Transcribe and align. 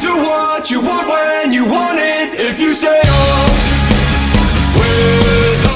to 0.00 0.08
what 0.14 0.64
you 0.70 0.80
want 0.80 1.06
when 1.08 1.52
you 1.52 1.64
want 1.64 1.98
it. 1.98 2.38
If 2.40 2.58
you 2.60 2.72
stay 2.74 3.00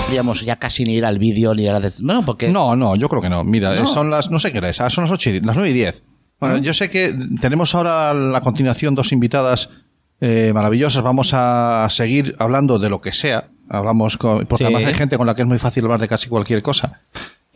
Podríamos 0.07 0.43
ya 0.45 0.57
casi 0.57 0.85
ni 0.85 0.95
ir 0.95 1.05
al 1.05 1.19
vídeo 1.19 1.55
ni 1.55 1.67
a 1.67 1.73
la... 1.73 1.81
des- 1.81 2.01
Bueno, 2.03 2.25
porque... 2.25 2.49
No, 2.49 2.77
no, 2.77 2.95
yo 2.97 3.09
creo 3.09 3.21
que 3.23 3.29
no. 3.29 3.43
Mira, 3.45 3.75
No. 3.75 3.87
son 3.87 4.11
las, 4.11 4.31
no 4.31 4.39
sé 4.39 4.53
qué 4.53 4.59
hora 4.59 4.69
es, 4.71 4.81
ah, 4.81 4.89
son 4.91 5.05
las 5.05 5.11
8 5.11 5.31
y, 5.31 5.41
las 5.41 5.57
9 5.57 5.71
y 5.71 5.73
10. 5.73 6.05
Bueno, 6.41 6.59
yo 6.59 6.73
sé 6.75 6.91
que 6.91 7.15
tenemos 7.41 7.75
ahora 7.75 8.11
a 8.11 8.15
la 8.15 8.41
continuación 8.41 8.95
dos 8.95 9.13
invitadas 9.13 9.71
eh, 10.21 10.53
maravillosas. 10.55 11.03
Vamos 11.03 11.31
a 11.33 11.87
seguir 11.91 12.37
hablando 12.39 12.79
de 12.79 12.91
lo 12.91 13.01
que 13.01 13.13
sea. 13.13 13.49
Hablamos 13.69 14.17
con, 14.19 14.47
porque 14.47 14.65
Sí. 14.65 14.73
además 14.73 14.89
hay 14.93 14.95
gente 14.99 15.17
con 15.17 15.27
la 15.27 15.35
que 15.35 15.43
es 15.43 15.49
muy 15.49 15.59
fácil 15.59 15.85
hablar 15.85 16.01
de 16.01 16.09
casi 16.09 16.29
cualquier 16.29 16.63
cosa. 16.63 17.01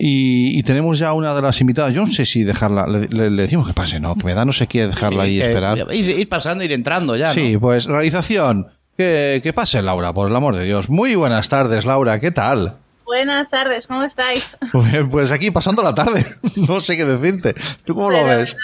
Y, 0.01 0.57
y 0.59 0.63
tenemos 0.63 0.99
ya 0.99 1.13
una 1.13 1.35
de 1.35 1.43
las 1.43 1.61
invitadas. 1.61 1.93
Yo 1.93 2.03
no 2.03 2.07
sé 2.07 2.25
si 2.25 2.45
dejarla, 2.45 2.87
le, 2.87 3.09
le- 3.09 3.31
le 3.31 3.43
decimos 3.43 3.67
que 3.67 3.75
pase, 3.75 3.99
¿no? 3.99 4.15
Que 4.15 4.23
me 4.25 4.35
da 4.35 4.45
no 4.45 4.53
sé 4.53 4.67
qué 4.69 4.87
dejarla 4.87 5.25
ahí 5.25 5.37
y 5.39 5.41
Eh, 5.41 5.47
esperar. 5.47 5.79
Ir, 5.93 6.09
ir 6.11 6.29
pasando, 6.29 6.63
ir 6.63 6.73
entrando 6.73 7.17
ya, 7.17 7.29
¿no? 7.29 7.35
Sí, 7.35 7.57
pues 7.59 7.87
realización. 7.87 8.69
Que, 8.97 9.41
que 9.43 9.53
pase 9.53 9.83
Laura, 9.83 10.13
por 10.13 10.29
el 10.31 10.37
amor 10.37 10.55
de 10.57 10.65
Dios. 10.65 10.89
Muy 10.89 11.15
buenas 11.17 11.49
tardes, 11.49 11.85
Laura. 11.85 12.21
¿Qué 12.21 12.31
tal? 12.31 12.77
Buenas 13.05 13.49
tardes, 13.51 13.87
¿cómo 13.87 14.03
estáis? 14.03 14.57
Pues, 14.73 14.93
pues 15.11 15.31
aquí 15.33 15.51
pasando 15.51 15.83
la 15.83 15.95
tarde. 15.95 16.25
No 16.69 16.81
sé 16.81 16.97
qué 16.97 17.05
decirte. 17.05 17.55
¿Tú 17.85 17.95
cómo 17.95 18.11
lo 18.11 18.23
ves? 18.25 18.57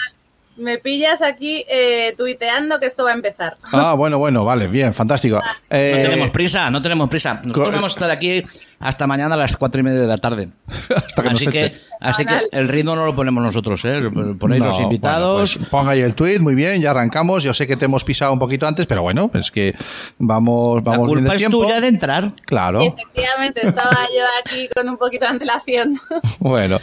Me 0.57 0.77
pillas 0.77 1.21
aquí 1.21 1.65
eh, 1.69 2.13
tuiteando 2.17 2.79
que 2.79 2.85
esto 2.85 3.03
va 3.03 3.11
a 3.11 3.13
empezar. 3.13 3.57
Ah, 3.73 3.93
bueno, 3.93 4.17
bueno, 4.19 4.45
vale, 4.45 4.67
bien, 4.67 4.93
fantástico. 4.93 5.37
No 5.37 5.43
Eh, 5.77 6.01
tenemos 6.05 6.29
prisa, 6.29 6.69
no 6.69 6.81
tenemos 6.81 7.09
prisa. 7.09 7.41
Nosotros 7.43 7.73
vamos 7.73 7.91
a 7.93 7.95
estar 7.95 8.09
aquí 8.11 8.43
hasta 8.79 9.05
mañana 9.07 9.35
a 9.35 9.37
las 9.37 9.55
cuatro 9.57 9.81
y 9.81 9.83
media 9.83 9.99
de 10.01 10.07
la 10.07 10.17
tarde. 10.17 10.49
hasta 10.95 11.23
que 11.23 11.29
nos 11.29 11.37
así 11.41 11.47
que, 11.47 11.65
eche. 11.65 11.81
así 11.99 12.25
que 12.25 12.39
el 12.51 12.67
ritmo 12.69 12.95
no 12.95 13.05
lo 13.05 13.15
ponemos 13.15 13.43
nosotros, 13.43 13.81
¿eh? 13.85 13.99
Ponéis 14.39 14.61
No, 14.61 14.67
los 14.67 14.79
invitados. 14.79 15.55
bueno, 15.55 15.59
pues 15.59 15.69
ponga 15.69 15.91
ahí 15.91 16.01
el 16.01 16.15
tweet, 16.15 16.39
muy 16.39 16.55
bien, 16.55 16.81
ya 16.81 16.91
arrancamos. 16.91 17.43
Yo 17.43 17.53
sé 17.53 17.67
que 17.67 17.75
te 17.75 17.85
hemos 17.85 18.03
pisado 18.05 18.31
un 18.31 18.39
poquito 18.39 18.65
antes, 18.67 18.85
pero 18.85 19.01
bueno, 19.01 19.29
es 19.33 19.51
que 19.51 19.75
vamos, 20.19 20.77
la 20.83 20.91
vamos 20.91 21.07
bien 21.07 21.17
culpa 21.17 21.29
de 21.31 21.35
es 21.35 21.41
tiempo. 21.41 21.61
tuya 21.63 21.81
de 21.81 21.87
entrar. 21.87 22.31
Claro. 22.45 22.81
Efectivamente, 22.81 23.65
estaba 23.65 23.91
yo 23.91 24.23
aquí 24.41 24.69
con 24.73 24.87
un 24.87 24.97
poquito 24.97 25.25
de 25.25 25.31
antelación. 25.31 25.97
Bueno, 26.39 26.79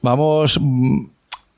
vamos. 0.00 0.58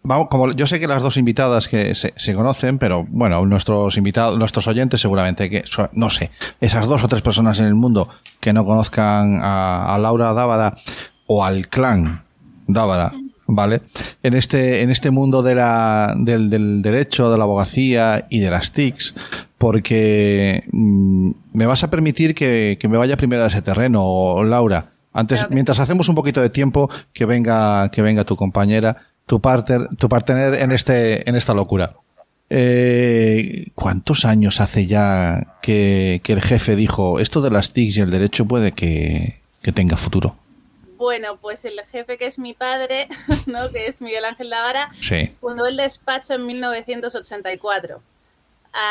Vamos, 0.07 0.29
como 0.29 0.53
yo 0.53 0.67
sé 0.67 0.79
que 0.81 0.87
las 0.87 1.03
dos 1.03 1.17
invitadas 1.17 1.67
que 1.67 1.95
se, 1.95 2.13
se 2.15 2.35
conocen, 2.35 2.79
pero 2.79 3.07
bueno, 3.09 3.45
nuestros 3.47 3.97
invitados, 3.97 4.39
nuestros 4.39 4.67
oyentes 4.67 5.01
seguramente 5.01 5.49
que, 5.49 5.65
no 5.93 6.11
sé, 6.11 6.31
esas 6.61 6.87
dos 6.87 7.03
o 7.03 7.09
tres 7.09 7.23
personas 7.23 7.59
en 7.59 7.65
el 7.65 7.75
mundo 7.75 8.11
que 8.39 8.53
no 8.53 8.67
conozcan 8.67 9.41
a, 9.43 9.95
a 9.95 9.99
Laura 9.99 10.35
Dávada 10.35 10.77
o 11.27 11.43
al 11.43 11.69
clan 11.69 12.23
Dávada, 12.67 13.13
¿vale? 13.47 13.81
En 14.23 14.35
este, 14.35 14.83
en 14.83 14.91
este 14.91 15.11
mundo 15.11 15.43
de 15.43 15.55
la, 15.55 16.15
del, 16.19 16.51
del 16.51 16.83
derecho, 16.83 17.31
de 17.31 17.39
la 17.39 17.45
abogacía 17.45 18.27
y 18.29 18.41
de 18.41 18.51
las 18.51 18.73
TICs, 18.73 19.15
porque 19.57 20.65
mm, 20.71 21.31
me 21.55 21.65
vas 21.67 21.83
a 21.83 21.89
permitir 21.91 22.35
que, 22.35 22.77
que 22.79 22.89
me 22.89 22.99
vaya 22.99 23.17
primero 23.17 23.43
a 23.45 23.47
ese 23.47 23.63
terreno, 23.63 24.45
Laura. 24.45 24.91
Antes, 25.15 25.39
Claro 25.39 25.49
que- 25.49 25.55
mientras 25.55 25.79
hacemos 25.81 26.11
un 26.11 26.15
poquito 26.15 26.43
de 26.43 26.51
tiempo, 26.51 26.91
que 27.15 27.25
venga, 27.25 27.89
que 27.91 28.03
venga 28.03 28.25
tu 28.25 28.37
compañera, 28.37 28.99
tu 29.27 29.41
partner, 29.41 29.89
tu 29.99 30.09
partner 30.09 30.55
en 30.55 30.73
este, 30.73 31.29
en 31.29 31.37
esta 31.37 31.55
locura. 31.55 31.95
Eh, 32.51 33.67
¿Cuántos 33.75 34.25
años 34.25 34.61
hace 34.61 34.87
ya 34.87 35.57
que, 35.63 36.21
que 36.23 36.33
el 36.35 36.43
jefe 36.43 36.77
dijo 36.77 37.19
esto 37.19 37.41
de 37.41 37.51
las 37.51 37.73
TICs 37.73 37.97
y 37.97 38.01
el 38.03 38.11
derecho 38.11 38.45
puede 38.45 38.73
que, 38.73 39.41
que 39.63 39.73
tenga 39.73 39.97
futuro? 39.97 40.37
Bueno, 40.97 41.37
pues 41.41 41.65
el 41.65 41.81
jefe 41.91 42.17
que 42.17 42.27
es 42.27 42.39
mi 42.39 42.55
padre, 42.55 43.09
¿no? 43.47 43.71
que 43.71 43.87
es 43.87 44.01
Miguel 44.01 44.25
Ángel 44.25 44.51
Lavara, 44.51 44.89
Sí. 44.93 45.33
fundó 45.41 45.67
el 45.67 45.77
despacho 45.77 46.35
en 46.35 46.47
1984. 46.47 48.01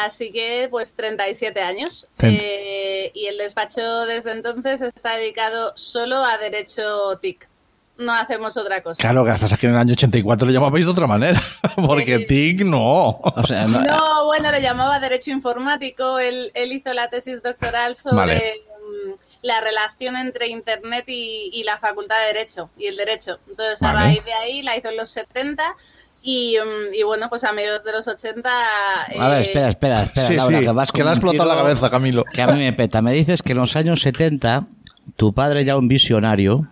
Así 0.06 0.32
que, 0.32 0.68
pues, 0.72 0.94
37 0.94 1.60
años. 1.62 2.08
Eh, 2.22 3.12
y 3.14 3.26
el 3.26 3.38
despacho 3.38 4.06
desde 4.06 4.32
entonces 4.32 4.82
está 4.82 5.18
dedicado 5.18 5.74
solo 5.76 6.24
a 6.24 6.38
derecho 6.38 7.18
TIC. 7.22 7.50
No 7.98 8.12
hacemos 8.14 8.58
otra 8.58 8.82
cosa. 8.82 9.00
Claro, 9.02 9.24
que 9.24 9.32
pasa 9.34 9.56
que 9.56 9.68
en 9.68 9.74
el 9.74 9.80
año 9.80 9.94
84 9.94 10.48
le 10.48 10.54
llamabais 10.54 10.84
de 10.86 10.92
otra 10.92 11.06
manera, 11.08 11.40
porque 11.76 12.18
Sí. 12.18 12.26
TIC 12.26 12.66
no. 12.66 13.10
O 13.12 13.44
sea, 13.46 13.68
no- 13.68 13.82
No, 13.82 14.26
bueno, 14.26 14.52
lo 14.52 14.60
llamaba 14.60 15.00
Derecho 15.00 15.30
Informático. 15.32 16.18
Él, 16.20 16.52
él 16.56 16.72
hizo 16.74 16.92
la 16.94 17.10
tesis 17.10 17.44
doctoral 17.44 17.96
sobre 17.96 18.16
Vale. 18.16 18.54
mm, 18.80 19.12
la 19.44 19.62
relación 19.62 20.16
entre 20.16 20.48
Internet 20.48 21.06
y, 21.08 21.52
y 21.54 21.64
la 21.64 21.78
Facultad 21.78 22.16
de 22.22 22.34
Derecho 22.34 22.72
y 22.78 22.88
el 22.88 22.96
Derecho. 22.98 23.40
Entonces, 23.48 23.80
Vale. 23.82 23.98
a 24.00 24.02
raíz 24.02 24.26
de 24.26 24.34
ahí 24.34 24.62
la 24.64 24.76
hizo 24.76 24.90
en 24.90 24.98
los 24.98 25.10
70 25.10 25.64
y, 26.24 26.58
mm, 26.58 26.94
y 26.96 27.04
bueno, 27.04 27.30
pues 27.30 27.44
a 27.44 27.52
mediados 27.52 27.84
de 27.84 27.92
los 27.92 28.08
80... 28.08 28.50
A 29.20 29.28
ver, 29.28 29.38
eh, 29.38 29.42
espera, 29.42 29.68
espera, 29.70 30.04
espera, 30.04 30.28
Sí, 30.28 30.36
Laura, 30.36 30.58
sí, 30.60 30.66
que 30.66 30.72
vas 30.72 30.92
que 30.92 30.98
le 31.04 31.10
ha 31.10 31.12
un 31.12 31.18
explotado 31.18 31.48
la 31.50 31.56
cabeza, 31.58 31.90
Camilo. 31.92 32.24
Que 32.24 32.42
a 32.42 32.48
mí 32.48 32.58
me 32.60 32.74
peta. 32.74 33.02
Me 33.04 33.14
dices 33.14 33.44
que 33.44 33.52
en 33.52 33.60
los 33.60 33.76
años 33.76 34.02
70 34.02 34.66
tu 35.16 35.34
padre 35.34 35.64
ya 35.66 35.78
un 35.78 35.88
visionario 35.88 36.70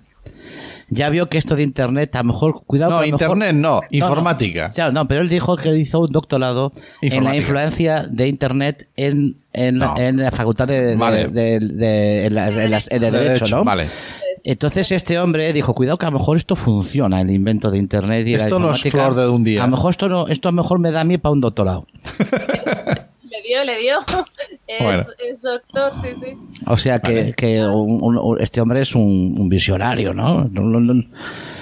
ya 0.94 1.10
vio 1.10 1.30
que 1.30 1.38
esto 1.38 1.56
de 1.56 1.64
internet 1.64 2.14
a 2.16 2.20
lo 2.20 2.26
mejor 2.26 2.64
cuidado 2.66 2.92
No, 2.92 2.98
mejor- 3.00 3.08
internet 3.22 3.56
no, 3.56 3.82
informática. 3.90 4.70
Claro, 4.70 4.92
no, 4.92 5.08
pero 5.08 5.22
él 5.22 5.30
dijo 5.30 5.56
que 5.58 5.70
hizo 5.78 6.02
un 6.02 6.12
doctorado 6.12 6.74
en 7.02 7.24
la 7.24 7.36
influencia 7.36 8.04
de 8.04 8.28
internet 8.28 8.88
en, 8.98 9.38
en, 9.54 9.80
la, 9.80 9.86
No. 9.88 9.98
en 9.98 10.18
la 10.18 10.32
facultad 10.32 10.68
de, 10.68 10.82
de- 10.82 10.96
Vale. 10.98 11.28
de- 11.30 11.60
de- 11.60 12.26
en 12.28 12.36
la- 12.36 12.50
en 12.50 12.70
las- 12.72 12.88
de 12.90 13.00
De 13.00 13.10
derecho, 13.12 13.48
¿no? 13.48 13.64
Vale. 13.64 13.88
Entonces 14.44 14.92
este 14.92 15.20
hombre 15.20 15.54
dijo, 15.54 15.74
cuidado 15.76 15.98
que 15.98 16.06
a 16.06 16.10
lo 16.10 16.18
mejor 16.18 16.36
esto 16.38 16.56
funciona, 16.56 17.22
el 17.22 17.30
invento 17.30 17.70
de 17.72 17.78
internet 17.78 18.28
y 18.28 18.32
la 18.32 18.38
Esto 18.46 18.60
no 18.60 18.72
es 18.72 18.82
flor 18.82 19.14
de 19.16 19.28
un 19.30 19.44
día. 19.44 19.64
A 19.64 19.68
lo 19.68 19.72
mejor 19.72 19.92
esto 19.92 20.10
no, 20.10 20.28
esto 20.28 20.50
a 20.50 20.52
lo 20.52 20.56
mejor 20.58 20.80
me 20.80 20.92
da 20.92 21.02
a 21.02 21.04
mí 21.04 21.18
para 21.18 21.32
un 21.34 21.42
doctorado. 21.42 21.86
Le 23.42 23.48
dio, 23.48 23.64
le 23.66 23.78
dio. 23.78 24.00
Es, 24.68 24.84
Bueno. 24.84 25.04
es 25.20 25.42
doctor, 25.42 25.94
sí, 25.94 26.16
sí. 26.16 26.34
O 26.66 26.78
sea 26.78 27.00
que, 27.00 27.14
Vale. 27.14 27.34
que 27.34 27.60
un- 27.62 28.00
un- 28.02 28.40
este 28.42 28.62
hombre 28.62 28.80
es 28.82 28.96
un, 28.96 29.36
un 29.38 29.50
visionario, 29.50 30.14
¿no? 30.14 30.46
No, 30.46 30.62
no, 30.62 30.80
no. 30.80 31.04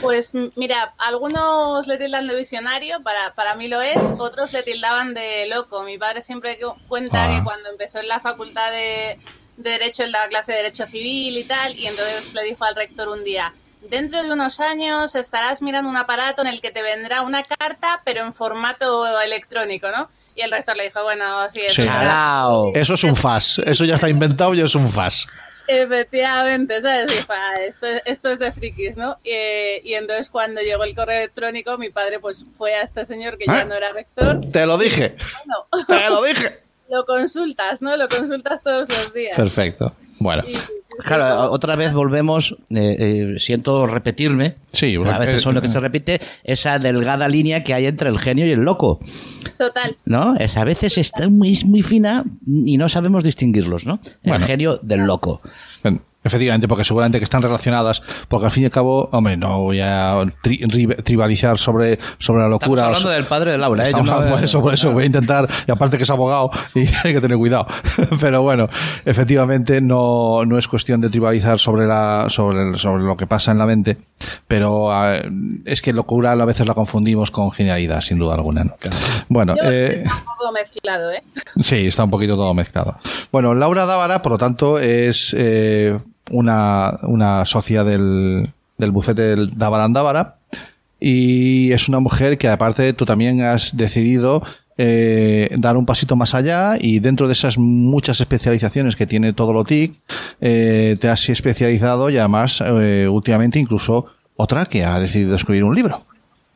Pues 0.01 0.33
mira, 0.55 0.93
algunos 0.99 1.87
le 1.87 1.97
tildan 1.97 2.27
de 2.27 2.35
visionario, 2.37 3.01
para, 3.01 3.33
para 3.33 3.55
mí 3.55 3.67
lo 3.67 3.81
es, 3.81 4.13
otros 4.19 4.53
le 4.53 4.61
tildaban 4.63 5.13
de 5.15 5.47
loco. 5.47 5.81
Mi 5.83 5.97
padre 5.97 6.21
siempre 6.21 6.59
cu- 6.59 6.75
cuenta 6.87 7.25
Ah. 7.25 7.35
que 7.37 7.43
cuando 7.43 7.69
empezó 7.69 7.99
en 7.99 8.07
la 8.09 8.19
facultad 8.19 8.69
de, 8.71 9.17
de 9.57 9.69
Derecho, 9.71 10.03
él 10.03 10.11
daba 10.11 10.27
clase 10.27 10.51
de 10.51 10.59
Derecho 10.59 10.85
Civil 10.85 11.35
y 11.37 11.43
tal, 11.45 11.75
y 11.79 11.87
entonces 11.87 12.31
le 12.33 12.43
dijo 12.43 12.63
al 12.63 12.75
rector 12.75 13.09
un 13.09 13.23
día, 13.23 13.53
dentro 13.89 14.21
de 14.21 14.31
unos 14.31 14.59
años 14.59 15.15
estarás 15.15 15.61
mirando 15.63 15.89
un 15.89 15.97
aparato 15.97 16.43
en 16.43 16.47
el 16.49 16.61
que 16.61 16.69
te 16.69 16.83
vendrá 16.83 17.21
una 17.23 17.43
carta, 17.43 18.01
pero 18.05 18.23
en 18.23 18.33
formato 18.33 19.07
electrónico, 19.21 19.87
¿no? 19.89 20.09
Y 20.35 20.41
el 20.41 20.51
rector 20.51 20.77
le 20.77 20.83
dijo, 20.85 21.03
bueno, 21.03 21.49
sí, 21.49 21.61
eso 21.61 21.75
Sí. 21.75 21.81
será". 21.83 21.93
Chalao. 21.99 22.71
Eso 22.75 22.93
es 22.93 23.03
un 23.03 23.15
FAS. 23.15 23.59
Eso 23.65 23.85
ya 23.85 23.95
está 23.95 24.09
inventado 24.09 24.53
y 24.53 24.61
es 24.61 24.73
un 24.75 24.87
FAS. 24.87 25.27
Efectivamente, 25.67 26.81
¿sabes? 26.81 27.19
Y, 27.19 27.23
pa, 27.25 27.59
esto, 27.61 27.85
esto 28.05 28.29
es 28.29 28.39
de 28.39 28.51
frikis, 28.51 28.97
¿no? 28.97 29.17
Y, 29.23 29.87
y 29.87 29.93
entonces 29.93 30.29
cuando 30.29 30.61
llegó 30.61 30.83
el 30.83 30.95
correo 30.95 31.19
electrónico, 31.19 31.77
mi 31.77 31.89
padre 31.89 32.19
pues 32.19 32.43
fue 32.57 32.73
a 32.73 32.81
este 32.81 33.05
señor 33.05 33.37
que 33.37 33.45
ya 33.45 33.61
¿Eh? 33.61 33.65
no 33.65 33.75
era 33.75 33.91
rector. 33.91 34.41
Te 34.51 34.65
lo 34.65 34.77
dije. 34.79 35.15
Bueno, 35.45 35.85
Te 35.87 36.09
lo 36.09 36.23
dije. 36.23 36.59
lo 36.89 37.05
consultas, 37.05 37.81
¿no? 37.83 37.95
Lo 37.97 38.07
consultas 38.07 38.63
todos 38.63 38.89
los 38.89 39.13
días. 39.13 39.35
Perfecto. 39.35 39.93
Bueno. 40.17 40.43
Claro, 40.99 41.51
otra 41.51 41.75
vez 41.75 41.93
volvemos, 41.93 42.55
eh, 42.69 42.95
eh, 42.99 43.35
siento 43.39 43.85
repetirme, 43.85 44.55
Sí, 44.71 44.95
a 44.95 45.17
veces 45.17 45.41
son 45.41 45.55
lo 45.55 45.61
que 45.61 45.67
se 45.69 45.79
repite, 45.79 46.19
esa 46.43 46.77
delgada 46.77 47.27
línea 47.27 47.63
que 47.63 47.73
hay 47.73 47.85
entre 47.85 48.09
el 48.09 48.19
genio 48.19 48.45
y 48.45 48.51
el 48.51 48.59
loco, 48.59 48.99
Total. 49.57 49.95
¿no? 50.05 50.35
Es, 50.35 50.57
a 50.57 50.63
veces 50.63 50.97
está 50.97 51.27
muy, 51.29 51.57
muy 51.65 51.81
fina 51.81 52.23
y 52.45 52.77
no 52.77 52.89
sabemos 52.89 53.23
distinguirlos, 53.23 53.85
¿no? 53.85 53.99
El 54.23 54.31
Bueno. 54.31 54.45
genio 54.45 54.77
del 54.81 55.01
loco. 55.05 55.41
Bueno, 55.83 56.01
Efectivamente, 56.29 56.67
porque 56.67 56.83
seguramente 56.83 57.17
que 57.17 57.23
están 57.23 57.41
relacionadas, 57.41 58.03
porque 58.27 58.45
al 58.45 58.51
fin 58.51 58.61
y 58.63 58.65
al 58.67 58.71
cabo, 58.71 59.09
hombre, 59.11 59.35
no 59.35 59.61
voy 59.63 59.79
a 59.81 60.13
tri- 60.43 60.61
ri- 60.67 61.03
tribalizar 61.03 61.57
sobre, 61.57 61.97
sobre 62.19 62.41
la 62.43 62.45
Estamos 62.45 62.61
locura. 62.61 62.85
hablando 62.85 63.09
del 63.09 63.25
padre 63.25 63.51
de 63.53 63.57
Laura, 63.57 63.83
¿eh? 63.83 63.87
Estamos 63.87 64.09
hablando 64.09 64.35
por 64.35 64.43
eso, 64.43 64.61
por 64.61 64.73
eso 64.75 64.91
voy 64.91 65.03
a 65.03 65.05
intentar, 65.07 65.49
y 65.67 65.71
aparte 65.71 65.97
que 65.97 66.03
es 66.03 66.09
abogado, 66.09 66.51
y 66.75 66.81
hay 67.03 67.13
que 67.13 67.19
tener 67.21 67.37
cuidado. 67.37 67.65
Pero 68.19 68.43
bueno, 68.43 68.69
efectivamente 69.05 69.81
no, 69.81 70.45
no 70.45 70.57
es 70.57 70.67
cuestión 70.67 71.01
de 71.01 71.09
tribalizar 71.09 71.59
sobre 71.59 71.85
la, 71.87 72.27
sobre, 72.29 72.69
el- 72.69 72.75
sobre 72.77 73.03
lo 73.03 73.17
que 73.17 73.25
pasa 73.27 73.51
en 73.51 73.57
la 73.57 73.65
mente, 73.65 73.97
pero 74.47 74.91
ah, 74.91 75.17
es 75.65 75.81
que 75.81 75.93
locura 75.93 76.33
a 76.33 76.45
veces 76.45 76.67
la 76.67 76.73
confundimos 76.73 77.31
con 77.31 77.51
genialidad, 77.51 78.01
sin 78.01 78.19
duda 78.19 78.35
alguna. 78.35 78.63
¿no? 78.65 78.75
Bueno, 79.29 79.55
Yo 79.55 79.63
eh, 79.71 80.03
está 80.03 80.13
un 80.15 80.23
poco 80.25 80.51
mezclado, 80.51 81.11
¿eh? 81.11 81.23
Sí, 81.59 81.87
está 81.87 82.03
un 82.03 82.09
poquito 82.11 82.35
todo 82.35 82.53
mezclado. 82.53 82.97
Bueno, 83.31 83.53
Laura 83.53 83.85
Dávara, 83.85 84.21
por 84.21 84.33
lo 84.33 84.37
tanto, 84.37 84.77
es 84.79 85.33
eh, 85.37 85.97
una, 86.29 86.99
una 87.03 87.45
socia 87.45 87.83
del, 87.83 88.49
del 88.77 88.91
bufete 88.91 89.21
del 89.21 89.57
Dávara 89.57 90.35
y 90.99 91.71
es 91.71 91.87
una 91.87 91.99
mujer 91.99 92.37
que 92.37 92.49
aparte 92.49 92.91
tú 92.93 93.05
también 93.05 93.41
has 93.41 93.75
decidido 93.77 94.43
eh, 94.77 95.49
dar 95.57 95.77
un 95.77 95.85
pasito 95.85 96.15
más 96.15 96.33
allá 96.33 96.77
y 96.79 96.99
dentro 96.99 97.27
de 97.27 97.33
esas 97.33 97.57
muchas 97.57 98.21
especializaciones 98.21 98.95
que 98.95 99.05
tiene 99.05 99.33
todo 99.33 99.51
lo 99.51 99.65
TIC, 99.65 99.93
eh, 100.39 100.95
te 100.99 101.09
has 101.09 101.27
especializado 101.29 102.09
y 102.09 102.17
además 102.17 102.63
eh, 102.65 103.07
últimamente 103.09 103.59
incluso 103.59 104.05
otra 104.37 104.65
que 104.65 104.85
ha 104.85 104.99
decidido 104.99 105.35
escribir 105.35 105.65
un 105.65 105.75
libro. 105.75 106.05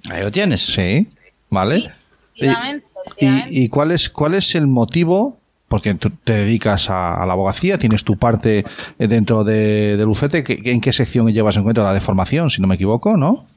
Ahí 0.09 0.21
lo 0.21 0.31
tienes. 0.31 0.61
Sí, 0.61 1.07
¿vale? 1.49 1.75
Sí. 1.75 1.87
Efectivamente, 2.35 2.87
¿Y, 2.87 3.25
efectivamente. 3.25 3.49
y 3.51 3.69
cuál, 3.69 3.91
es, 3.91 4.09
cuál 4.09 4.33
es 4.35 4.55
el 4.55 4.67
motivo? 4.67 5.37
Porque 5.73 5.95
tú 5.95 6.11
te 6.23 6.33
dedicas 6.33 6.87
a, 6.91 7.15
a 7.19 7.25
la 7.25 7.33
abogacía, 7.33 7.79
tienes 7.79 8.03
tu 8.03 8.15
parte 8.15 8.63
dentro 8.99 9.43
de, 9.43 9.97
del 9.97 10.05
bufete. 10.05 10.43
¿Qué- 10.43 10.61
¿En 10.65 10.79
qué 10.81 10.93
sección 10.93 11.27
llevas 11.33 11.55
en 11.57 11.63
cuenta? 11.63 11.81
La 11.81 11.93
de 11.93 11.99
formación, 11.99 12.51
si 12.51 12.61
no 12.61 12.67
me 12.67 12.75
equivoco, 12.75 13.17
¿no? 13.17 13.47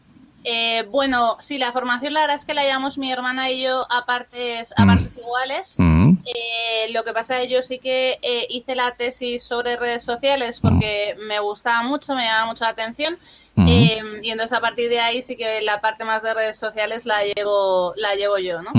Eh, 0.43 0.85
bueno, 0.91 1.37
sí, 1.41 1.59
la 1.59 1.73
formación 1.73 2.15
la 2.15 2.21
verdad 2.21 2.37
es 2.37 2.47
que 2.47 2.55
la 2.55 2.63
llevamos 2.63 2.97
mi 2.97 3.13
hermana 3.13 3.51
y 3.51 3.65
yo 3.65 3.85
a 3.91 4.07
partes, 4.07 4.73
a 4.79 4.85
Mm. 4.85 4.89
partes 4.89 5.19
iguales. 5.19 5.75
Mm. 5.77 6.13
Eh, 6.25 6.91
lo 6.93 7.05
que 7.05 7.13
pasa 7.13 7.37
es 7.37 7.49
que 7.49 7.53
yo 7.55 7.61
sí 7.61 7.79
que 7.81 8.17
eh, 8.23 8.47
hice 8.49 8.75
la 8.77 8.93
tesis 8.93 9.43
sobre 9.43 9.77
redes 9.77 10.03
sociales 10.03 10.61
porque 10.61 11.17
me 11.29 11.39
gustaba 11.41 11.83
mucho, 11.83 12.15
me 12.15 12.23
llamaba 12.25 12.47
mucho 12.47 12.65
la 12.65 12.71
atención. 12.71 13.19
Mm. 13.57 13.67
Eh, 13.69 13.99
y 14.23 14.31
entonces 14.31 14.57
a 14.57 14.61
partir 14.63 14.89
de 14.89 15.01
ahí 15.01 15.21
sí 15.21 15.37
que 15.37 15.61
la 15.61 15.83
parte 15.83 16.05
más 16.07 16.23
de 16.23 16.33
redes 16.33 16.57
sociales 16.59 17.05
la 17.05 17.19
llevo, 17.25 17.93
la 17.97 18.15
llevo 18.15 18.39
yo, 18.39 18.63
¿no? 18.63 18.71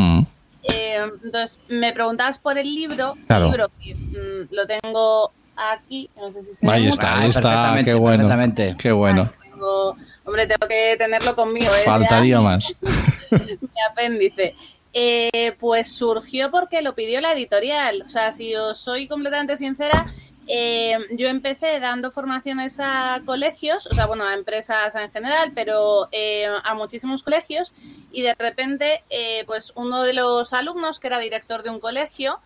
Eh, 0.63 0.97
entonces 1.23 1.59
me 1.69 1.93
preguntabas 1.93 2.39
por 2.39 2.57
el 2.57 2.73
libro, 2.73 3.15
Claro. 3.27 3.45
el 3.45 3.51
libro 3.51 3.71
que 3.81 3.95
mm, 3.95 4.53
lo 4.53 4.67
tengo 4.67 5.31
aquí, 5.55 6.09
no 6.15 6.29
sé 6.31 6.41
si 6.41 6.53
se 6.53 6.65
ve 6.67 6.71
Ahí 6.73 6.87
está, 6.87 7.13
Ah, 7.15 7.19
ahí 7.21 7.29
está. 7.29 7.41
perfectamente, 7.41 7.85
Qué 7.91 7.93
bueno. 7.93 8.75
Qué 8.77 8.91
bueno. 8.91 9.31
Tengo- 9.41 9.95
hombre, 10.25 10.45
tengo 10.47 10.67
que 10.67 10.95
tenerlo 10.97 11.35
conmigo. 11.35 11.71
ya 11.85 11.91
Faltaría 11.91 12.41
más. 12.41 12.73
mi 13.31 13.81
apéndice. 13.91 14.55
Eh, 14.93 15.55
pues 15.59 15.91
surgió 15.91 16.49
porque 16.51 16.81
lo 16.81 16.95
pidió 16.95 17.21
la 17.21 17.33
editorial. 17.33 18.03
O 18.05 18.09
sea, 18.09 18.31
si 18.31 18.55
os 18.55 18.77
soy 18.79 19.07
completamente 19.07 19.55
sincera, 19.57 20.05
eh, 20.47 20.97
yo 21.11 21.27
empecé 21.27 21.79
dando 21.79 22.09
formaciones 22.09 22.79
a 22.79 23.21
colegios, 23.25 23.85
o 23.87 23.93
sea, 23.93 24.05
bueno, 24.05 24.23
a 24.23 24.33
empresas 24.33 24.95
en 24.95 25.11
general, 25.11 25.51
pero 25.53 26.07
eh, 26.11 26.47
a 26.63 26.73
muchísimos 26.73 27.23
colegios. 27.23 27.73
Y 28.11 28.21
de 28.21 28.33
repente, 28.33 29.03
eh, 29.09 29.43
pues 29.45 29.73
uno 29.75 30.03
de 30.03 30.13
los 30.13 30.53
alumnos, 30.53 30.99
que 30.99 31.07
era 31.07 31.19
director 31.19 31.63
de 31.63 31.69
un 31.69 31.79
colegio, 31.79 32.39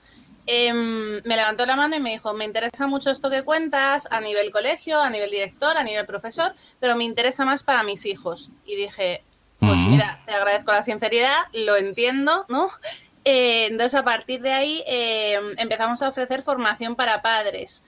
em, 0.47 1.21
me 1.23 1.35
levantó 1.35 1.65
la 1.67 1.75
mano 1.75 1.95
y 1.95 1.99
me 1.99 2.09
dijo, 2.09 2.33
me 2.33 2.45
interesa 2.45 2.87
mucho 2.87 3.11
esto 3.11 3.29
que 3.29 3.43
cuentas 3.43 4.07
a 4.09 4.19
nivel 4.19 4.51
colegio, 4.51 4.99
a 4.99 5.09
nivel 5.09 5.29
director, 5.29 5.77
a 5.77 5.83
nivel 5.83 6.05
profesor, 6.05 6.55
pero 6.79 6.95
me 6.95 7.03
interesa 7.03 7.45
más 7.45 7.61
para 7.63 7.83
mis 7.83 8.07
hijos. 8.07 8.49
Y 8.65 8.75
dije, 8.75 9.23
pues 9.59 9.77
mira, 9.77 10.19
te 10.25 10.33
agradezco 10.33 10.71
la 10.71 10.81
sinceridad, 10.81 11.37
lo 11.53 11.75
entiendo, 11.75 12.47
¿no? 12.49 12.71
Eh, 13.23 13.67
entonces, 13.69 13.99
a 13.99 14.03
partir 14.03 14.41
de 14.41 14.51
ahí 14.51 14.83
eh, 14.87 15.39
empezamos 15.57 16.01
a 16.01 16.09
ofrecer 16.09 16.41
formación 16.41 16.95
para 16.95 17.21
padres. 17.21 17.83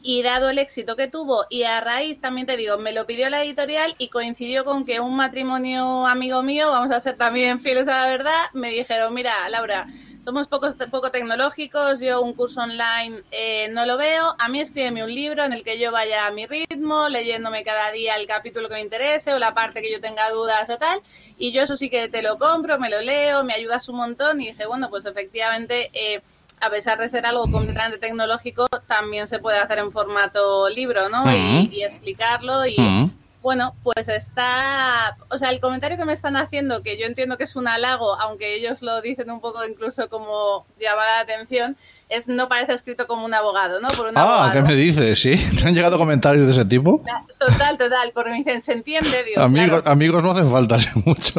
Y 0.00 0.22
dado 0.22 0.48
el 0.48 0.58
éxito 0.58 0.94
que 0.94 1.08
tuvo, 1.08 1.46
y 1.50 1.64
a 1.64 1.80
raíz, 1.80 2.20
también 2.20 2.46
te 2.46 2.56
digo, 2.56 2.78
me 2.78 2.92
lo 2.92 3.04
pidió 3.04 3.28
la 3.30 3.42
editorial 3.42 3.96
y 3.98 4.08
coincidió 4.08 4.64
con 4.64 4.84
que 4.84 5.00
un 5.00 5.16
matrimonio 5.16 6.06
amigo 6.06 6.42
mío, 6.44 6.70
vamos 6.70 6.92
a 6.92 7.00
ser 7.00 7.16
también 7.16 7.60
fieles 7.60 7.88
a 7.88 8.02
la 8.02 8.06
verdad, 8.08 8.44
me 8.52 8.70
dijeron, 8.70 9.12
mira, 9.12 9.48
Laura, 9.48 9.88
somos 10.28 10.46
poco, 10.46 10.68
poco 10.90 11.10
tecnológicos, 11.10 12.00
yo 12.00 12.20
un 12.20 12.34
curso 12.34 12.60
online 12.60 13.22
eh, 13.30 13.68
no 13.72 13.86
lo 13.86 13.96
veo, 13.96 14.34
a 14.38 14.48
mí 14.50 14.60
escríbeme 14.60 15.02
un 15.02 15.14
libro 15.14 15.42
en 15.42 15.54
el 15.54 15.64
que 15.64 15.80
yo 15.80 15.90
vaya 15.90 16.26
a 16.26 16.30
mi 16.30 16.44
ritmo, 16.44 17.08
leyéndome 17.08 17.64
cada 17.64 17.90
día 17.92 18.14
el 18.16 18.26
capítulo 18.26 18.68
que 18.68 18.74
me 18.74 18.82
interese 18.82 19.32
o 19.32 19.38
la 19.38 19.54
parte 19.54 19.80
que 19.80 19.90
yo 19.90 20.02
tenga 20.02 20.28
dudas 20.28 20.68
o 20.68 20.76
tal, 20.76 21.00
y 21.38 21.52
yo 21.52 21.62
eso 21.62 21.76
sí 21.76 21.88
que 21.88 22.10
te 22.10 22.20
lo 22.20 22.36
compro, 22.36 22.78
me 22.78 22.90
lo 22.90 23.00
leo, 23.00 23.42
me 23.42 23.54
ayudas 23.54 23.88
un 23.88 23.96
montón 23.96 24.42
y 24.42 24.48
dije, 24.48 24.66
bueno, 24.66 24.90
pues 24.90 25.06
efectivamente... 25.06 25.88
Eh, 25.94 26.20
a 26.60 26.70
pesar 26.70 26.98
de 26.98 27.08
ser 27.08 27.24
algo 27.24 27.48
completamente 27.48 27.98
tecnológico, 27.98 28.66
también 28.88 29.28
se 29.28 29.38
puede 29.38 29.58
hacer 29.58 29.78
en 29.78 29.92
formato 29.92 30.68
libro, 30.68 31.08
¿no? 31.08 31.22
y, 31.32 31.66
Ujú. 31.66 31.72
y 31.72 31.84
explicarlo 31.84 32.66
y, 32.66 32.76
Mm. 32.80 33.10
Bueno, 33.42 33.74
pues 33.82 34.08
está, 34.08 35.16
o 35.30 35.38
sea, 35.38 35.50
el 35.50 35.60
comentario 35.60 35.96
que 35.96 36.04
me 36.04 36.12
están 36.12 36.36
haciendo, 36.36 36.82
que 36.82 36.98
yo 36.98 37.06
entiendo 37.06 37.36
que 37.38 37.44
es 37.44 37.56
un 37.56 37.68
halago, 37.68 38.18
aunque 38.20 38.54
ellos 38.56 38.82
lo 38.82 39.00
dicen 39.00 39.30
un 39.30 39.40
poco 39.40 39.64
incluso 39.66 40.08
como 40.08 40.66
llamada 40.80 41.24
de 41.24 41.32
atención, 41.34 41.76
es 42.08 42.26
no 42.26 42.48
parece 42.48 42.72
escrito 42.72 43.06
como 43.06 43.24
un 43.26 43.34
abogado, 43.34 43.80
¿no? 43.80 43.88
Por 43.88 44.06
un 44.08 44.16
Ah, 44.16 44.22
abogado. 44.22 44.52
¿qué 44.52 44.62
me 44.62 44.74
dices? 44.74 45.20
¿Sí? 45.20 45.36
¿Te 45.60 45.68
han 45.68 45.74
llegado 45.74 45.98
comentarios 45.98 46.46
de 46.46 46.52
ese 46.52 46.64
tipo? 46.64 47.04
Total, 47.38 47.76
total, 47.76 48.12
porque 48.14 48.30
me 48.30 48.36
dicen, 48.38 48.60
se 48.62 48.72
entiende, 48.72 49.22
digo, 49.24 49.42
Amigos, 49.42 49.82
claro, 49.82 49.90
amigos 49.90 50.22
no 50.22 50.30
hacen 50.32 50.50
falta 50.50 50.78
mucho. 51.04 51.34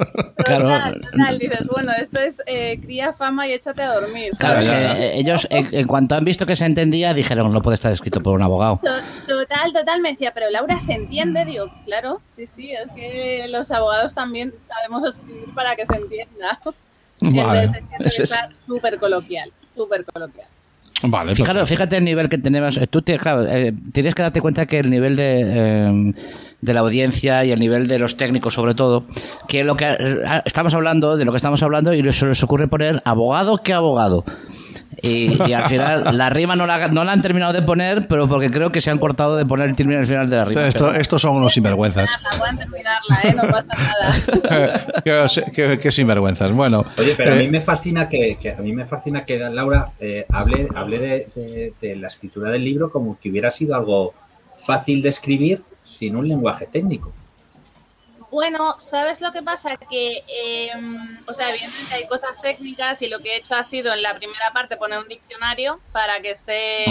Claro. 0.46 0.68
total, 0.68 1.02
total, 1.02 1.40
dices, 1.40 1.68
bueno, 1.68 1.92
esto 2.00 2.20
es 2.20 2.42
eh, 2.46 2.80
cría 2.82 3.14
fama 3.14 3.48
y 3.48 3.54
échate 3.54 3.82
a 3.82 3.94
dormir, 3.94 4.32
Claro, 4.38 4.62
¿sabes? 4.62 4.82
es 4.82 4.82
que, 4.96 5.06
eh, 5.08 5.18
ellos, 5.20 5.48
en, 5.50 5.74
en 5.74 5.88
cuanto 5.88 6.16
han 6.16 6.24
visto 6.24 6.46
que 6.46 6.56
se 6.56 6.66
entendía, 6.66 7.14
dijeron, 7.14 7.52
no 7.52 7.62
puede 7.62 7.76
estar 7.76 7.92
escrito 7.92 8.22
por 8.22 8.36
un 8.36 8.44
abogado. 8.44 8.80
To- 8.84 8.90
Total, 9.40 9.74
total, 9.74 10.02
me 10.02 10.12
decía, 10.12 10.34
pero 10.34 10.50
Laura 10.52 10.80
se 10.80 10.94
entiende, 10.94 11.46
digo, 11.46 11.72
claro, 11.90 12.22
sí, 12.28 12.46
sí, 12.48 12.72
es 12.72 12.90
que 12.92 13.46
los 13.50 13.70
abogados 13.72 14.14
también 14.16 14.54
sabemos 14.68 15.04
escribir 15.04 15.54
para 15.54 15.76
que 15.76 15.86
se 15.86 15.96
entienda. 15.96 16.60
Vale. 17.22 17.64
Entonces 17.64 17.84
es 17.84 17.98
que 17.98 18.04
es- 18.08 18.20
está 18.32 18.50
súper 18.66 18.98
coloquial, 19.00 19.52
súper 19.76 20.06
coloquial. 20.06 20.48
Vale, 21.02 21.34
Fíjate, 21.34 21.96
el 21.98 22.04
nivel 22.04 22.28
que 22.28 22.38
tenemos. 22.38 22.76
Eh, 22.76 22.86
Tú 22.88 23.02
tienes, 23.02 23.22
claro, 23.22 23.46
eh, 23.48 23.74
tienes 23.94 24.14
que 24.14 24.22
darte 24.22 24.42
cuenta 24.42 24.66
que 24.66 24.80
el 24.80 24.90
nivel 24.90 25.16
de, 25.16 25.44
eh, 25.46 26.14
de 26.60 26.74
la 26.74 26.82
audiencia 26.82 27.46
y 27.46 27.52
el 27.52 27.60
nivel 27.60 27.88
de 27.88 28.00
los 28.00 28.18
técnicos, 28.18 28.54
sobre 28.54 28.76
todo, 28.76 29.06
que 29.48 29.64
lo 29.64 29.78
que 29.78 29.86
eh, 29.98 30.18
estamos 30.44 30.74
hablando, 30.74 31.16
de 31.16 31.24
lo 31.24 31.32
que 31.32 31.38
estamos 31.38 31.64
hablando, 31.64 31.94
y 31.94 32.12
se 32.12 32.26
les 32.26 32.44
ocurre 32.44 32.68
poner 32.68 33.02
abogado 33.06 33.60
que 33.60 33.72
abogado. 33.74 34.26
Y, 35.02 35.42
y 35.48 35.54
al 35.54 35.66
final 35.70 36.18
la 36.18 36.30
rima 36.30 36.56
no 36.56 36.66
la, 36.66 36.88
no 36.90 37.04
la 37.04 37.12
han 37.14 37.22
terminado 37.22 37.54
de 37.54 37.62
poner, 37.62 38.08
pero 38.08 38.28
porque 38.28 38.50
creo 38.52 38.72
que 38.72 38.82
se 38.82 38.92
han 38.92 38.98
cortado 38.98 39.36
de 39.38 39.46
poner 39.46 39.70
el 39.70 39.76
término 39.76 40.00
al 40.00 40.08
final 40.08 40.30
de 40.30 40.36
la 40.36 40.46
rima. 40.46 40.68
Esto- 40.68 40.88
pero- 40.88 41.00
estos 41.00 41.22
son 41.22 41.36
unos 41.38 41.54
sinvergüenzas. 41.54 42.10
Pueden 42.38 42.58
terminarla, 42.58 43.20
¿eh? 43.24 43.34
No 43.36 43.44
pasa 43.44 43.70
nada. 43.78 44.86
qué, 45.04 45.52
qué- 45.54 45.78
qué 45.80 45.92
sinvergüenzas. 45.92 46.52
Bueno, 46.52 46.86
Oye, 46.98 47.14
pero 47.16 47.32
a 47.34 47.36
eh, 47.36 47.40
mí 47.44 47.48
me 47.50 47.62
fascina 47.62 48.08
que, 48.10 48.38
que 48.40 48.52
a 48.52 48.58
mí 48.58 48.74
me 48.74 48.86
fascina 48.86 49.26
que 49.26 49.38
Laura 49.38 49.92
eh, 50.00 50.26
hable, 50.30 50.68
hable 50.76 51.00
de, 51.00 51.28
de- 51.36 51.74
de 51.82 51.96
la 51.96 52.08
escritura 52.08 52.50
del 52.50 52.64
libro 52.64 52.92
como 52.92 53.18
que 53.20 53.30
hubiera 53.30 53.52
sido 53.52 53.76
algo 53.76 54.14
fácil 54.56 55.02
de 55.02 55.10
escribir 55.10 55.62
sin 55.84 56.16
un 56.16 56.28
lenguaje 56.28 56.68
técnico. 56.72 57.14
Bueno, 58.32 58.76
¿sabes 58.78 59.22
lo 59.22 59.32
que 59.32 59.42
pasa? 59.42 59.76
Que, 59.76 60.24
eh, 60.28 60.72
o 61.26 61.34
sea, 61.34 61.50
evidentemente 61.50 61.96
hay 61.96 62.06
cosas 62.06 62.40
técnicas 62.42 63.02
y 63.02 63.10
lo 63.10 63.20
que 63.20 63.34
he 63.34 63.38
hecho 63.38 63.56
ha 63.56 63.64
sido 63.64 63.92
en 63.92 64.04
la 64.04 64.16
primera 64.16 64.54
parte 64.54 64.78
poner 64.78 65.00
un 65.00 65.08
diccionario 65.08 65.80
para 65.92 66.22
que 66.22 66.32
esté, 66.32 66.86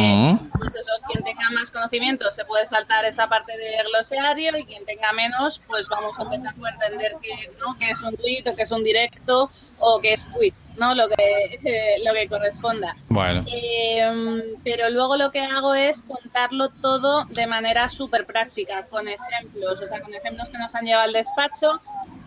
pues 0.58 0.75
eso, 0.75 0.90
quien 1.06 1.23
tenga 1.23 1.49
más 1.50 1.70
conocimiento 1.70 2.31
se 2.32 2.44
puede 2.44 2.67
saltar 2.67 3.05
esa 3.05 3.29
parte 3.29 3.56
del 3.56 3.87
glosario 3.87 4.56
y 4.56 4.64
quien 4.64 4.85
tenga 4.85 5.12
menos, 5.12 5.61
pues 5.67 5.88
vamos 5.88 6.19
a 6.19 6.23
empezar 6.23 6.55
por 6.56 6.69
entender 6.69 7.17
que, 7.23 7.52
¿no? 7.61 7.79
que 7.79 7.91
es 7.91 8.02
un 8.02 8.17
tweet 8.17 8.43
o 8.50 8.56
que 8.56 8.62
es 8.62 8.70
un 8.73 8.82
directo 8.82 9.50
o 9.81 10.01
que 10.01 10.13
es 10.13 10.29
tweet, 10.33 10.53
¿no? 10.77 10.95
Lo 10.95 11.09
que, 11.09 11.59
eh, 11.65 11.97
lo 12.05 12.13
que 12.15 12.29
corresponda. 12.29 12.97
bueno. 13.09 13.45
Eh, 13.47 14.56
pero 14.65 14.91
luego 14.91 15.17
lo 15.17 15.31
que 15.31 15.41
hago 15.41 15.75
es 15.75 16.03
contarlo 16.03 16.69
todo 16.70 17.25
de 17.27 17.47
manera 17.47 17.89
súper 17.89 18.27
práctica, 18.27 18.87
con 18.87 19.06
ejemplos, 19.08 19.81
o 19.82 19.87
sea, 19.87 20.01
con 20.01 20.13
ejemplos 20.15 20.51
que 20.51 20.58
nos 20.58 20.75
han 20.75 20.85
llevado 20.85 21.05
al 21.06 21.13
despacho, 21.13 21.81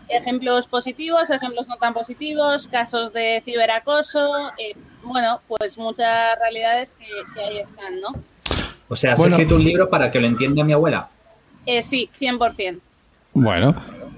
ejemplos 0.08 0.66
positivos, 0.66 1.30
ejemplos 1.30 1.68
no 1.68 1.76
tan 1.76 1.94
positivos, 1.94 2.68
casos 2.68 3.12
de 3.12 3.42
ciberacoso, 3.44 4.52
eh, 4.58 4.74
bueno, 5.02 5.40
pues 5.48 5.78
muchas 5.78 6.38
realidades 6.38 6.94
que, 6.94 7.06
que 7.34 7.40
ahí 7.42 7.58
están, 7.58 8.00
¿no? 8.00 8.08
O 8.88 8.96
sea, 8.96 9.12
has 9.14 9.18
Bueno. 9.18 9.36
escrito 9.36 9.56
un 9.56 9.64
libro 9.64 9.88
para 9.88 10.10
que 10.10 10.20
lo 10.20 10.26
entienda 10.26 10.62
mi 10.64 10.72
abuela. 10.72 11.08
Eh, 11.64 11.82
sí, 11.82 12.10
100%. 12.20 12.80
Bueno. 13.34 13.74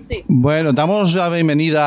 Sí. 0.08 0.22
Bueno, 0.28 0.72
damos 0.72 1.14
la 1.14 1.28
bienvenida 1.30 1.80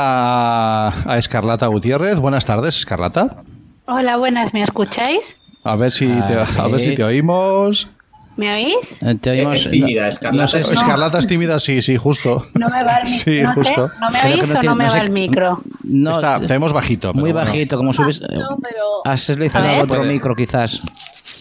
a, 0.87 1.13
a 1.13 1.17
Escarlata 1.17 1.67
Gutiérrez. 1.67 2.17
Buenas 2.17 2.45
tardes, 2.45 2.77
Escarlata. 2.77 3.43
Hola, 3.85 4.17
buenas, 4.17 4.53
¿me 4.53 4.63
escucháis? 4.63 5.35
A 5.63 5.75
ver 5.75 5.91
si 5.91 6.07
te, 6.07 6.33
Ah, 6.35 6.45
a 6.57 6.67
ver 6.67 6.79
si 6.79 6.95
te 6.95 7.03
oímos. 7.03 7.89
¿Me 8.35 8.53
oís? 8.53 9.01
Eh, 9.01 9.15
te 9.15 9.31
oímos- 9.31 9.65
Es 9.65 9.69
tímida, 9.71 10.01
no- 10.03 10.07
Escarlata. 10.09 10.41
no 10.41 10.47
sé 10.47 10.63
si- 10.63 10.73
Escarlata 10.73 11.17
es 11.19 11.27
tímida, 11.27 11.59
sí, 11.59 11.81
sí, 11.81 11.95
justo. 11.97 12.45
No 12.53 12.69
me 12.69 12.83
va 12.83 12.97
el 12.97 13.03
micro. 13.05 13.23
Sí, 13.23 13.41
no, 13.41 13.53
sé, 13.55 13.61
justo. 13.63 13.91
¿no 13.99 14.09
me 14.11 14.21
oís 14.23 14.53
no 14.53 14.59
o 14.59 14.63
no 14.63 14.75
me 14.75 14.83
va 14.85 14.89
sé- 14.91 14.99
el 14.99 15.11
micro? 15.11 15.59
no, 15.83 16.11
Está, 16.11 16.39
tenemos 16.39 16.73
bajito. 16.73 17.11
pero 17.13 17.21
muy 17.21 17.31
bueno. 17.31 17.47
bajito, 17.47 17.77
como 17.77 17.93
subes. 17.93 18.21
No, 18.21 18.57
pero 18.61 18.83
Has 19.05 19.21
seleccionado 19.21 19.81
otro 19.83 20.03
micro, 20.03 20.35
quizás. 20.35 20.81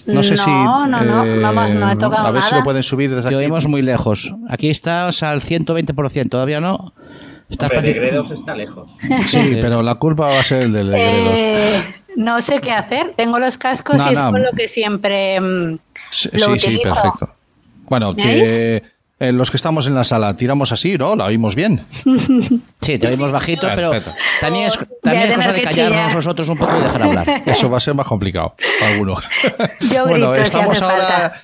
No 0.07 0.23
sé 0.23 0.37
no, 0.37 0.45
si. 0.45 0.51
No, 0.51 0.87
no, 0.87 1.01
eh, 1.25 1.37
no, 1.37 1.51
hemos- 1.51 1.71
no 1.71 1.91
he 1.91 1.97
tocado 1.97 2.27
A 2.27 2.31
ver 2.31 2.43
si 2.43 2.49
nada. 2.51 2.59
lo 2.61 2.65
pueden 2.65 2.83
subir 2.83 3.11
desde 3.11 3.23
Te 3.23 3.29
aquí. 3.29 3.35
oímos 3.37 3.67
muy 3.67 3.83
lejos. 3.83 4.33
Aquí 4.49 4.71
estás 4.71 5.23
al 5.23 5.41
120%, 5.43 6.29
¿todavía 6.31 6.61
no? 6.61 6.93
Estás 7.49 7.71
Hombre, 7.71 7.93
Gredos 7.93 8.31
está 8.31 8.55
lejos. 8.57 8.91
Sí, 9.27 9.59
pero 9.61 9.83
la 9.83 9.95
culpa 9.97 10.27
va 10.29 10.41
a 10.41 10.45
ser 10.45 10.63
el 10.65 10.73
del 10.73 10.91
de 10.91 10.99
Gredos. 10.99 11.35
Eh, 11.39 11.83
no 12.17 12.41
sé 12.43 12.61
qué 12.61 12.73
hacer. 12.73 13.15
Tengo 13.17 13.39
los 13.39 13.57
cascos 13.59 13.99
No, 13.99 14.09
y 14.09 14.13
es 14.15 14.19
no. 14.19 14.31
con 14.33 14.43
lo 14.43 14.51
que 14.53 14.67
siempre 14.69 15.41
mm, 15.41 15.79
Sí, 16.11 16.29
lo 16.33 16.47
sí, 16.55 16.59
sí, 16.59 16.67
utilizo. 16.75 16.95
perfecto. 16.95 17.31
Bueno, 17.89 18.13
¿Me 18.15 18.23
que 18.23 18.83
eh, 19.19 19.33
los 19.33 19.51
que 19.51 19.57
estamos 19.57 19.87
en 19.87 19.95
la 19.95 20.05
sala 20.05 20.37
tiramos 20.37 20.73
así, 20.73 20.99
¿no? 20.99 21.17
La 21.17 21.25
oímos 21.27 21.55
bien. 21.55 21.83
Sí, 22.83 22.99
te 23.01 23.09
oímos 23.09 23.33
bajito, 23.33 23.67
pero 23.75 23.91
Perfecto. 23.91 24.17
también 24.41 24.67
es, 24.67 24.79
también 25.03 25.31
es 25.31 25.35
cosa 25.35 25.53
de 25.53 25.63
callarnos 25.63 26.15
nosotros 26.15 26.49
un 26.49 26.57
poco 26.59 26.79
y 26.79 26.83
dejar 26.83 27.03
hablar. 27.03 27.43
Eso 27.47 27.69
va 27.69 27.79
a 27.79 27.81
ser 27.81 27.95
más 27.95 28.07
complicado 28.07 28.55
para 28.79 28.93
alguno. 28.93 29.17
Yo 29.81 30.07
bueno, 30.07 30.31
grito 30.31 30.35
si 30.37 30.43
estamos 30.43 30.81
hace 30.81 30.85
ahora. 30.85 31.05
falta. 31.07 31.41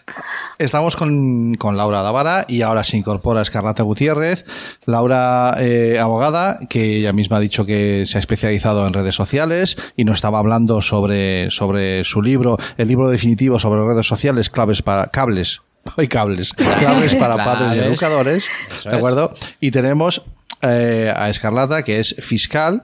Estamos 0.59 0.95
con, 0.95 1.55
con 1.57 1.77
Laura 1.77 2.03
Davara 2.03 2.45
y 2.47 2.63
ahora 2.63 2.85
se 2.85 2.97
incorpora 2.97 3.43
Escarlata 3.43 3.83
Gutiérrez. 3.83 4.45
Laura, 4.87 5.57
eh, 5.59 5.99
abogada, 5.99 6.61
que 6.69 6.99
ella 6.99 7.13
misma 7.13 7.39
ha 7.39 7.41
dicho 7.41 7.67
que 7.67 8.05
se 8.07 8.19
ha 8.19 8.21
especializado 8.21 8.87
en 8.87 8.93
redes 8.93 9.17
sociales 9.17 9.77
y 9.97 10.05
nos 10.05 10.17
estaba 10.17 10.39
hablando 10.39 10.81
sobre, 10.83 11.51
sobre 11.51 12.05
su 12.05 12.23
libro, 12.23 12.57
el 12.77 12.87
libro 12.87 13.11
definitivo 13.11 13.59
sobre 13.59 13.85
redes 13.85 14.07
sociales, 14.07 14.49
claves 14.49 14.83
para 14.83 15.07
cables. 15.09 15.63
Hoy 15.97 16.09
cables, 16.09 16.53
claves 16.53 17.15
para 17.15 17.37
padres 17.37 17.77
y 17.77 17.87
educadores, 17.87 18.49
Eso 18.79 18.89
¿de 18.89 18.95
es. 18.95 18.99
acuerdo? 18.99 19.35
Y 19.61 19.71
tenemos 19.71 20.23
eh, 20.63 21.13
a 21.15 21.29
Escarlata, 21.29 21.83
que 21.83 21.99
es 21.99 22.15
fiscal 22.21 22.83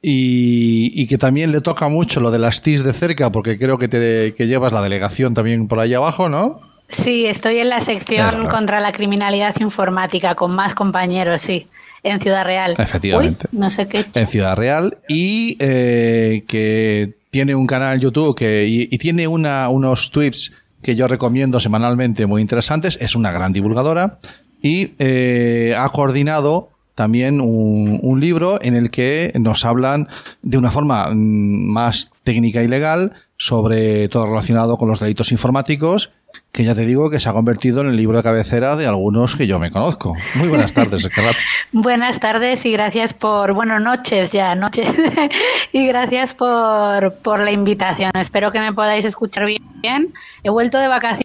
y, 0.00 0.90
y 0.94 1.06
que 1.06 1.18
también 1.18 1.52
le 1.52 1.60
toca 1.60 1.88
mucho 1.88 2.20
lo 2.20 2.30
de 2.30 2.38
las 2.38 2.62
TIS 2.62 2.84
de 2.84 2.92
cerca, 2.92 3.30
porque 3.30 3.58
creo 3.58 3.78
que, 3.78 3.88
te, 3.88 4.34
que 4.34 4.46
llevas 4.46 4.72
la 4.72 4.80
delegación 4.82 5.34
también 5.34 5.68
por 5.68 5.78
ahí 5.80 5.92
abajo, 5.94 6.28
¿no? 6.28 6.60
Sí, 6.88 7.26
estoy 7.26 7.58
en 7.58 7.68
la 7.68 7.80
sección 7.80 8.46
contra 8.48 8.80
la 8.80 8.92
criminalidad 8.92 9.54
informática 9.60 10.34
con 10.34 10.54
más 10.56 10.74
compañeros, 10.74 11.42
sí, 11.42 11.66
en 12.02 12.18
Ciudad 12.18 12.44
Real. 12.46 12.76
Efectivamente. 12.78 13.46
Uy, 13.52 13.58
no 13.58 13.68
sé 13.68 13.86
qué. 13.88 14.06
he 14.14 14.20
en 14.20 14.26
Ciudad 14.26 14.56
Real 14.56 14.96
y 15.06 15.56
eh, 15.60 16.44
que 16.48 17.12
tiene 17.30 17.54
un 17.54 17.66
canal 17.66 17.96
en 17.96 18.00
YouTube 18.00 18.34
que, 18.34 18.64
y, 18.66 18.88
y 18.90 18.96
tiene 18.96 19.28
una, 19.28 19.68
unos 19.68 20.10
tweets 20.10 20.52
que 20.88 20.96
yo 20.96 21.06
recomiendo 21.06 21.60
semanalmente 21.60 22.24
muy 22.24 22.40
interesantes. 22.40 22.96
Es 23.02 23.14
una 23.14 23.30
gran 23.30 23.52
divulgadora 23.52 24.20
y 24.62 24.94
eh, 24.98 25.74
ha 25.76 25.86
coordinado 25.90 26.70
también 26.94 27.42
un, 27.42 28.00
un 28.02 28.20
libro 28.20 28.58
en 28.62 28.74
el 28.74 28.90
que 28.90 29.30
nos 29.38 29.66
hablan 29.66 30.08
de 30.40 30.56
una 30.56 30.70
forma 30.70 31.10
mm, 31.10 31.14
más 31.14 32.10
técnica 32.24 32.62
y 32.62 32.68
legal 32.68 33.12
sobre 33.36 34.08
todo 34.08 34.28
relacionado 34.28 34.78
con 34.78 34.88
los 34.88 34.98
delitos 34.98 35.30
informáticos 35.30 36.10
que 36.52 36.64
ya 36.64 36.74
te 36.74 36.84
digo 36.86 37.08
que 37.10 37.20
se 37.20 37.28
ha 37.28 37.32
convertido 37.32 37.80
en 37.82 37.88
el 37.88 37.96
libro 37.96 38.16
de 38.16 38.22
cabecera 38.22 38.74
de 38.76 38.86
algunos 38.86 39.36
que 39.36 39.46
yo 39.46 39.58
me 39.58 39.70
conozco. 39.70 40.16
Muy 40.34 40.48
buenas 40.48 40.72
tardes. 40.72 41.08
Buenas 41.72 42.18
tardes 42.20 42.64
y 42.66 42.72
gracias 42.72 43.14
por, 43.14 43.52
bueno, 43.52 43.78
noches 43.78 44.30
ya, 44.32 44.54
noches. 44.54 44.88
y 45.72 45.86
gracias 45.86 46.34
por, 46.34 47.14
por 47.14 47.40
la 47.40 47.50
invitación. 47.52 48.10
Espero 48.18 48.50
que 48.50 48.60
me 48.60 48.72
podáis 48.72 49.04
escuchar 49.04 49.46
bien. 49.46 50.12
He 50.42 50.50
vuelto 50.50 50.78
de 50.78 50.88
vacaciones 50.88 51.24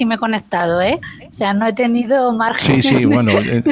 y 0.00 0.04
me 0.04 0.16
he 0.16 0.18
conectado, 0.18 0.82
¿eh? 0.82 1.00
O 1.30 1.32
sea, 1.32 1.54
no 1.54 1.66
he 1.66 1.72
tenido 1.72 2.32
margen. 2.32 2.82
Sí, 2.82 2.88
sí, 2.96 3.04
bueno. 3.06 3.32
eh, 3.32 3.62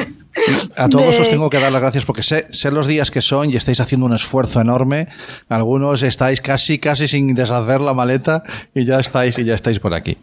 a 0.75 0.89
todos 0.89 1.15
De- 1.15 1.21
os 1.21 1.29
tengo 1.29 1.49
que 1.51 1.59
dar 1.59 1.71
las 1.71 1.81
gracias 1.81 2.05
porque 2.05 2.23
sé, 2.23 2.47
sé 2.49 2.71
los 2.71 2.87
días 2.87 3.11
que 3.11 3.21
son 3.21 3.51
y 3.51 3.55
estáis 3.55 3.79
haciendo 3.79 4.07
un 4.07 4.13
esfuerzo 4.15 4.59
enorme. 4.61 5.07
Algunos 5.49 6.01
estáis 6.01 6.41
casi, 6.41 6.79
casi 6.79 7.07
sin 7.07 7.35
deshacer 7.35 7.81
la 7.81 7.93
maleta 7.93 8.41
y 8.73 8.85
ya 8.85 8.99
estáis, 8.99 9.37
y 9.37 9.43
ya 9.45 9.53
estáis 9.53 9.79
por 9.79 9.93
aquí. 9.93 10.17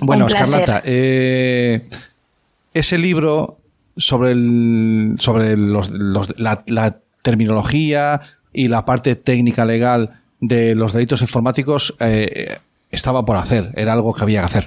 Bueno. 0.00 0.26
Escarlata, 0.26 0.82
eh, 0.84 1.88
ese 2.74 2.98
libro 2.98 3.58
sobre, 3.96 4.32
el, 4.32 5.16
sobre 5.18 5.56
los- 5.56 5.90
los- 5.90 6.38
la, 6.38 6.62
la 6.66 6.96
terminología 7.22 8.20
y 8.52 8.68
la 8.68 8.84
parte 8.84 9.14
técnica 9.16 9.64
legal 9.64 10.20
de 10.40 10.74
los 10.74 10.92
delitos 10.92 11.20
informáticos 11.20 11.94
eh, 12.00 12.58
estaba 12.90 13.24
por 13.24 13.36
hacer, 13.36 13.70
era 13.74 13.92
algo 13.92 14.14
que 14.14 14.22
había 14.22 14.40
que 14.40 14.46
hacer. 14.46 14.66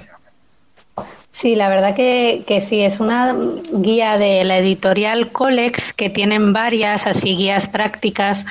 Sí, 1.30 1.54
la 1.54 1.70
verdad 1.70 1.96
que, 1.96 2.44
que 2.46 2.60
sí, 2.60 2.80
es 2.82 3.00
una 3.00 3.34
guía 3.72 4.18
de 4.18 4.44
la 4.44 4.58
editorial 4.58 5.32
Colex 5.32 5.94
que 5.94 6.10
tienen 6.10 6.52
varias 6.52 7.06
así 7.06 7.34
guías 7.36 7.68
prácticas 7.68 8.44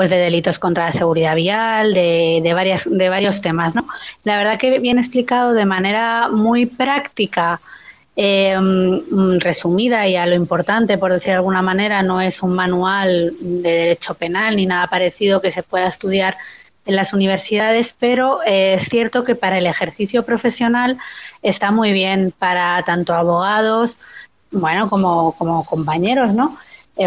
pues 0.00 0.08
de 0.08 0.16
delitos 0.16 0.58
contra 0.58 0.86
la 0.86 0.92
seguridad 0.92 1.34
vial, 1.34 1.92
de, 1.92 2.40
de, 2.42 2.54
varias, 2.54 2.88
de 2.90 3.10
varios 3.10 3.42
temas. 3.42 3.74
¿no? 3.74 3.84
La 4.24 4.38
verdad 4.38 4.58
que 4.58 4.78
viene 4.78 4.98
explicado 4.98 5.52
de 5.52 5.66
manera 5.66 6.30
muy 6.30 6.64
práctica, 6.64 7.60
mm, 8.16 9.40
resumida 9.40 10.08
y 10.08 10.16
a 10.16 10.24
lo 10.24 10.36
importante, 10.36 10.96
por 10.96 11.12
decir 11.12 11.32
de 11.32 11.34
alguna 11.34 11.60
manera, 11.60 12.02
no 12.02 12.18
es 12.22 12.42
un 12.42 12.54
manual 12.54 13.34
de 13.42 13.70
derecho 13.70 14.14
penal 14.14 14.56
ni 14.56 14.64
nada 14.64 14.86
parecido 14.86 15.42
que 15.42 15.50
se 15.50 15.62
pueda 15.62 15.88
estudiar 15.88 16.34
en 16.86 16.96
las 16.96 17.12
universidades, 17.12 17.94
pero 17.98 18.42
eh, 18.46 18.76
es 18.78 18.84
cierto 18.84 19.22
que 19.22 19.34
para 19.34 19.58
el 19.58 19.66
ejercicio 19.66 20.22
profesional 20.22 20.96
está 21.42 21.72
muy 21.72 21.92
bien 21.92 22.32
para 22.38 22.82
tanto 22.84 23.12
abogados, 23.12 23.98
bueno, 24.50 24.88
como, 24.88 25.32
como 25.32 25.62
compañeros, 25.66 26.32
¿no? 26.32 26.56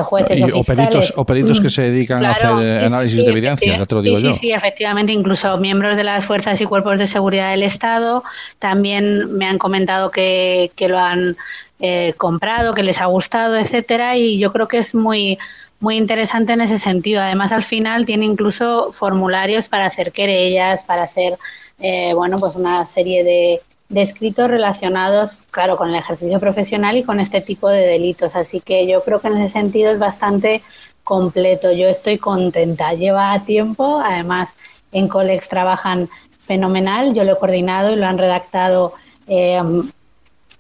Jueces 0.01 0.39
Y- 0.39 0.43
o, 0.43 0.57
o 0.59 0.63
peritos- 0.63 1.13
o 1.15 1.25
peritos 1.25 1.61
que 1.61 1.69
se 1.69 1.83
dedican 1.83 2.25
a 2.25 2.31
hacer, 2.31 2.49
eh, 2.61 2.85
análisis 2.85 3.19
sí, 3.19 3.25
de 3.25 3.31
evidencia, 3.31 3.77
ya 3.77 3.85
te 3.85 3.95
lo 3.95 4.01
digo 4.01 4.17
sí, 4.17 4.23
yo. 4.23 4.33
Sí, 4.33 4.39
sí, 4.39 4.51
efectivamente, 4.51 5.11
incluso 5.11 5.57
miembros 5.57 5.97
de 5.97 6.03
las 6.03 6.25
fuerzas 6.25 6.59
y 6.61 6.65
cuerpos 6.65 6.99
de 6.99 7.07
seguridad 7.07 7.51
del 7.51 7.63
Estado 7.63 8.23
también 8.59 9.37
me 9.37 9.45
han 9.45 9.57
comentado 9.57 10.09
que, 10.11 10.71
que 10.75 10.87
lo 10.87 10.97
han 10.99 11.35
eh, 11.79 12.13
comprado, 12.17 12.73
que 12.73 12.83
les 12.83 13.01
ha 13.01 13.05
gustado, 13.05 13.57
etcétera, 13.57 14.15
y 14.17 14.39
yo 14.39 14.51
creo 14.53 14.67
que 14.67 14.77
es 14.77 14.95
muy 14.95 15.37
muy 15.79 15.97
interesante 15.97 16.53
en 16.53 16.61
ese 16.61 16.79
sentido. 16.79 17.21
Además, 17.21 17.51
al 17.51 17.61
final 17.63 18.05
tiene 18.05 18.23
incluso 18.23 18.93
formularios 18.93 19.67
para 19.67 19.85
hacer 19.87 20.13
querellas, 20.13 20.85
para 20.85 21.03
hacer, 21.03 21.33
eh, 21.81 22.13
bueno, 22.13 22.37
pues 22.39 22.55
una 22.55 22.85
serie 22.85 23.21
de, 23.25 23.59
de 23.93 24.01
escritos 24.01 24.49
relacionados, 24.49 25.37
claro, 25.51 25.77
con 25.77 25.89
el 25.89 25.95
ejercicio 25.95 26.39
profesional 26.39 26.97
y 26.97 27.03
con 27.03 27.19
este 27.19 27.41
tipo 27.41 27.69
de 27.69 27.85
delitos. 27.85 28.35
Así 28.35 28.59
que 28.59 28.87
yo 28.87 29.03
creo 29.03 29.19
que 29.19 29.27
en 29.27 29.37
ese 29.37 29.53
sentido 29.53 29.91
es 29.91 29.99
bastante 29.99 30.63
completo. 31.03 31.71
Yo 31.71 31.87
estoy 31.87 32.17
contenta. 32.17 32.93
Lleva 32.93 33.39
tiempo, 33.45 34.01
además 34.03 34.53
en 34.91 35.07
Colex 35.07 35.47
trabajan 35.47 36.09
fenomenal. 36.41 37.13
Yo 37.13 37.23
lo 37.23 37.33
he 37.33 37.37
coordinado 37.37 37.91
y 37.91 37.95
lo 37.95 38.07
han 38.07 38.17
redactado 38.17 38.93
eh, 39.27 39.61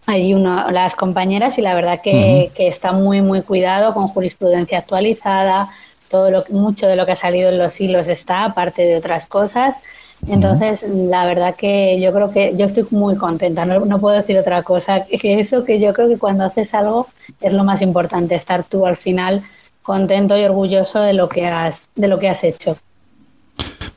hay 0.05 0.33
uno, 0.33 0.69
las 0.69 0.95
compañeras 0.95 1.57
y 1.57 1.61
la 1.61 1.73
verdad 1.73 2.01
que, 2.01 2.51
que 2.55 2.67
está 2.67 2.91
muy 2.91 3.21
muy 3.21 3.41
cuidado 3.41 3.93
con 3.93 4.07
jurisprudencia 4.07 4.79
actualizada 4.79 5.69
todo 6.09 6.29
lo 6.29 6.43
mucho 6.49 6.87
de 6.87 6.95
lo 6.95 7.05
que 7.05 7.13
ha 7.13 7.15
salido 7.15 7.49
en 7.49 7.57
los 7.57 7.79
hilos 7.79 8.07
está 8.07 8.43
aparte 8.43 8.81
de 8.83 8.97
otras 8.97 9.27
cosas 9.27 9.77
entonces 10.27 10.83
la 10.83 11.25
verdad 11.25 11.55
que 11.55 11.99
yo 11.99 12.13
creo 12.13 12.31
que 12.31 12.55
yo 12.55 12.65
estoy 12.65 12.85
muy 12.91 13.15
contenta 13.15 13.65
no, 13.65 13.99
puedo 13.99 14.15
decir 14.15 14.37
otra 14.37 14.63
cosa 14.63 15.05
que 15.05 15.39
eso 15.39 15.63
que 15.63 15.79
yo 15.79 15.93
creo 15.93 16.07
que 16.07 16.17
cuando 16.17 16.43
haces 16.43 16.73
algo 16.73 17.07
es 17.41 17.53
lo 17.53 17.63
más 17.63 17.81
importante 17.81 18.35
estar 18.35 18.63
tú 18.63 18.85
al 18.85 18.97
final 18.97 19.41
contento 19.81 20.37
y 20.37 20.45
orgulloso 20.45 21.01
de 21.01 21.13
lo 21.13 21.27
que 21.27 21.47
has 21.47 21.89
de 21.95 22.07
lo 22.07 22.19
que 22.19 22.29
has 22.29 22.43
hecho 22.43 22.77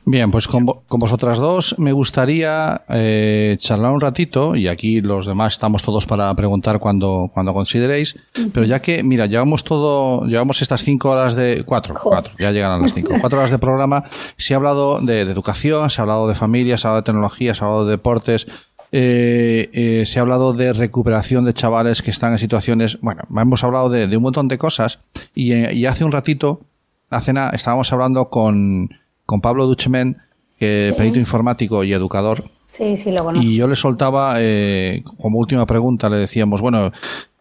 Bien, 0.09 0.31
pues 0.31 0.47
con, 0.47 0.65
con 0.65 1.01
vosotras 1.01 1.37
dos 1.37 1.75
me 1.77 1.91
gustaría 1.91 2.81
eh, 2.87 3.57
charlar 3.59 3.91
un 3.91 3.99
ratito 3.99 4.55
y 4.55 4.69
aquí 4.69 5.01
los 5.01 5.25
demás 5.25 5.55
estamos 5.55 5.83
todos 5.83 6.05
para 6.05 6.33
preguntar 6.33 6.79
cuando, 6.79 7.29
cuando 7.33 7.53
consideréis, 7.53 8.15
pero 8.53 8.65
ya 8.65 8.81
que, 8.81 9.03
mira, 9.03 9.25
llevamos 9.25 9.65
todo, 9.65 10.25
llevamos 10.25 10.61
estas 10.61 10.81
cinco 10.81 11.09
horas 11.09 11.35
de, 11.35 11.61
cuatro, 11.65 11.93
cuatro, 12.01 12.31
ya 12.39 12.53
llegarán 12.53 12.83
las 12.83 12.93
cinco, 12.93 13.15
cuatro 13.19 13.39
horas 13.39 13.51
de 13.51 13.59
programa, 13.59 14.05
se 14.37 14.53
ha 14.53 14.57
hablado 14.57 15.01
de, 15.01 15.25
de 15.25 15.31
educación, 15.33 15.89
se 15.89 15.99
ha 15.99 16.03
hablado 16.03 16.29
de 16.29 16.35
familia, 16.35 16.77
se 16.77 16.87
ha 16.87 16.91
hablado 16.91 17.01
de 17.01 17.05
tecnología, 17.05 17.53
se 17.53 17.65
ha 17.65 17.67
hablado 17.67 17.83
de 17.83 17.91
deportes, 17.91 18.47
eh, 18.93 19.69
eh, 19.73 20.05
se 20.05 20.19
ha 20.19 20.21
hablado 20.21 20.53
de 20.53 20.71
recuperación 20.71 21.43
de 21.43 21.53
chavales 21.53 22.01
que 22.01 22.11
están 22.11 22.31
en 22.31 22.39
situaciones, 22.39 22.97
bueno, 23.01 23.23
hemos 23.35 23.61
hablado 23.65 23.89
de, 23.89 24.07
de 24.07 24.15
un 24.15 24.23
montón 24.23 24.47
de 24.47 24.57
cosas 24.57 24.99
y, 25.35 25.51
eh, 25.51 25.73
y 25.73 25.85
hace 25.85 26.05
un 26.05 26.13
ratito, 26.13 26.61
hace 27.09 27.33
nada, 27.33 27.49
estábamos 27.49 27.91
hablando 27.91 28.29
con, 28.29 28.89
con 29.27 29.41
Pablo 29.41 29.67
Duchemen, 29.67 30.17
perito 30.57 31.19
informático 31.19 31.83
y 31.83 31.93
educador, 31.93 32.49
sí 32.67 32.97
sí 32.97 33.11
lo 33.11 33.23
conozco. 33.23 33.45
Y 33.45 33.57
yo 33.57 33.67
le 33.67 33.75
soltaba, 33.75 34.35
eh, 34.39 35.03
como 35.17 35.37
última 35.37 35.65
pregunta, 35.65 36.09
le 36.09 36.17
decíamos, 36.17 36.61
bueno, 36.61 36.91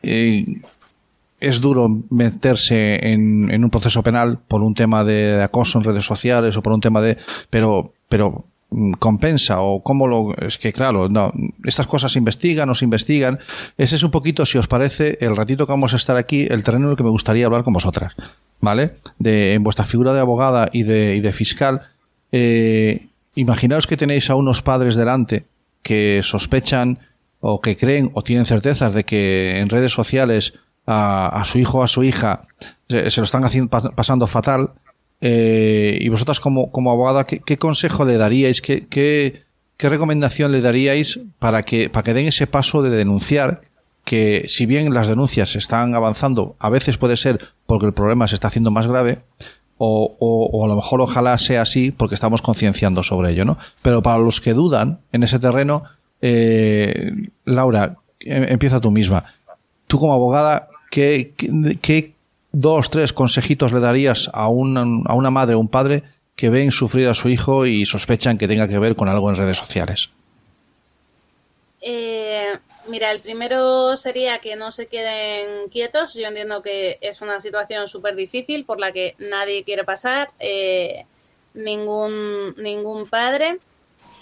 eh, 0.02 0.44
es 1.40 1.60
duro 1.60 1.88
meterse 2.10 3.12
en, 3.12 3.50
en 3.50 3.64
un 3.64 3.70
proceso 3.70 4.02
penal 4.02 4.38
por 4.48 4.62
un 4.62 4.74
tema 4.74 5.04
de, 5.04 5.42
acoso 5.42 5.78
en 5.78 5.84
redes 5.84 6.04
sociales 6.04 6.56
o 6.56 6.62
por 6.62 6.72
un 6.72 6.80
tema 6.80 7.00
de... 7.00 7.18
Pero, 7.50 7.92
pero 8.08 8.44
compensa 8.98 9.60
o 9.60 9.82
cómo 9.82 10.06
lo... 10.06 10.34
Es 10.36 10.58
que 10.58 10.72
claro, 10.72 11.08
no, 11.08 11.32
estas 11.64 11.86
cosas 11.86 12.12
se 12.12 12.18
investigan 12.18 12.68
o 12.70 12.74
se 12.74 12.84
investigan. 12.84 13.38
Ese 13.78 13.96
es 13.96 14.02
un 14.02 14.10
poquito, 14.10 14.44
si 14.44 14.58
os 14.58 14.66
parece, 14.68 15.18
el 15.20 15.36
ratito 15.36 15.66
que 15.66 15.72
vamos 15.72 15.92
a 15.92 15.96
estar 15.96 16.16
aquí, 16.16 16.46
el 16.50 16.64
terreno 16.64 16.86
en 16.86 16.90
el 16.92 16.96
que 16.96 17.04
me 17.04 17.10
gustaría 17.10 17.46
hablar 17.46 17.64
con 17.64 17.72
vosotras. 17.72 18.14
¿Vale? 18.60 18.94
De, 19.18 19.52
en 19.54 19.62
vuestra 19.62 19.84
figura 19.84 20.12
de 20.14 20.20
abogada 20.20 20.68
y 20.72 20.82
de, 20.82 21.14
y 21.14 21.20
de 21.20 21.32
fiscal, 21.32 21.82
eh, 22.32 23.06
imaginaos 23.34 23.86
que 23.86 23.96
tenéis 23.96 24.30
a 24.30 24.34
unos 24.34 24.62
padres 24.62 24.96
delante 24.96 25.44
que 25.82 26.22
sospechan 26.24 26.98
o 27.40 27.60
que 27.60 27.76
creen 27.76 28.10
o 28.14 28.22
tienen 28.22 28.46
certezas 28.46 28.94
de 28.94 29.04
que 29.04 29.60
en 29.60 29.68
redes 29.68 29.92
sociales 29.92 30.54
a, 30.86 31.42
su 31.44 31.58
hijo 31.58 31.78
o 31.78 31.82
a 31.82 31.88
su 31.88 32.02
hija 32.02 32.46
se, 32.88 33.10
se 33.10 33.20
lo 33.20 33.24
están 33.24 33.44
haciendo, 33.44 33.68
pa- 33.70 33.90
pasando 33.90 34.26
fatal. 34.26 34.70
Eh, 35.20 35.98
y 36.00 36.08
vosotras 36.08 36.40
como, 36.40 36.70
como 36.70 36.90
abogada, 36.90 37.24
¿qué, 37.24 37.56
consejo 37.58 38.04
le 38.04 38.16
daríais? 38.18 38.60
¿Qué, 38.60 38.86
qué, 38.86 39.42
recomendación 39.78 40.52
le 40.52 40.60
daríais 40.60 41.20
para 41.38 41.62
que, 41.62 41.88
para 41.90 42.02
que 42.04 42.14
den 42.14 42.26
ese 42.26 42.46
paso 42.46 42.82
de 42.82 42.90
denunciar? 42.90 43.62
Que 44.04 44.44
si 44.48 44.66
bien 44.66 44.94
las 44.94 45.08
denuncias 45.08 45.56
están 45.56 45.94
avanzando, 45.94 46.54
a 46.60 46.70
veces 46.70 46.96
puede 46.98 47.16
ser 47.16 47.40
porque 47.66 47.86
el 47.86 47.92
problema 47.92 48.28
se 48.28 48.34
está 48.36 48.48
haciendo 48.48 48.70
más 48.70 48.86
grave, 48.86 49.18
o, 49.78 50.16
o- 50.18 50.46
o 50.52 50.64
a 50.64 50.68
lo 50.68 50.76
mejor 50.76 51.00
ojalá 51.00 51.36
sea 51.38 51.62
así 51.62 51.90
porque 51.90 52.14
estamos 52.14 52.40
concienciando 52.40 53.02
sobre 53.02 53.32
ello, 53.32 53.44
¿no? 53.44 53.58
Pero 53.82 54.02
para 54.02 54.18
los 54.18 54.40
que 54.40 54.54
dudan 54.54 55.00
en 55.12 55.22
ese 55.22 55.38
terreno, 55.38 55.82
Eh, 56.22 57.12
Laura, 57.44 57.96
em- 58.20 58.44
empieza 58.48 58.80
tú 58.80 58.90
misma. 58.90 59.24
Tú 59.86 59.98
como 60.00 60.14
abogada, 60.14 60.68
¿qué, 60.90 61.34
qué, 61.36 61.78
qué 61.82 62.14
dos, 62.58 62.88
tres 62.88 63.12
consejitos 63.12 63.72
le 63.72 63.80
darías 63.80 64.30
a 64.32 64.48
una, 64.48 64.80
a 65.04 65.14
una 65.14 65.30
madre 65.30 65.54
o 65.54 65.58
un 65.58 65.68
padre 65.68 66.02
que 66.34 66.48
ven 66.48 66.70
sufrir 66.70 67.06
a 67.08 67.14
su 67.14 67.28
hijo 67.28 67.66
y 67.66 67.84
sospechan 67.84 68.38
que 68.38 68.48
tenga 68.48 68.66
que 68.66 68.78
ver 68.78 68.96
con 68.96 69.08
algo 69.08 69.28
en 69.28 69.36
redes 69.36 69.58
sociales? 69.58 70.10
Eh, 71.82 72.56
mira, 72.88 73.10
el 73.12 73.20
primero 73.20 73.94
sería 73.96 74.38
que 74.38 74.56
no 74.56 74.70
se 74.70 74.86
queden 74.86 75.68
quietos. 75.68 76.14
Yo 76.14 76.26
entiendo 76.26 76.62
que 76.62 76.98
es 77.02 77.20
una 77.20 77.40
situación 77.40 77.88
súper 77.88 78.16
difícil 78.16 78.64
por 78.64 78.80
la 78.80 78.90
que 78.90 79.14
nadie 79.18 79.62
quiere 79.62 79.84
pasar, 79.84 80.30
eh, 80.38 81.04
ningún, 81.52 82.54
ningún 82.56 83.06
padre. 83.06 83.58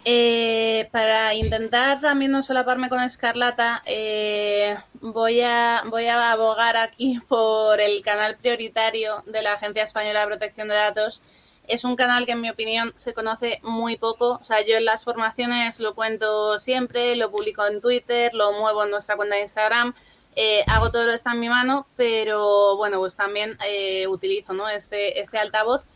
Eh, 0.06 0.88
para 0.92 1.32
intentar 1.32 1.98
también 1.98 2.30
no 2.30 2.42
solaparme 2.42 2.90
con 2.90 3.00
Escarlata, 3.02 3.82
eh, 3.86 4.76
voy, 5.00 5.40
a, 5.40 5.82
voy 5.86 6.06
a 6.06 6.32
abogar 6.32 6.76
aquí 6.76 7.18
por 7.28 7.80
el 7.80 8.02
canal 8.02 8.36
prioritario 8.36 9.22
de 9.26 9.40
la 9.40 9.54
Agencia 9.54 9.82
Española 9.82 10.20
de 10.20 10.26
Protección 10.26 10.68
de 10.68 10.74
Datos. 10.74 11.22
Es 11.66 11.84
un 11.84 11.96
canal 11.96 12.26
que 12.26 12.32
en 12.32 12.42
mi 12.42 12.50
opinión 12.50 12.92
se 12.94 13.14
conoce 13.14 13.60
muy 13.62 13.96
poco. 13.96 14.32
O 14.32 14.44
sea, 14.44 14.62
yo 14.62 14.76
en 14.76 14.84
las 14.84 15.04
formaciones 15.04 15.80
lo 15.80 15.94
cuento 15.94 16.58
siempre, 16.58 17.16
lo 17.16 17.30
publico 17.30 17.66
en 17.66 17.80
Twitter, 17.80 18.34
lo 18.34 18.52
muevo 18.52 18.84
en 18.84 18.90
nuestra 18.90 19.16
cuenta 19.16 19.36
de 19.36 19.42
Instagram. 19.42 19.94
Eh, 20.36 20.64
hago 20.66 20.90
todo 20.90 21.04
lo 21.04 21.10
que 21.10 21.14
está 21.14 21.32
en 21.32 21.40
mi 21.40 21.48
mano, 21.48 21.86
pero 21.96 22.76
bueno, 22.76 22.98
pues 22.98 23.16
también 23.16 23.56
eh, 23.66 24.06
utilizo 24.08 24.52
¿no? 24.52 24.68
este, 24.68 25.20
este 25.20 25.38
altavoz. 25.38 25.86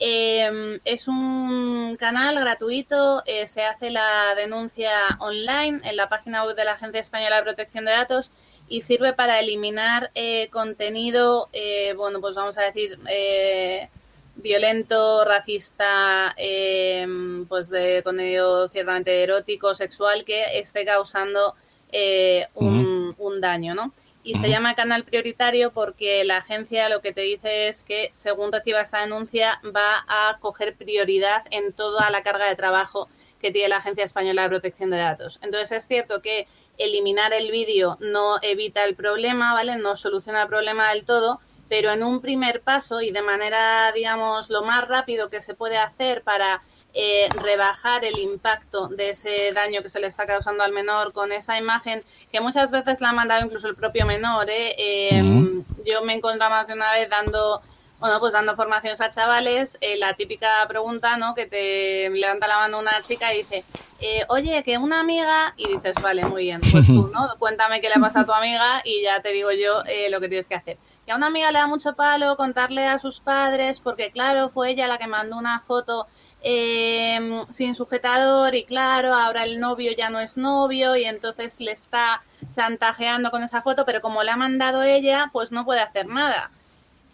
Eh, 0.00 0.78
es 0.84 1.08
un 1.08 1.96
canal 1.98 2.38
gratuito, 2.38 3.22
eh, 3.26 3.48
se 3.48 3.64
hace 3.64 3.90
la 3.90 4.34
denuncia 4.36 4.92
online 5.18 5.80
en 5.82 5.96
la 5.96 6.08
página 6.08 6.44
web 6.44 6.54
de 6.54 6.64
la 6.64 6.72
Agencia 6.72 7.00
Española 7.00 7.36
de 7.36 7.42
Protección 7.42 7.84
de 7.84 7.90
Datos 7.90 8.30
y 8.68 8.82
sirve 8.82 9.12
para 9.12 9.40
eliminar 9.40 10.10
eh, 10.14 10.48
contenido, 10.50 11.48
eh, 11.52 11.94
bueno, 11.96 12.20
pues 12.20 12.36
vamos 12.36 12.56
a 12.58 12.62
decir, 12.62 12.98
eh, 13.08 13.88
violento, 14.36 15.24
racista, 15.24 16.32
eh, 16.36 17.04
pues 17.48 17.68
de 17.68 18.02
contenido 18.04 18.68
ciertamente 18.68 19.20
erótico, 19.24 19.74
sexual, 19.74 20.24
que 20.24 20.60
esté 20.60 20.84
causando 20.84 21.56
eh, 21.90 22.46
un, 22.54 23.16
un 23.18 23.40
daño, 23.40 23.74
¿no? 23.74 23.92
Y 24.28 24.34
se 24.34 24.50
llama 24.50 24.74
canal 24.74 25.04
prioritario 25.04 25.72
porque 25.72 26.22
la 26.22 26.36
agencia 26.36 26.90
lo 26.90 27.00
que 27.00 27.14
te 27.14 27.22
dice 27.22 27.68
es 27.68 27.82
que 27.82 28.10
según 28.12 28.52
reciba 28.52 28.82
esta 28.82 29.00
denuncia 29.00 29.58
va 29.74 30.04
a 30.06 30.36
coger 30.38 30.76
prioridad 30.76 31.44
en 31.50 31.72
toda 31.72 32.10
la 32.10 32.22
carga 32.22 32.46
de 32.46 32.54
trabajo 32.54 33.08
que 33.40 33.50
tiene 33.52 33.70
la 33.70 33.78
Agencia 33.78 34.04
Española 34.04 34.42
de 34.42 34.50
Protección 34.50 34.90
de 34.90 34.98
Datos. 34.98 35.40
Entonces 35.42 35.72
es 35.72 35.88
cierto 35.88 36.20
que 36.20 36.46
eliminar 36.76 37.32
el 37.32 37.50
vídeo 37.50 37.96
no 38.00 38.36
evita 38.42 38.84
el 38.84 38.96
problema, 38.96 39.54
¿vale? 39.54 39.76
No 39.76 39.96
soluciona 39.96 40.42
el 40.42 40.48
problema 40.48 40.90
del 40.90 41.06
todo, 41.06 41.40
pero 41.68 41.92
en 41.92 42.02
un 42.02 42.20
primer 42.20 42.60
paso 42.62 43.00
y 43.00 43.10
de 43.10 43.22
manera, 43.22 43.92
digamos, 43.92 44.50
lo 44.50 44.62
más 44.62 44.86
rápido 44.88 45.28
que 45.28 45.40
se 45.40 45.54
puede 45.54 45.78
hacer 45.78 46.22
para 46.22 46.62
eh, 46.94 47.28
rebajar 47.34 48.04
el 48.04 48.18
impacto 48.18 48.88
de 48.88 49.10
ese 49.10 49.52
daño 49.52 49.82
que 49.82 49.88
se 49.88 50.00
le 50.00 50.06
está 50.06 50.26
causando 50.26 50.64
al 50.64 50.72
menor 50.72 51.12
con 51.12 51.32
esa 51.32 51.58
imagen, 51.58 52.02
que 52.32 52.40
muchas 52.40 52.70
veces 52.70 53.00
la 53.00 53.10
ha 53.10 53.12
mandado 53.12 53.44
incluso 53.44 53.68
el 53.68 53.76
propio 53.76 54.06
menor. 54.06 54.48
¿eh? 54.50 54.74
Eh. 54.78 55.62
Yo 55.84 56.02
me 56.02 56.14
he 56.14 56.16
encontrado 56.16 56.50
más 56.50 56.68
de 56.68 56.74
una 56.74 56.92
vez 56.92 57.08
dando 57.08 57.60
bueno, 58.00 58.20
pues 58.20 58.32
dando 58.32 58.54
formaciones 58.54 59.00
a 59.00 59.10
chavales, 59.10 59.76
eh, 59.80 59.96
la 59.96 60.14
típica 60.14 60.48
pregunta, 60.68 61.16
¿no? 61.16 61.34
Que 61.34 61.46
te 61.46 62.08
levanta 62.10 62.46
la 62.46 62.58
mano 62.58 62.78
una 62.78 63.00
chica 63.02 63.34
y 63.34 63.38
dice, 63.38 63.64
eh, 64.00 64.24
oye, 64.28 64.62
que 64.62 64.78
una 64.78 65.00
amiga, 65.00 65.54
y 65.56 65.66
dices, 65.66 66.00
vale, 66.00 66.24
muy 66.24 66.44
bien, 66.44 66.60
pues 66.70 66.86
tú, 66.86 67.10
¿no? 67.12 67.28
Cuéntame 67.40 67.80
qué 67.80 67.88
le 67.88 68.00
pasa 68.00 68.20
a 68.20 68.24
tu 68.24 68.32
amiga 68.32 68.80
y 68.84 69.02
ya 69.02 69.20
te 69.20 69.30
digo 69.30 69.50
yo 69.50 69.82
eh, 69.86 70.08
lo 70.10 70.20
que 70.20 70.28
tienes 70.28 70.46
que 70.46 70.54
hacer. 70.54 70.78
Que 71.04 71.10
a 71.10 71.16
una 71.16 71.26
amiga 71.26 71.50
le 71.50 71.58
da 71.58 71.66
mucho 71.66 71.96
palo 71.96 72.36
contarle 72.36 72.86
a 72.86 72.98
sus 73.00 73.20
padres, 73.20 73.80
porque 73.80 74.12
claro, 74.12 74.48
fue 74.48 74.70
ella 74.70 74.86
la 74.86 74.98
que 74.98 75.08
mandó 75.08 75.36
una 75.36 75.58
foto 75.58 76.06
eh, 76.42 77.40
sin 77.48 77.74
sujetador 77.74 78.54
y 78.54 78.64
claro, 78.64 79.14
ahora 79.14 79.42
el 79.42 79.58
novio 79.58 79.90
ya 79.96 80.08
no 80.08 80.20
es 80.20 80.36
novio 80.36 80.94
y 80.94 81.04
entonces 81.04 81.60
le 81.60 81.72
está 81.72 82.22
chantajeando 82.46 83.32
con 83.32 83.42
esa 83.42 83.60
foto, 83.60 83.84
pero 83.84 84.00
como 84.00 84.22
la 84.22 84.34
ha 84.34 84.36
mandado 84.36 84.84
ella, 84.84 85.30
pues 85.32 85.50
no 85.50 85.64
puede 85.64 85.80
hacer 85.80 86.06
nada. 86.06 86.52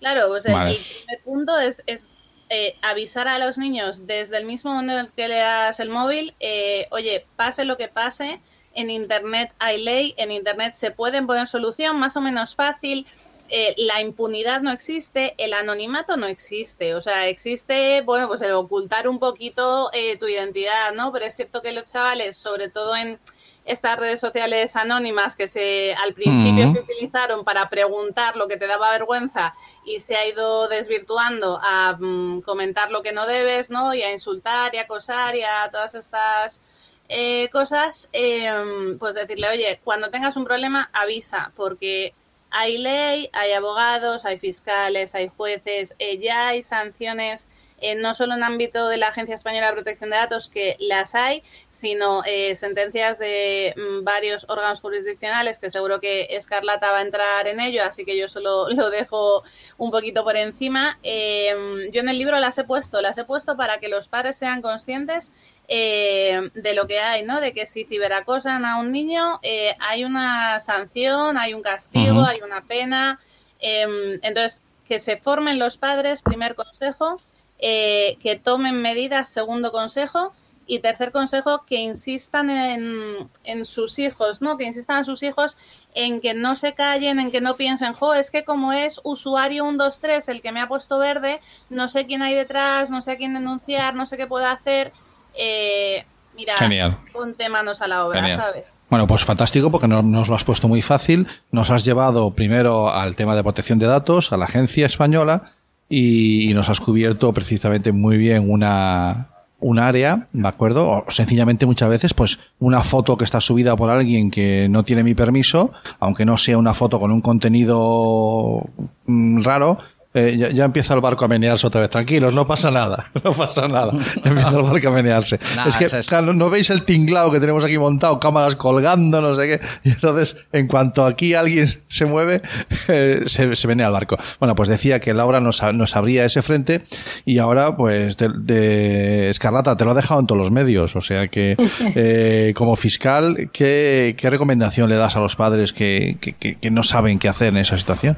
Claro, 0.04 0.28
pues 0.28 0.44
el- 0.44 0.52
Vale. 0.52 0.70
el 0.72 0.84
primer 0.84 1.22
punto 1.24 1.58
es, 1.58 1.82
es, 1.86 2.08
eh, 2.50 2.76
avisar 2.82 3.26
a 3.26 3.38
los 3.38 3.56
niños 3.56 4.06
desde 4.06 4.36
el 4.36 4.44
mismo 4.44 4.74
momento 4.74 4.98
en 5.00 5.06
que 5.16 5.28
le 5.28 5.36
das 5.36 5.80
el 5.80 5.88
móvil, 5.88 6.34
eh, 6.40 6.86
oye, 6.90 7.26
pase 7.36 7.64
lo 7.64 7.78
que 7.78 7.88
pase, 7.88 8.38
en 8.74 8.90
Internet 8.90 9.54
hay 9.58 9.82
ley, 9.82 10.14
en 10.18 10.30
Internet 10.30 10.74
se 10.74 10.90
pueden 10.90 11.26
poner 11.26 11.46
solución 11.46 11.98
más 11.98 12.16
o 12.18 12.20
menos 12.20 12.54
fácil, 12.54 13.06
eh, 13.48 13.74
la 13.78 14.00
impunidad 14.02 14.60
no 14.60 14.72
existe, 14.72 15.34
el 15.38 15.54
anonimato 15.54 16.16
no 16.18 16.26
existe, 16.26 16.94
o 16.94 17.00
sea, 17.00 17.28
existe, 17.28 18.02
bueno, 18.02 18.28
pues 18.28 18.42
el 18.42 18.52
ocultar 18.52 19.08
un 19.08 19.18
poquito 19.18 19.90
eh, 19.94 20.18
tu 20.18 20.26
identidad, 20.28 20.92
¿no? 20.92 21.12
Pero 21.12 21.24
es 21.24 21.36
cierto 21.36 21.62
que 21.62 21.72
los 21.72 21.84
chavales, 21.86 22.36
sobre 22.36 22.68
todo 22.68 22.94
en 22.94 23.18
estas 23.64 23.96
redes 23.96 24.20
sociales 24.20 24.76
anónimas 24.76 25.36
que 25.36 25.46
se 25.46 25.94
al 25.94 26.12
principio 26.12 26.66
Mm. 26.66 26.72
se 26.72 26.80
utilizaron 26.80 27.44
para 27.44 27.68
preguntar 27.70 28.36
lo 28.36 28.46
que 28.46 28.56
te 28.56 28.66
daba 28.66 28.90
vergüenza 28.90 29.54
y 29.84 30.00
se 30.00 30.16
ha 30.16 30.26
ido 30.26 30.68
desvirtuando 30.68 31.58
a 31.62 31.96
mm, 31.98 32.42
comentar 32.42 32.90
lo 32.90 33.02
que 33.02 33.12
no 33.12 33.26
debes, 33.26 33.70
¿no? 33.70 33.94
Y 33.94 34.02
a 34.02 34.12
insultar 34.12 34.74
y 34.74 34.78
a 34.78 34.82
acosar 34.82 35.34
y 35.34 35.42
a 35.42 35.68
todas 35.70 35.94
estas 35.94 36.60
eh, 37.08 37.48
cosas, 37.52 38.08
eh, 38.12 38.50
pues 38.98 39.14
decirle, 39.14 39.48
oye, 39.48 39.80
cuando 39.84 40.10
tengas 40.10 40.36
un 40.36 40.44
problema, 40.44 40.88
avisa, 40.92 41.52
porque 41.54 42.14
hay 42.50 42.78
ley, 42.78 43.28
hay 43.32 43.52
abogados, 43.52 44.24
hay 44.24 44.38
fiscales, 44.38 45.14
hay 45.14 45.28
jueces, 45.28 45.94
eh, 45.98 46.18
ya 46.18 46.48
hay 46.48 46.62
sanciones, 46.62 47.48
eh, 47.80 47.94
no 47.94 48.14
solo 48.14 48.34
en 48.34 48.44
ámbito 48.44 48.88
de 48.88 48.96
la 48.96 49.08
Agencia 49.08 49.34
Española 49.34 49.68
de 49.68 49.72
Protección 49.74 50.10
de 50.10 50.16
Datos, 50.16 50.48
que 50.48 50.76
las 50.78 51.14
hay, 51.14 51.42
sino 51.68 52.22
eh, 52.24 52.54
sentencias 52.56 53.18
de 53.18 53.74
mm, 53.76 54.04
varios 54.04 54.46
órganos 54.48 54.80
jurisdiccionales, 54.80 55.58
que 55.58 55.70
seguro 55.70 56.00
que 56.00 56.28
Escarlata 56.30 56.90
va 56.92 56.98
a 56.98 57.02
entrar 57.02 57.46
en 57.46 57.60
ello, 57.60 57.82
así 57.84 58.04
que 58.04 58.16
yo 58.18 58.28
solo 58.28 58.68
lo 58.70 58.90
dejo 58.90 59.42
un 59.78 59.90
poquito 59.90 60.24
por 60.24 60.36
encima. 60.36 60.98
Eh, 61.02 61.54
yo 61.92 62.00
en 62.00 62.08
el 62.08 62.18
libro 62.18 62.38
las 62.38 62.58
he 62.58 62.64
puesto, 62.64 63.00
las 63.02 63.18
he 63.18 63.24
puesto 63.24 63.56
para 63.56 63.78
que 63.78 63.88
los 63.88 64.08
padres 64.08 64.36
sean 64.36 64.62
conscientes 64.62 65.32
eh, 65.68 66.50
de 66.54 66.74
lo 66.74 66.86
que 66.86 67.00
hay, 67.00 67.22
¿no? 67.22 67.40
De 67.40 67.52
que 67.52 67.66
si 67.66 67.84
ciberacosan 67.84 68.64
a 68.64 68.78
un 68.78 68.92
niño, 68.92 69.40
eh, 69.42 69.74
hay 69.80 70.04
una 70.04 70.60
sanción, 70.60 71.38
hay 71.38 71.54
un 71.54 71.62
castigo, 71.62 72.24
hay 72.24 72.40
una 72.42 72.62
pena. 72.62 73.18
eh, 73.60 74.18
entonces, 74.22 74.62
que 74.86 74.98
se 74.98 75.16
formen 75.16 75.58
los 75.58 75.78
padres, 75.78 76.20
primer 76.22 76.54
consejo, 76.54 77.20
eh, 77.58 78.16
que 78.20 78.36
tomen 78.36 78.80
medidas, 78.82 79.28
segundo 79.28 79.72
consejo, 79.72 80.32
y 80.66 80.78
tercer 80.78 81.12
consejo, 81.12 81.64
que 81.66 81.76
insistan 81.76 82.48
en, 82.48 83.28
en 83.44 83.64
sus 83.66 83.98
hijos, 83.98 84.40
¿no? 84.40 84.56
Que 84.56 84.64
insistan 84.64 84.96
a 85.00 85.04
sus 85.04 85.22
hijos 85.22 85.58
en 85.94 86.22
que 86.22 86.32
no 86.32 86.54
se 86.54 86.72
callen, 86.72 87.20
en 87.20 87.30
que 87.30 87.42
no 87.42 87.54
piensen, 87.56 87.92
jo, 87.92 88.14
es 88.14 88.30
que 88.30 88.44
como 88.44 88.72
es 88.72 88.98
usuario 89.04 89.64
123 89.64 90.26
el 90.30 90.40
que 90.40 90.52
me 90.52 90.62
ha 90.62 90.66
puesto 90.68 90.98
verde, 90.98 91.40
no 91.68 91.86
sé 91.86 92.06
quién 92.06 92.22
hay 92.22 92.34
detrás, 92.34 92.90
no 92.90 93.02
sé 93.02 93.12
a 93.12 93.16
quién 93.18 93.34
denunciar, 93.34 93.94
no 93.94 94.06
sé 94.06 94.16
qué 94.16 94.26
puedo 94.26 94.46
hacer. 94.46 94.92
Eh, 95.36 96.06
mira, 96.34 96.56
Genial. 96.56 96.98
ponte 97.12 97.48
manos 97.50 97.82
a 97.82 97.86
la 97.86 98.06
obra, 98.06 98.20
Genial. 98.20 98.38
¿sabes? 98.40 98.78
Bueno, 98.88 99.06
pues 99.06 99.22
fantástico 99.22 99.70
porque 99.70 99.86
no- 99.88 100.02
nos 100.02 100.28
lo 100.28 100.34
has 100.34 100.44
puesto 100.44 100.66
muy 100.66 100.80
fácil. 100.80 101.26
Nos 101.50 101.70
has 101.70 101.84
llevado 101.84 102.30
primero 102.32 102.88
al 102.88 103.16
tema 103.16 103.36
de 103.36 103.42
protección 103.42 103.78
de 103.78 103.86
datos, 103.86 104.32
a 104.32 104.38
la 104.38 104.46
agencia 104.46 104.86
española 104.86 105.52
y, 105.94 106.50
y 106.50 106.54
nos 106.54 106.68
has 106.68 106.80
cubierto 106.80 107.32
precisamente 107.32 107.92
muy 107.92 108.16
bien 108.16 108.50
una 108.50 109.28
un 109.64 109.78
área, 109.78 110.26
¿de 110.34 110.46
acuerdo? 110.46 111.04
O 111.06 111.10
sencillamente 111.10 111.64
muchas 111.64 111.88
veces, 111.88 112.12
pues 112.12 112.38
una 112.58 112.82
foto 112.82 113.16
que 113.16 113.24
está 113.24 113.40
subida 113.40 113.74
por 113.74 113.88
alguien 113.88 114.30
que 114.30 114.68
no 114.68 114.84
tiene 114.84 115.02
mi 115.02 115.14
permiso, 115.14 115.72
aunque 116.00 116.26
no 116.26 116.36
sea 116.36 116.58
una 116.58 116.74
foto 116.74 117.00
con 117.00 117.10
un 117.10 117.22
contenido 117.22 118.68
mm, 119.06 119.42
raro, 119.42 119.78
eh, 120.14 120.36
ya, 120.38 120.50
ya 120.50 120.64
empieza 120.64 120.94
el 120.94 121.00
barco 121.00 121.24
a 121.24 121.28
menearse 121.28 121.66
otra 121.66 121.80
vez. 121.80 121.90
Tranquilos, 121.90 122.32
no 122.32 122.46
pasa 122.46 122.70
nada, 122.70 123.10
no 123.24 123.32
pasa 123.32 123.68
nada. 123.68 123.92
Ya 123.92 124.20
empieza 124.30 124.50
el 124.50 124.62
barco 124.62 124.88
a 124.88 124.92
menearse. 124.92 125.38
Nah, 125.56 125.66
es 125.66 125.76
que, 125.76 125.84
es- 125.86 126.06
claro, 126.08 126.32
¿no 126.32 126.48
veis 126.50 126.70
el 126.70 126.82
tinglado 126.84 127.30
que 127.32 127.40
tenemos 127.40 127.62
aquí 127.64 127.76
montado? 127.78 128.18
Cámaras 128.20 128.56
colgando, 128.56 129.20
no 129.20 129.34
sé 129.36 129.46
qué. 129.46 129.60
Y 129.82 129.90
entonces, 129.92 130.36
en 130.52 130.66
cuanto 130.68 131.04
aquí 131.04 131.34
alguien 131.34 131.66
se 131.86 132.06
mueve, 132.06 132.40
eh, 132.88 133.22
se, 133.26 133.54
se 133.56 133.68
menea 133.68 133.86
el 133.86 133.92
barco. 133.92 134.16
Bueno, 134.38 134.54
pues 134.54 134.68
decía 134.68 135.00
que 135.00 135.12
Laura 135.14 135.40
nos, 135.40 135.62
nos 135.74 135.96
abría 135.96 136.24
ese 136.24 136.42
frente 136.42 136.84
y 137.24 137.38
ahora, 137.38 137.76
pues, 137.76 138.16
de, 138.16 138.28
de 138.28 139.30
Escarlata, 139.30 139.76
te 139.76 139.84
lo 139.84 139.90
ha 139.90 139.94
dejado 139.94 140.20
en 140.20 140.26
todos 140.26 140.40
los 140.40 140.50
medios. 140.50 140.94
O 140.96 141.00
sea 141.00 141.28
que, 141.28 141.56
eh, 141.94 142.52
como 142.56 142.76
fiscal, 142.76 143.50
¿qué, 143.52 144.14
qué 144.16 144.30
recomendación 144.30 144.88
le 144.88 144.96
das 144.96 145.16
a 145.16 145.20
los 145.20 145.36
padres 145.36 145.72
que, 145.72 146.16
que- 146.20 146.32
que- 146.34 146.54
que 146.56 146.70
no 146.70 146.82
saben 146.82 147.18
qué 147.18 147.28
hacer 147.28 147.48
en 147.48 147.56
esa 147.58 147.76
situación? 147.78 148.16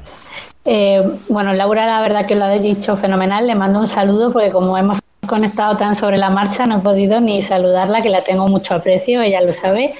Eh, 0.69 1.01
bueno, 1.29 1.53
Laura, 1.53 1.85
la 1.85 2.01
verdad 2.01 2.25
que 2.25 2.35
lo 2.35 2.43
ha 2.43 2.51
dicho 2.51 2.97
fenomenal. 2.97 3.47
Le 3.47 3.55
mando 3.55 3.79
un 3.79 3.87
saludo 3.87 4.31
porque 4.31 4.51
como 4.51 4.77
hemos 4.77 4.99
conectado 5.25 5.77
tan 5.77 5.95
sobre 5.95 6.17
la 6.17 6.29
marcha, 6.29 6.65
no 6.65 6.79
he 6.79 6.81
podido 6.81 7.21
ni 7.21 7.41
saludarla, 7.41 8.01
que 8.01 8.09
la 8.09 8.21
tengo 8.21 8.47
mucho 8.49 8.75
aprecio, 8.75 9.21
ella 9.21 9.41
lo 9.41 9.53
sabe. 9.53 9.93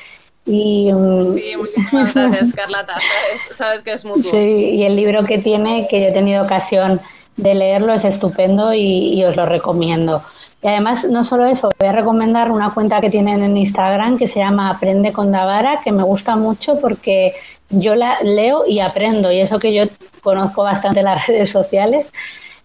Y, 0.46 0.92
mm, 0.92 1.34
sí, 1.36 1.54
muchísimas 1.58 2.14
gracias, 2.14 2.54
Carlata. 2.54 2.96
Sabes, 3.52 3.82
que 3.82 3.94
es 3.94 4.04
mutuo. 4.04 4.24
Sí, 4.24 4.38
y 4.38 4.84
el 4.84 4.96
libro 4.96 5.24
que 5.24 5.38
tiene, 5.38 5.88
que 5.90 6.02
yo 6.02 6.08
he 6.08 6.12
tenido 6.14 6.44
ocasión 6.44 7.00
de 7.38 7.56
leerlo, 7.56 7.94
es 7.94 8.04
estupendo 8.04 8.74
y, 8.74 9.24
os 9.24 9.36
lo 9.36 9.46
recomiendo. 9.46 10.22
Y 10.62 10.68
además, 10.68 11.06
no 11.06 11.24
solo 11.24 11.46
eso, 11.46 11.70
voy 11.80 11.88
a 11.90 11.92
recomendar 11.92 12.52
una 12.52 12.74
cuenta 12.74 13.00
que 13.00 13.10
tienen 13.10 13.44
en 13.44 13.56
Instagram 13.56 14.18
que 14.18 14.28
se 14.28 14.40
llama 14.40 14.72
Aprende 14.72 15.14
con 15.14 15.32
Davara, 15.32 15.82
que 15.84 15.92
me 15.92 16.04
gusta 16.04 16.36
mucho 16.36 16.80
porque 16.82 17.34
yo 17.70 17.96
la 17.96 18.20
leo 18.22 18.66
y 18.66 18.80
aprendo. 18.80 19.32
Y 19.32 19.40
eso 19.40 19.60
que 19.60 19.74
yo 19.74 19.84
conozco 20.22 20.64
bastante 20.64 21.02
las 21.02 21.28
redes 21.28 21.50
sociales 21.50 22.12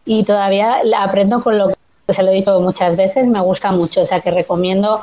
y 0.04 0.24
todavía 0.24 0.82
la 0.84 1.04
aprendo 1.04 1.42
con 1.42 1.58
lo 1.58 1.68
que 1.68 2.14
se 2.14 2.22
lo 2.22 2.30
he 2.30 2.34
dicho 2.34 2.60
muchas 2.60 2.96
veces, 2.96 3.28
me 3.28 3.40
gusta 3.40 3.70
mucho. 3.70 4.02
O 4.02 4.06
sea 4.06 4.20
que 4.20 4.30
recomiendo 4.30 5.00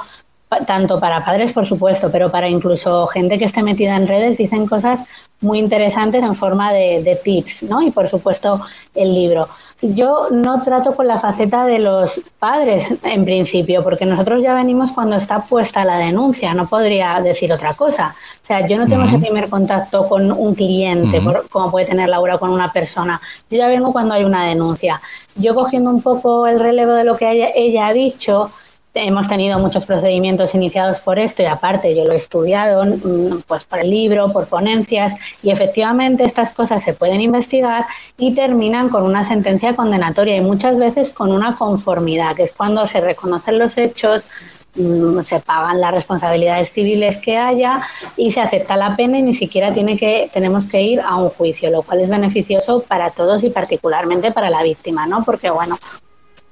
tanto 0.66 1.00
para 1.00 1.24
padres, 1.24 1.54
por 1.54 1.66
supuesto, 1.66 2.10
pero 2.12 2.30
para 2.32 2.50
incluso 2.50 3.06
gente 3.08 3.38
que 3.38 3.46
esté 3.46 3.62
metida 3.62 3.96
en 3.96 4.08
redes, 4.08 4.38
dicen 4.38 4.66
cosas 4.66 5.06
muy 5.42 5.60
interesantes 5.60 6.24
en 6.24 6.36
forma 6.36 6.74
de, 6.74 7.04
de, 7.04 7.16
tips, 7.16 7.64
¿no? 7.64 7.82
Y 7.82 7.92
por 7.92 8.08
supuesto 8.08 8.60
el 8.96 9.14
libro. 9.14 9.48
Yo 9.82 10.28
no 10.32 10.62
trato 10.62 10.94
con 10.94 11.08
la 11.08 11.20
faceta 11.20 11.66
de 11.66 11.80
los 11.80 12.20
padres 12.38 12.96
en 13.04 13.24
principio, 13.24 13.82
porque 13.82 14.06
nosotros 14.06 14.44
ya 14.44 14.54
venimos 14.54 14.92
cuando 14.92 15.16
está 15.16 15.40
puesta 15.46 15.86
la 15.86 15.98
denuncia, 15.98 16.54
no 16.54 16.68
podría 16.68 17.22
decir 17.22 17.54
otra 17.54 17.74
cosa. 17.76 18.14
O 18.42 18.46
sea, 18.46 18.68
yo 18.68 18.78
no 18.78 18.88
tengo 18.88 19.04
ese 19.04 19.20
primer 19.20 19.50
contacto 19.50 20.10
con 20.10 20.32
un 20.32 20.54
cliente, 20.56 21.22
como 21.50 21.72
puede 21.72 21.86
tener 21.86 22.10
Laura 22.10 22.38
con 22.38 22.50
una 22.50 22.74
persona. 22.74 23.22
Yo 23.50 23.58
ya 23.58 23.68
vengo 23.68 23.94
cuando 23.94 24.16
hay 24.16 24.26
una 24.26 24.46
denuncia. 24.48 25.00
Yo 25.36 25.56
cogiendo 25.56 25.92
un 25.92 26.02
poco 26.02 26.46
el 26.48 26.60
relevo 26.60 26.92
de 26.94 27.06
lo 27.06 27.16
que 27.16 27.52
ella 27.56 27.88
ha 27.88 27.94
dicho, 27.94 28.52
hemos 29.06 29.28
tenido 29.28 29.60
muchos 29.60 29.86
procedimientos 29.86 30.54
iniciados 30.56 31.00
por 31.00 31.20
esto 31.20 31.42
y 31.42 31.46
aparte 31.46 31.96
yo 31.96 32.06
lo 32.06 32.14
he 32.14 32.18
estudiado 32.18 32.86
mm, 32.86 33.42
pues 33.48 33.64
por 33.64 33.80
el 33.80 33.90
libro, 33.90 34.32
por 34.32 34.48
ponencias 34.48 35.16
y 35.44 35.52
efectivamente 35.52 36.24
estas 36.24 36.52
cosas 36.52 36.84
se 36.84 36.94
pueden 36.94 37.22
investigar 37.22 37.86
y 38.18 38.34
terminan 38.34 38.90
con 38.90 39.04
una 39.04 39.24
sentencia 39.24 39.76
condenatoria 39.76 40.36
y 40.36 40.42
muchas 40.42 40.80
veces 40.80 41.12
con 41.12 41.32
una 41.32 41.56
conformidad, 41.56 42.36
que 42.36 42.44
es 42.44 42.54
cuando 42.54 42.86
se 42.88 43.02
reconocen 43.02 43.60
los 43.60 43.78
hechos, 43.78 44.26
mm, 44.76 45.22
se 45.22 45.40
pagan 45.40 45.82
las 45.82 45.94
responsabilidades 45.94 46.72
civiles 46.72 47.18
que 47.18 47.38
haya 47.38 47.82
y 48.18 48.32
se 48.32 48.42
acepta 48.42 48.78
la 48.78 48.96
pena 48.96 49.20
y 49.20 49.22
ni 49.22 49.34
siquiera 49.34 49.74
tiene 49.74 49.98
que 49.98 50.30
tenemos 50.34 50.66
que 50.66 50.82
ir 50.82 51.02
a 51.02 51.16
un 51.16 51.30
juicio, 51.30 51.70
lo 51.72 51.82
cual 51.82 52.02
es 52.02 52.10
beneficioso 52.10 52.82
para 52.88 53.10
todos 53.12 53.44
y 53.44 53.50
particularmente 53.50 54.32
para 54.32 54.50
la 54.50 54.64
víctima, 54.64 55.08
¿no? 55.08 55.24
Porque 55.24 55.50
bueno, 55.50 55.78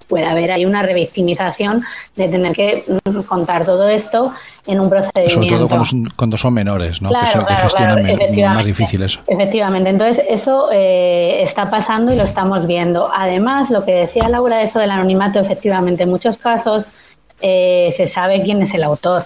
puede 0.07 0.25
haber 0.25 0.51
ahí 0.51 0.65
una 0.65 0.81
revictimización 0.81 1.83
de 2.15 2.29
tener 2.29 2.53
que 2.53 2.83
contar 3.27 3.65
todo 3.65 3.87
esto 3.87 4.33
en 4.65 4.79
un 4.79 4.89
procedimiento. 4.89 5.33
Sobre 5.33 5.49
todo 5.49 5.67
cuando 6.15 6.37
son, 6.37 6.53
menores, 6.53 7.01
¿no? 7.01 7.09
Claro, 7.09 7.45
que, 7.45 7.55
claro, 7.75 8.55
más 8.55 8.65
difícil 8.65 9.03
eso. 9.03 9.19
Efectivamente, 9.27 9.89
entonces 9.89 10.23
eso 10.29 10.69
eh, 10.71 11.41
está 11.41 11.69
pasando 11.69 12.13
y 12.13 12.15
lo 12.15 12.23
estamos 12.23 12.67
viendo. 12.67 13.09
Además, 13.13 13.69
lo 13.69 13.83
que 13.85 13.93
decía 13.93 14.29
Laura 14.29 14.57
de 14.57 14.63
eso 14.63 14.79
del 14.79 14.91
anonimato, 14.91 15.39
efectivamente, 15.39 16.03
en 16.03 16.09
muchos 16.09 16.37
casos 16.37 16.87
eh, 17.41 17.89
se 17.91 18.05
sabe 18.05 18.41
quién 18.43 18.61
es 18.61 18.73
el 18.73 18.83
autor 18.83 19.25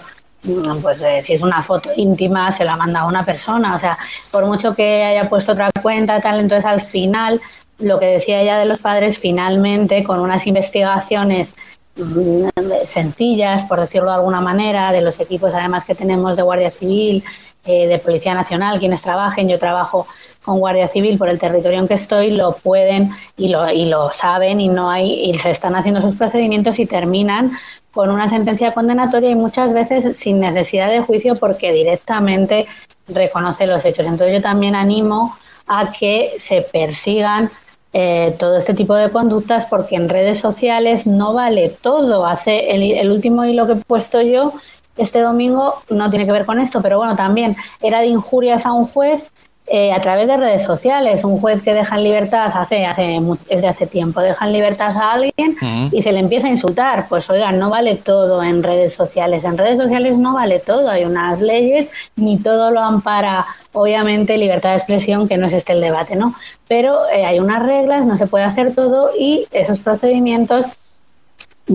pues 0.82 1.00
eh, 1.02 1.20
si 1.22 1.34
es 1.34 1.42
una 1.42 1.62
foto 1.62 1.90
íntima 1.96 2.50
se 2.50 2.64
la 2.64 2.76
manda 2.76 3.00
a 3.00 3.06
una 3.06 3.24
persona, 3.24 3.74
o 3.74 3.78
sea, 3.78 3.96
por 4.30 4.44
mucho 4.46 4.74
que 4.74 5.04
haya 5.04 5.28
puesto 5.28 5.52
otra 5.52 5.70
cuenta, 5.80 6.20
tal, 6.20 6.40
entonces 6.40 6.66
al 6.66 6.82
final 6.82 7.40
lo 7.78 7.98
que 7.98 8.06
decía 8.06 8.40
ella 8.40 8.58
de 8.58 8.66
los 8.66 8.80
padres, 8.80 9.18
finalmente, 9.18 10.04
con 10.04 10.20
unas 10.20 10.46
investigaciones 10.46 11.54
mm, 11.96 12.48
sencillas, 12.84 13.64
por 13.64 13.80
decirlo 13.80 14.10
de 14.10 14.16
alguna 14.16 14.40
manera, 14.40 14.92
de 14.92 15.00
los 15.00 15.20
equipos 15.20 15.54
además 15.54 15.84
que 15.84 15.94
tenemos 15.94 16.36
de 16.36 16.42
Guardia 16.42 16.70
Civil, 16.70 17.24
eh, 17.64 17.86
de 17.86 17.98
Policía 17.98 18.34
Nacional, 18.34 18.80
quienes 18.80 19.02
trabajen, 19.02 19.48
yo 19.48 19.58
trabajo 19.58 20.06
con 20.44 20.58
Guardia 20.58 20.88
Civil 20.88 21.16
por 21.16 21.28
el 21.28 21.38
territorio 21.38 21.78
en 21.78 21.86
que 21.86 21.94
estoy, 21.94 22.32
lo 22.32 22.56
pueden 22.56 23.10
y 23.36 23.48
lo, 23.48 23.70
y 23.70 23.84
lo 23.84 24.10
saben 24.10 24.60
y 24.60 24.68
no 24.68 24.90
hay, 24.90 25.30
y 25.30 25.38
se 25.38 25.50
están 25.50 25.76
haciendo 25.76 26.00
sus 26.00 26.16
procedimientos 26.16 26.80
y 26.80 26.86
terminan 26.86 27.52
con 27.92 28.10
una 28.10 28.28
sentencia 28.28 28.72
condenatoria 28.72 29.30
y 29.30 29.34
muchas 29.34 29.72
veces 29.72 30.16
sin 30.16 30.40
necesidad 30.40 30.90
de 30.90 31.02
juicio 31.02 31.34
porque 31.38 31.72
directamente 31.72 32.66
reconoce 33.06 33.66
los 33.66 33.84
hechos. 33.84 34.06
Entonces 34.06 34.34
yo 34.34 34.42
también 34.42 34.74
animo 34.74 35.36
a 35.78 35.92
que 35.92 36.32
se 36.38 36.62
persigan 36.62 37.50
eh, 37.94 38.34
todo 38.38 38.56
este 38.56 38.72
tipo 38.72 38.94
de 38.94 39.10
conductas 39.10 39.66
porque 39.66 39.96
en 39.96 40.08
redes 40.08 40.38
sociales 40.38 41.06
no 41.06 41.34
vale 41.34 41.68
todo. 41.68 42.24
Hace 42.24 42.70
el, 42.70 43.10
último 43.10 43.44
hilo 43.44 43.66
que 43.66 43.72
he 43.72 43.76
puesto 43.76 44.22
yo 44.22 44.52
este 44.96 45.20
domingo 45.20 45.74
no 45.88 46.10
tiene 46.10 46.26
que 46.26 46.32
ver 46.32 46.44
con 46.44 46.60
esto, 46.60 46.82
pero 46.82 46.98
bueno, 46.98 47.16
también 47.16 47.56
era 47.80 48.00
de 48.00 48.06
injurias 48.06 48.66
a 48.66 48.72
un 48.72 48.86
juez 48.86 49.30
eh, 49.66 49.92
a 49.92 50.00
través 50.00 50.26
de 50.26 50.36
redes 50.36 50.64
sociales. 50.64 51.24
Un 51.24 51.40
juez 51.40 51.62
que 51.62 51.72
deja 51.72 51.96
en 51.96 52.04
libertad 52.04 52.50
hace, 52.54 52.84
hace 52.84 53.18
desde 53.48 53.68
hace 53.68 53.86
tiempo, 53.86 54.20
deja 54.20 54.44
en 54.44 54.52
libertad 54.52 54.92
a 55.00 55.12
alguien 55.12 55.56
y 55.92 56.02
se 56.02 56.12
le 56.12 56.18
empieza 56.18 56.48
a 56.48 56.50
insultar. 56.50 57.06
Pues 57.08 57.30
oigan, 57.30 57.58
no 57.58 57.70
vale 57.70 57.96
todo 57.96 58.42
en 58.42 58.62
redes 58.62 58.94
sociales. 58.94 59.44
En 59.44 59.56
redes 59.56 59.78
sociales 59.78 60.18
no 60.18 60.34
vale 60.34 60.58
todo. 60.58 60.88
Hay 60.88 61.04
unas 61.04 61.40
leyes, 61.40 61.88
ni 62.16 62.38
todo 62.38 62.70
lo 62.70 62.80
ampara, 62.80 63.46
obviamente, 63.72 64.36
libertad 64.36 64.70
de 64.70 64.76
expresión, 64.76 65.28
que 65.28 65.36
no 65.36 65.46
es 65.46 65.52
este 65.52 65.72
el 65.72 65.80
debate, 65.80 66.16
¿no? 66.16 66.34
Pero 66.66 67.08
eh, 67.10 67.24
hay 67.24 67.38
unas 67.38 67.62
reglas, 67.62 68.04
no 68.04 68.16
se 68.16 68.26
puede 68.26 68.44
hacer 68.44 68.74
todo 68.74 69.10
y 69.18 69.46
esos 69.52 69.78
procedimientos 69.78 70.66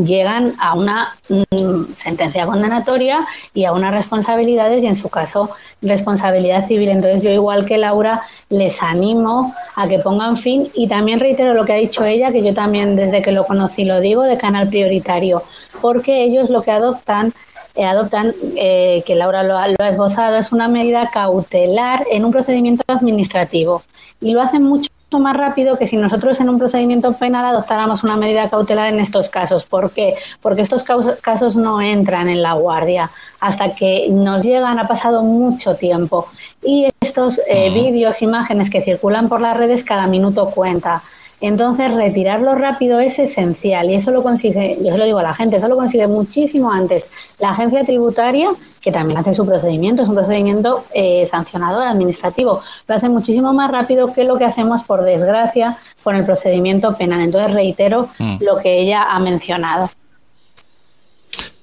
llegan 0.05 0.53
a 0.59 0.75
una 0.75 1.15
mm, 1.29 1.93
sentencia 1.93 2.45
condenatoria 2.45 3.25
y 3.53 3.65
a 3.65 3.73
unas 3.73 3.93
responsabilidades 3.93 4.83
y 4.83 4.87
en 4.87 4.95
su 4.95 5.09
caso 5.09 5.49
responsabilidad 5.81 6.67
civil. 6.67 6.89
Entonces 6.89 7.21
yo 7.21 7.31
igual 7.31 7.65
que 7.65 7.77
Laura 7.77 8.21
les 8.49 8.81
animo 8.83 9.53
a 9.75 9.87
que 9.87 9.99
pongan 9.99 10.37
fin 10.37 10.67
y 10.73 10.87
también 10.87 11.19
reitero 11.19 11.53
lo 11.53 11.65
que 11.65 11.73
ha 11.73 11.77
dicho 11.77 12.03
ella, 12.05 12.31
que 12.31 12.43
yo 12.43 12.53
también 12.53 12.95
desde 12.95 13.21
que 13.21 13.31
lo 13.31 13.45
conocí 13.45 13.85
lo 13.85 13.99
digo, 13.99 14.23
de 14.23 14.37
canal 14.37 14.69
prioritario, 14.69 15.43
porque 15.81 16.23
ellos 16.23 16.49
lo 16.49 16.61
que 16.61 16.71
adoptan 16.71 17.33
eh, 17.77 17.85
adoptan, 17.85 18.33
eh, 18.55 19.03
que 19.05 19.13
Laura 19.13 19.43
lo 19.43 19.55
ha, 19.55 19.67
lo 19.67 19.75
ha 19.77 19.89
esbozado, 19.89 20.37
es 20.37 20.51
una 20.51 20.67
medida 20.67 21.11
cautelar 21.13 22.03
en 22.09 22.25
un 22.25 22.31
procedimiento 22.31 22.83
administrativo 22.87 23.83
y 24.19 24.31
lo 24.31 24.41
hacen 24.41 24.63
mucho 24.63 24.89
más 25.11 25.37
rápido 25.37 25.77
que 25.77 25.87
si 25.87 25.95
nosotros 25.95 26.39
en 26.41 26.49
un 26.49 26.59
procedimiento 26.59 27.13
penal 27.13 27.45
adoptáramos 27.45 28.03
una 28.03 28.17
medida 28.17 28.49
cautelar 28.49 28.89
en 28.89 28.99
estos 28.99 29.29
casos. 29.29 29.65
¿Por 29.65 29.91
qué? 29.91 30.15
Porque 30.41 30.61
estos 30.61 30.83
casos 31.21 31.55
no 31.55 31.81
entran 31.81 32.27
en 32.27 32.41
la 32.41 32.53
guardia 32.53 33.09
hasta 33.39 33.73
que 33.73 34.07
nos 34.09 34.43
llegan, 34.43 34.79
ha 34.79 34.87
pasado 34.87 35.23
mucho 35.23 35.75
tiempo. 35.75 36.27
Y 36.61 36.87
estos 36.99 37.39
eh, 37.47 37.69
vídeos, 37.69 38.21
imágenes 38.21 38.69
que 38.69 38.81
circulan 38.81 39.29
por 39.29 39.39
las 39.39 39.55
redes, 39.55 39.83
cada 39.83 40.07
minuto 40.07 40.51
cuenta. 40.51 41.01
Entonces, 41.39 41.93
retirarlo 41.93 42.55
rápido 42.55 42.99
es 42.99 43.19
esencial 43.19 43.89
y 43.89 43.95
eso 43.95 44.09
lo 44.11 44.23
consigue, 44.23 44.77
yo 44.81 44.91
se 44.91 44.97
lo 44.97 45.05
digo 45.05 45.19
a 45.19 45.23
la 45.23 45.35
gente, 45.35 45.57
eso 45.57 45.67
lo 45.67 45.75
consigue 45.75 46.07
muchísimo 46.07 46.71
antes 46.71 47.35
la 47.39 47.49
agencia 47.49 47.83
tributaria, 47.83 48.49
que 48.81 48.91
también 48.91 49.19
hace 49.19 49.35
su 49.35 49.45
procedimiento, 49.45 50.01
es 50.01 50.09
un 50.09 50.15
procedimiento 50.15 50.85
eh, 50.93 51.25
sancionador 51.27 51.83
administrativo, 51.83 52.61
lo 52.87 52.95
hace 52.95 53.09
muchísimo 53.09 53.53
más 53.53 53.69
rápido 53.69 54.11
que 54.11 54.23
lo 54.23 54.37
que 54.37 54.45
hacemos, 54.45 54.83
por 54.83 55.03
desgracia, 55.03 55.77
con 56.03 56.15
el 56.15 56.25
procedimiento 56.25 56.95
penal. 56.95 57.21
Entonces, 57.21 57.53
reitero 57.53 58.09
mm. 58.17 58.37
lo 58.41 58.57
que 58.57 58.79
ella 58.79 59.03
ha 59.03 59.19
mencionado 59.19 59.89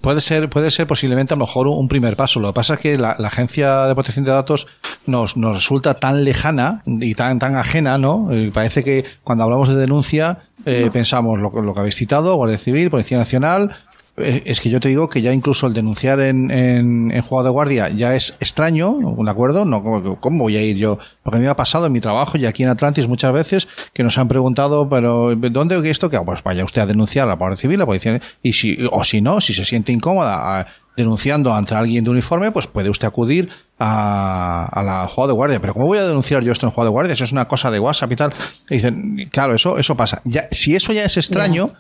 puede 0.04 0.20
ser, 0.20 0.50
puede 0.50 0.70
ser 0.70 0.86
posiblemente 0.86 1.32
a 1.32 1.36
lo 1.36 1.46
mejor 1.46 1.66
un 1.66 1.88
primer 1.88 2.14
paso. 2.14 2.38
Lo 2.38 2.48
que 2.48 2.54
pasa 2.54 2.74
es 2.74 2.80
que 2.80 2.98
la, 2.98 3.12
Agencia 3.12 3.86
de 3.86 3.94
Protección 3.94 4.24
de 4.26 4.32
Datos 4.32 4.66
nos, 5.06 5.36
nos 5.36 5.56
resulta 5.56 5.94
tan 5.94 6.24
lejana 6.24 6.82
y 6.86 7.14
tan, 7.14 7.38
tan 7.38 7.56
ajena, 7.56 7.96
¿no? 7.96 8.28
parece 8.52 8.84
que 8.84 9.04
cuando 9.24 9.44
hablamos 9.44 9.70
de 9.70 9.76
denuncia 9.76 10.40
eh, 10.66 10.90
pensamos 10.92 11.40
lo, 11.40 11.50
lo, 11.62 11.72
que 11.74 11.80
habéis 11.80 11.96
citado, 11.96 12.36
Guardia 12.36 12.58
Civil, 12.58 12.90
Policía 12.90 13.16
Nacional, 13.16 13.70
eh, 13.70 13.76
es 14.16 14.60
que 14.60 14.70
yo 14.70 14.78
te 14.78 14.88
digo 14.88 15.08
que 15.08 15.22
ya 15.22 15.32
incluso 15.32 15.66
el 15.66 15.74
denunciar 15.74 16.20
en, 16.20 16.50
en, 16.50 17.10
en, 17.10 17.22
juego 17.22 17.42
de 17.42 17.50
guardia 17.50 17.88
ya 17.88 18.14
es 18.14 18.36
extraño, 18.38 18.90
¿un 18.90 19.28
acuerdo? 19.28 19.64
No, 19.64 19.82
¿cómo, 20.20 20.44
voy 20.44 20.56
a 20.56 20.62
ir 20.62 20.76
yo? 20.76 20.98
Lo 21.24 21.30
que 21.32 21.36
a 21.36 21.40
mí 21.40 21.44
me 21.44 21.50
ha 21.50 21.56
pasado 21.56 21.86
en 21.86 21.92
mi 21.92 22.00
trabajo 22.00 22.38
y 22.38 22.46
aquí 22.46 22.62
en 22.62 22.68
Atlantis 22.68 23.08
muchas 23.08 23.32
veces 23.32 23.66
que 23.92 24.04
nos 24.04 24.16
han 24.16 24.28
preguntado, 24.28 24.88
pero 24.88 25.34
¿dónde 25.34 25.90
esto? 25.90 26.10
Que 26.10 26.20
pues 26.20 26.42
vaya 26.44 26.64
usted 26.64 26.82
a 26.82 26.86
denunciar 26.86 27.26
a 27.26 27.30
la 27.30 27.36
Guardia 27.36 27.58
Civil, 27.58 27.78
la 27.78 27.86
policía, 27.86 28.20
y 28.42 28.52
si, 28.52 28.78
o 28.92 29.02
si 29.02 29.20
no, 29.20 29.40
si 29.40 29.52
se 29.52 29.64
siente 29.64 29.90
incómoda 29.90 30.66
denunciando 30.96 31.52
ante 31.52 31.74
alguien 31.74 32.04
de 32.04 32.10
uniforme, 32.10 32.52
pues 32.52 32.68
puede 32.68 32.88
usted 32.90 33.08
acudir 33.08 33.48
a, 33.80 34.68
a 34.72 34.82
la 34.84 35.08
juego 35.08 35.26
de 35.26 35.34
guardia. 35.34 35.60
Pero 35.60 35.72
¿cómo 35.72 35.86
voy 35.86 35.98
a 35.98 36.06
denunciar 36.06 36.44
yo 36.44 36.52
esto 36.52 36.66
en 36.66 36.72
juego 36.72 36.86
de 36.86 36.92
guardia? 36.92 37.14
Eso 37.14 37.24
es 37.24 37.32
una 37.32 37.48
cosa 37.48 37.72
de 37.72 37.80
WhatsApp 37.80 38.12
y 38.12 38.16
tal. 38.16 38.32
Y 38.70 38.74
dicen, 38.74 39.28
claro, 39.32 39.54
eso, 39.54 39.76
eso 39.78 39.96
pasa. 39.96 40.22
Ya, 40.24 40.46
si 40.52 40.76
eso 40.76 40.92
ya 40.92 41.04
es 41.04 41.16
extraño, 41.16 41.72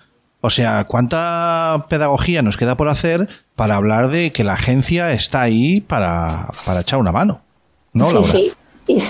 o 0.44 0.50
sea, 0.50 0.84
¿cuánta 0.84 1.86
pedagogía 1.88 2.42
nos 2.42 2.58
queda 2.58 2.76
por 2.76 2.90
hacer 2.90 3.30
para 3.56 3.76
hablar 3.76 4.08
de 4.08 4.30
que 4.30 4.44
la 4.44 4.52
agencia 4.52 5.10
está 5.12 5.40
ahí 5.40 5.80
para, 5.80 6.50
echar 6.78 6.98
una 6.98 7.12
mano? 7.12 7.42
¿No, 7.94 8.22
sí, 8.22 8.52
sí. 8.86 9.02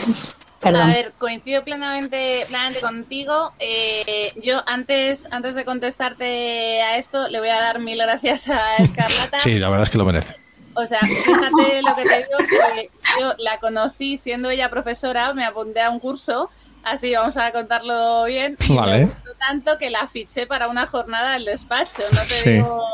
Perdón. 0.60 0.82
A 0.82 0.86
ver, 0.86 1.12
coincido 1.18 1.64
plenamente, 1.64 2.44
plenamente 2.46 2.80
contigo. 2.80 3.52
Eh, 3.58 4.32
yo 4.44 4.62
antes, 4.68 5.26
antes 5.32 5.56
de 5.56 5.64
contestarte 5.64 6.82
a 6.82 6.98
esto, 6.98 7.26
le 7.26 7.40
voy 7.40 7.48
a 7.48 7.60
dar 7.60 7.80
mil 7.80 7.98
gracias 7.98 8.48
a 8.48 8.76
Escarlata. 8.76 9.40
sí, 9.40 9.58
la 9.58 9.70
verdad 9.70 9.86
es 9.86 9.90
que 9.90 9.98
lo 9.98 10.04
merece. 10.04 10.36
O 10.74 10.86
sea, 10.86 11.00
fíjate 11.00 11.82
lo 11.82 11.96
que 11.96 12.04
te 12.04 12.16
digo, 12.16 12.38
que 12.74 12.90
yo 13.20 13.34
la 13.38 13.58
conocí 13.58 14.18
siendo 14.18 14.50
ella 14.50 14.70
profesora, 14.70 15.34
me 15.34 15.44
apunté 15.44 15.80
a 15.80 15.90
un 15.90 15.98
curso, 15.98 16.48
así 16.84 17.14
vamos 17.14 17.36
a 17.36 17.50
contarlo 17.52 18.24
bien, 18.24 18.56
y 18.68 18.74
Vale. 18.76 18.98
me 18.98 19.04
gustó 19.06 19.34
tanto 19.38 19.78
que 19.78 19.90
la 19.90 20.06
fiché 20.06 20.46
para 20.46 20.68
una 20.68 20.86
jornada 20.86 21.32
del 21.34 21.44
despacho, 21.44 22.02
no 22.12 22.20
te, 22.22 22.28
Sí. 22.34 22.50
digo, 22.50 22.84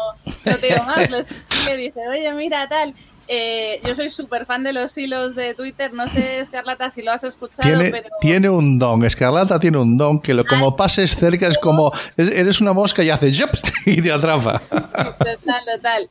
no 0.45 0.57
te 0.57 0.67
digo 0.69 0.83
más, 0.85 1.09
lo 1.11 1.19
escribí 1.19 1.77
dije, 1.77 2.01
oye, 2.09 2.33
mira, 2.35 2.69
tal, 2.69 2.95
eh, 3.33 3.81
yo 3.87 3.95
soy 3.95 4.11
súper 4.11 4.45
fan 4.45 4.65
de 4.65 4.73
los 4.73 4.99
hilos 4.99 5.37
de 5.37 5.55
Twitter, 5.55 5.93
no 5.93 6.09
sé, 6.09 6.41
Escarlata, 6.41 6.91
si 6.91 7.01
lo 7.01 7.13
has 7.13 7.23
escuchado, 7.23 7.63
Tiene, 7.63 7.89
pero... 7.93 8.09
tiene 8.21 8.51
un 8.51 8.77
don, 8.77 9.05
Escarlata 9.05 9.61
tiene 9.61 9.79
un 9.79 9.97
don 9.97 10.19
que 10.19 10.35
lo, 10.35 10.45
como 10.45 10.75
pases 10.75 11.15
cerca 11.15 11.47
es 11.47 11.57
como 11.57 11.93
eres 12.17 12.61
una 12.61 12.73
mosca 12.73 13.05
y 13.05 13.11
hace 13.11 13.31
¡yup! 13.31 13.51
y 13.87 14.03
te 14.03 14.11
atrapa. 14.11 14.59
Total, 14.59 15.65
total. 15.77 16.11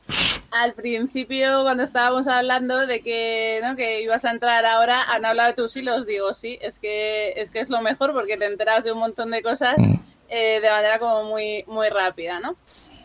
Al 0.50 0.72
principio, 0.72 1.62
cuando 1.62 1.82
estábamos 1.82 2.26
hablando 2.26 2.86
de 2.86 3.02
que, 3.02 3.60
¿no? 3.62 3.76
que 3.76 4.00
ibas 4.00 4.24
a 4.24 4.30
entrar 4.30 4.64
ahora, 4.64 5.02
han 5.12 5.26
hablado 5.26 5.50
de 5.50 5.54
tus 5.56 5.76
hilos, 5.76 6.06
digo, 6.06 6.32
sí, 6.32 6.58
es 6.62 6.78
que 6.78 7.34
es, 7.36 7.50
que 7.50 7.60
es 7.60 7.68
lo 7.68 7.82
mejor 7.82 8.14
porque 8.14 8.38
te 8.38 8.46
enteras 8.46 8.82
de 8.82 8.92
un 8.92 8.98
montón 8.98 9.30
de 9.30 9.42
cosas 9.42 9.76
eh, 10.30 10.60
de 10.62 10.70
manera 10.70 10.98
como 10.98 11.24
muy, 11.24 11.64
muy 11.66 11.90
rápida, 11.90 12.40
¿no? 12.40 12.56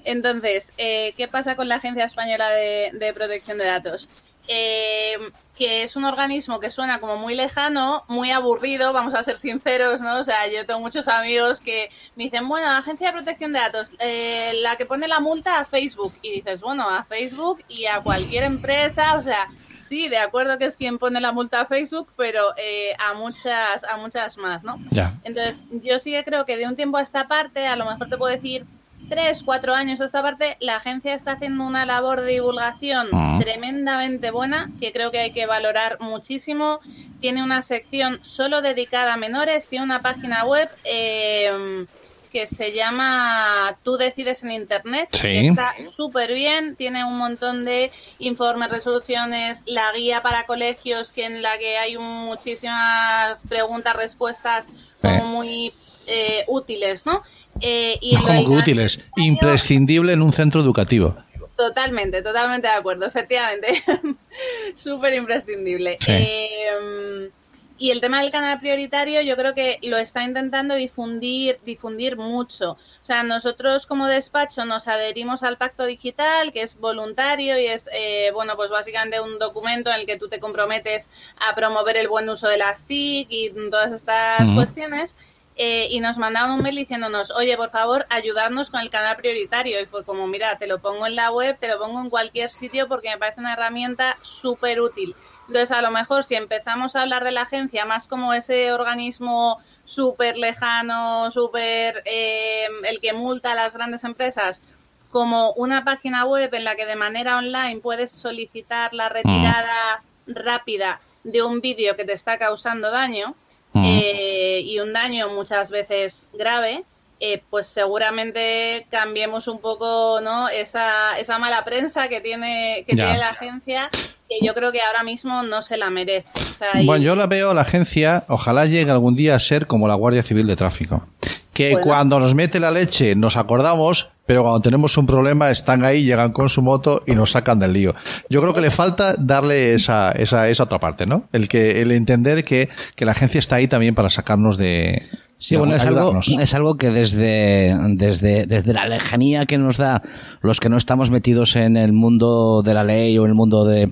Entonces, 0.05 0.73
eh, 0.77 1.13
¿qué 1.17 1.27
pasa 1.27 1.55
con 1.55 1.67
la 1.67 1.75
Agencia 1.75 2.05
Española 2.05 2.49
de, 2.49 2.91
de 2.93 3.13
Protección 3.13 3.57
de 3.57 3.65
Datos? 3.65 4.09
Eh, 4.47 5.17
que 5.57 5.83
es 5.83 5.95
un 5.95 6.03
organismo 6.03 6.59
que 6.59 6.69
suena 6.69 6.99
como 6.99 7.15
muy 7.15 7.33
lejano, 7.33 8.03
muy 8.09 8.31
aburrido, 8.31 8.91
vamos 8.91 9.13
a 9.13 9.23
ser 9.23 9.37
sinceros, 9.37 10.01
¿no? 10.01 10.19
O 10.19 10.23
sea, 10.23 10.47
yo 10.51 10.65
tengo 10.65 10.81
muchos 10.81 11.07
amigos 11.07 11.61
que 11.61 11.89
me 12.15 12.25
dicen, 12.25 12.47
bueno, 12.47 12.69
Agencia 12.69 13.07
de 13.07 13.13
Protección 13.13 13.53
de 13.53 13.59
Datos, 13.59 13.95
eh, 13.99 14.51
la 14.61 14.75
que 14.75 14.85
pone 14.85 15.07
la 15.07 15.21
multa 15.21 15.59
a 15.59 15.65
Facebook. 15.65 16.13
Y 16.21 16.31
dices, 16.31 16.61
bueno, 16.61 16.89
a 16.89 17.05
Facebook 17.05 17.63
y 17.69 17.85
a 17.85 18.01
cualquier 18.01 18.43
empresa, 18.43 19.15
o 19.17 19.23
sea, 19.23 19.47
sí, 19.79 20.09
de 20.09 20.17
acuerdo 20.17 20.57
que 20.57 20.65
es 20.65 20.75
quien 20.75 20.99
pone 20.99 21.21
la 21.21 21.31
multa 21.31 21.61
a 21.61 21.65
Facebook, 21.65 22.11
pero 22.17 22.53
eh, 22.57 22.93
a 22.99 23.13
muchas, 23.13 23.85
a 23.85 23.95
muchas 23.95 24.37
más, 24.37 24.65
¿no? 24.65 24.77
Ya. 24.91 25.13
Entonces, 25.23 25.63
yo 25.71 25.99
sí 25.99 26.11
que 26.11 26.25
creo 26.25 26.45
que 26.45 26.57
de 26.57 26.67
un 26.67 26.75
tiempo 26.75 26.97
a 26.97 27.01
esta 27.01 27.29
parte, 27.29 27.65
a 27.65 27.77
lo 27.77 27.85
mejor 27.85 28.09
te 28.09 28.17
puedo 28.17 28.33
decir 28.33 28.65
tres, 29.09 29.43
cuatro 29.43 29.75
años 29.75 30.01
a 30.01 30.05
esta 30.05 30.21
parte, 30.23 30.57
la 30.59 30.77
agencia 30.77 31.13
está 31.13 31.33
haciendo 31.33 31.63
una 31.63 31.85
labor 31.85 32.21
de 32.21 32.31
divulgación 32.31 33.07
Ah. 33.13 33.37
tremendamente 33.39 34.31
buena, 34.31 34.71
que 34.79 34.91
creo 34.91 35.11
que 35.11 35.19
hay 35.19 35.31
que 35.31 35.45
valorar 35.45 35.97
muchísimo. 35.99 36.79
Tiene 37.21 37.43
una 37.43 37.61
sección 37.61 38.19
solo 38.23 38.61
dedicada 38.61 39.13
a 39.13 39.17
menores, 39.17 39.67
tiene 39.67 39.85
una 39.85 40.01
página 40.01 40.43
web 40.45 40.69
eh, 40.85 41.85
que 42.31 42.47
se 42.47 42.73
llama 42.73 43.77
Tú 43.83 43.95
decides 43.95 44.43
en 44.43 44.51
Internet, 44.51 45.07
Sí. 45.13 45.21
que 45.21 45.41
está 45.47 45.73
súper 45.79 46.33
bien, 46.33 46.75
tiene 46.75 47.05
un 47.05 47.17
montón 47.17 47.63
de 47.63 47.91
informes, 48.19 48.69
resoluciones, 48.69 49.63
la 49.67 49.89
guía 49.93 50.21
para 50.21 50.45
colegios, 50.45 51.13
que 51.13 51.23
en 51.25 51.41
la 51.41 51.57
que 51.57 51.77
hay 51.77 51.97
muchísimas 51.97 53.43
preguntas, 53.47 53.95
respuestas 53.95 54.69
como 55.01 55.15
Sí. 55.19 55.23
muy 55.27 55.73
eh, 56.07 56.43
útiles, 56.47 57.05
¿no? 57.05 57.21
Eh, 57.61 57.97
y 58.01 58.15
Como 58.15 58.45
que 58.45 58.51
útiles. 58.51 58.99
Imprescindible 59.17 60.13
en 60.13 60.21
un 60.21 60.33
centro 60.33 60.61
educativo. 60.61 61.15
Totalmente, 61.55 62.21
totalmente 62.21 62.67
de 62.67 62.73
acuerdo, 62.73 63.05
efectivamente. 63.05 63.81
Súper 64.75 65.13
imprescindible. 65.13 65.97
Sí. 66.01 66.11
Eh, 66.11 67.31
y 67.77 67.91
el 67.91 67.99
tema 67.99 68.21
del 68.21 68.31
canal 68.31 68.57
prioritario 68.59 69.21
yo 69.21 69.35
creo 69.35 69.53
que 69.53 69.79
lo 69.83 69.97
está 69.97 70.23
intentando 70.23 70.75
difundir, 70.75 71.59
difundir 71.65 72.15
mucho. 72.15 72.71
O 72.71 73.05
sea, 73.05 73.23
nosotros 73.23 73.85
como 73.85 74.07
despacho 74.07 74.63
nos 74.63 74.87
adherimos 74.87 75.43
al 75.43 75.57
pacto 75.57 75.85
digital, 75.85 76.53
que 76.53 76.61
es 76.61 76.79
voluntario 76.79 77.59
y 77.59 77.65
es, 77.65 77.89
eh, 77.93 78.31
bueno, 78.33 78.55
pues 78.55 78.71
básicamente 78.71 79.19
un 79.19 79.39
documento 79.39 79.89
en 79.89 79.99
el 79.99 80.05
que 80.05 80.17
tú 80.17 80.29
te 80.29 80.39
comprometes 80.39 81.09
a 81.49 81.53
promover 81.53 81.97
el 81.97 82.07
buen 82.07 82.29
uso 82.29 82.47
de 82.47 82.57
las 82.57 82.85
TIC 82.85 83.27
y 83.29 83.51
todas 83.69 83.91
estas 83.91 84.49
cuestiones. 84.51 85.17
Eh, 85.57 85.87
y 85.89 86.01
nos 86.01 86.17
mandaron 86.17 86.51
un 86.51 86.61
mail 86.61 86.75
diciéndonos, 86.75 87.31
oye, 87.31 87.55
por 87.55 87.69
favor, 87.69 88.05
ayudadnos 88.09 88.69
con 88.69 88.81
el 88.81 88.89
canal 88.89 89.15
prioritario. 89.15 89.79
Y 89.81 89.85
fue 89.85 90.03
como, 90.03 90.27
mira, 90.27 90.57
te 90.57 90.67
lo 90.67 90.79
pongo 90.79 91.07
en 91.07 91.15
la 91.15 91.31
web, 91.31 91.57
te 91.57 91.69
lo 91.69 91.79
pongo 91.79 92.01
en 92.01 92.09
cualquier 92.09 92.49
sitio 92.49 92.89
porque 92.89 93.09
me 93.09 93.17
parece 93.17 93.39
una 93.39 93.53
herramienta 93.53 94.17
súper 94.21 94.81
útil. 94.81 95.15
Entonces, 95.47 95.71
a 95.71 95.81
lo 95.81 95.91
mejor 95.91 96.25
si 96.25 96.35
empezamos 96.35 96.95
a 96.95 97.03
hablar 97.03 97.23
de 97.23 97.31
la 97.31 97.43
agencia 97.43 97.85
más 97.85 98.07
como 98.07 98.33
ese 98.33 98.73
organismo 98.73 99.59
súper 99.85 100.35
lejano, 100.35 101.31
súper 101.31 102.03
eh, 102.05 102.67
el 102.83 102.99
que 102.99 103.13
multa 103.13 103.53
a 103.53 103.55
las 103.55 103.75
grandes 103.75 104.03
empresas, 104.03 104.61
como 105.09 105.53
una 105.53 105.85
página 105.85 106.25
web 106.25 106.53
en 106.53 106.65
la 106.65 106.75
que 106.75 106.85
de 106.85 106.97
manera 106.97 107.37
online 107.37 107.79
puedes 107.79 108.11
solicitar 108.11 108.93
la 108.93 109.07
retirada 109.07 110.03
rápida 110.27 110.99
de 111.23 111.41
un 111.41 111.61
vídeo 111.61 111.95
que 111.95 112.03
te 112.03 112.11
está 112.11 112.37
causando 112.37 112.91
daño 112.91 113.35
eh, 113.83 114.61
y 114.63 114.79
un 114.79 114.93
daño 114.93 115.29
muchas 115.29 115.71
veces 115.71 116.27
grave, 116.33 116.83
eh, 117.19 117.41
pues 117.49 117.67
seguramente 117.67 118.85
cambiemos 118.89 119.47
un 119.47 119.59
poco 119.59 120.19
¿no? 120.21 120.49
esa, 120.49 121.17
esa 121.17 121.39
mala 121.39 121.63
prensa 121.63 122.07
que 122.07 122.21
tiene, 122.21 122.83
que 122.87 122.95
Ya. 122.95 123.05
tiene 123.05 123.19
la 123.19 123.29
agencia, 123.29 123.89
que 124.29 124.45
yo 124.45 124.53
creo 124.53 124.71
que 124.71 124.81
ahora 124.81 125.03
mismo 125.03 125.43
no 125.43 125.61
se 125.61 125.77
la 125.77 125.89
merece. 125.89 126.29
O 126.53 126.57
sea, 126.57 126.81
y- 126.81 126.85
Bueno, 126.85 127.03
yo 127.03 127.15
la 127.15 127.27
veo, 127.27 127.53
la 127.53 127.61
agencia, 127.61 128.25
ojalá 128.27 128.65
llegue 128.65 128.91
algún 128.91 129.15
día 129.15 129.35
a 129.35 129.39
ser 129.39 129.67
como 129.67 129.87
la 129.87 129.95
Guardia 129.95 130.23
Civil 130.23 130.47
de 130.47 130.55
Tráfico. 130.55 131.07
Que 131.53 131.71
Bueno. 131.71 131.85
cuando 131.87 132.19
nos 132.19 132.35
mete 132.35 132.59
la 132.59 132.71
leche 132.71 133.15
nos 133.15 133.37
acordamos, 133.37 134.09
pero 134.25 134.41
cuando 134.43 134.59
tenemos 134.61 134.97
un 134.97 135.05
problema 135.05 135.51
están 135.51 135.83
ahí, 135.85 136.03
llegan 136.03 136.31
con 136.31 136.49
su 136.49 136.61
moto 136.61 137.03
y 137.05 137.13
nos 137.13 137.31
sacan 137.31 137.59
del 137.59 137.73
lío. 137.73 137.93
Yo 138.29 138.41
creo 138.41 138.53
que 138.53 138.61
le 138.61 138.71
falta 138.71 139.15
darle 139.17 139.73
esa, 139.73 140.11
esa, 140.11 140.49
esa 140.49 140.63
otra 140.63 140.79
parte, 140.79 141.05
¿no? 141.05 141.25
El 141.31 141.47
que 141.47 141.81
el 141.81 141.91
entender 141.91 142.43
que, 142.43 142.69
que 142.95 143.05
la 143.05 143.11
agencia 143.11 143.39
está 143.39 143.57
ahí 143.57 143.67
también 143.67 143.93
para 143.95 144.09
sacarnos 144.09 144.57
de... 144.57 145.03
Sí, 145.37 145.55
bueno, 145.57 145.75
es 145.75 145.83
algo, 145.85 146.19
es 146.39 146.53
algo 146.55 146.77
que 146.77 146.89
desde, 146.91 147.75
desde, 147.89 148.45
desde 148.47 148.73
la 148.73 148.87
lejanía 148.87 149.45
que 149.45 149.57
nos 149.57 149.77
da 149.77 150.01
los 150.41 150.59
que 150.61 150.69
no 150.69 150.77
estamos 150.77 151.11
metidos 151.11 151.55
en 151.57 151.75
el 151.77 151.91
mundo 151.91 152.61
de 152.63 152.73
la 152.73 152.83
ley 152.85 153.17
o 153.19 153.25
en 153.25 153.29
el 153.31 153.35
mundo 153.35 153.65
de, 153.65 153.91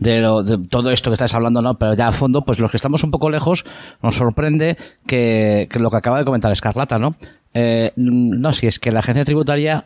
de, 0.00 0.20
lo- 0.20 0.42
de 0.42 0.56
todo 0.66 0.90
esto 0.90 1.10
que 1.10 1.14
estás 1.14 1.34
hablando, 1.34 1.60
¿no? 1.60 1.74
Pero 1.78 1.94
ya 1.94 2.08
a 2.08 2.12
fondo, 2.12 2.42
pues 2.44 2.58
los 2.58 2.70
que 2.70 2.78
estamos 2.78 3.04
un 3.04 3.10
poco 3.10 3.28
lejos, 3.30 3.66
nos 4.02 4.16
sorprende 4.16 4.78
que, 5.06 5.68
que 5.70 5.78
lo 5.78 5.90
que 5.90 5.98
acaba 5.98 6.18
de 6.18 6.24
comentar 6.24 6.50
Escarlata, 6.50 6.98
¿no? 6.98 7.14
Eh, 7.60 7.92
no, 7.96 8.52
si 8.52 8.66
es 8.68 8.78
que 8.78 8.92
la 8.92 9.00
agencia 9.00 9.24
tributaria, 9.24 9.84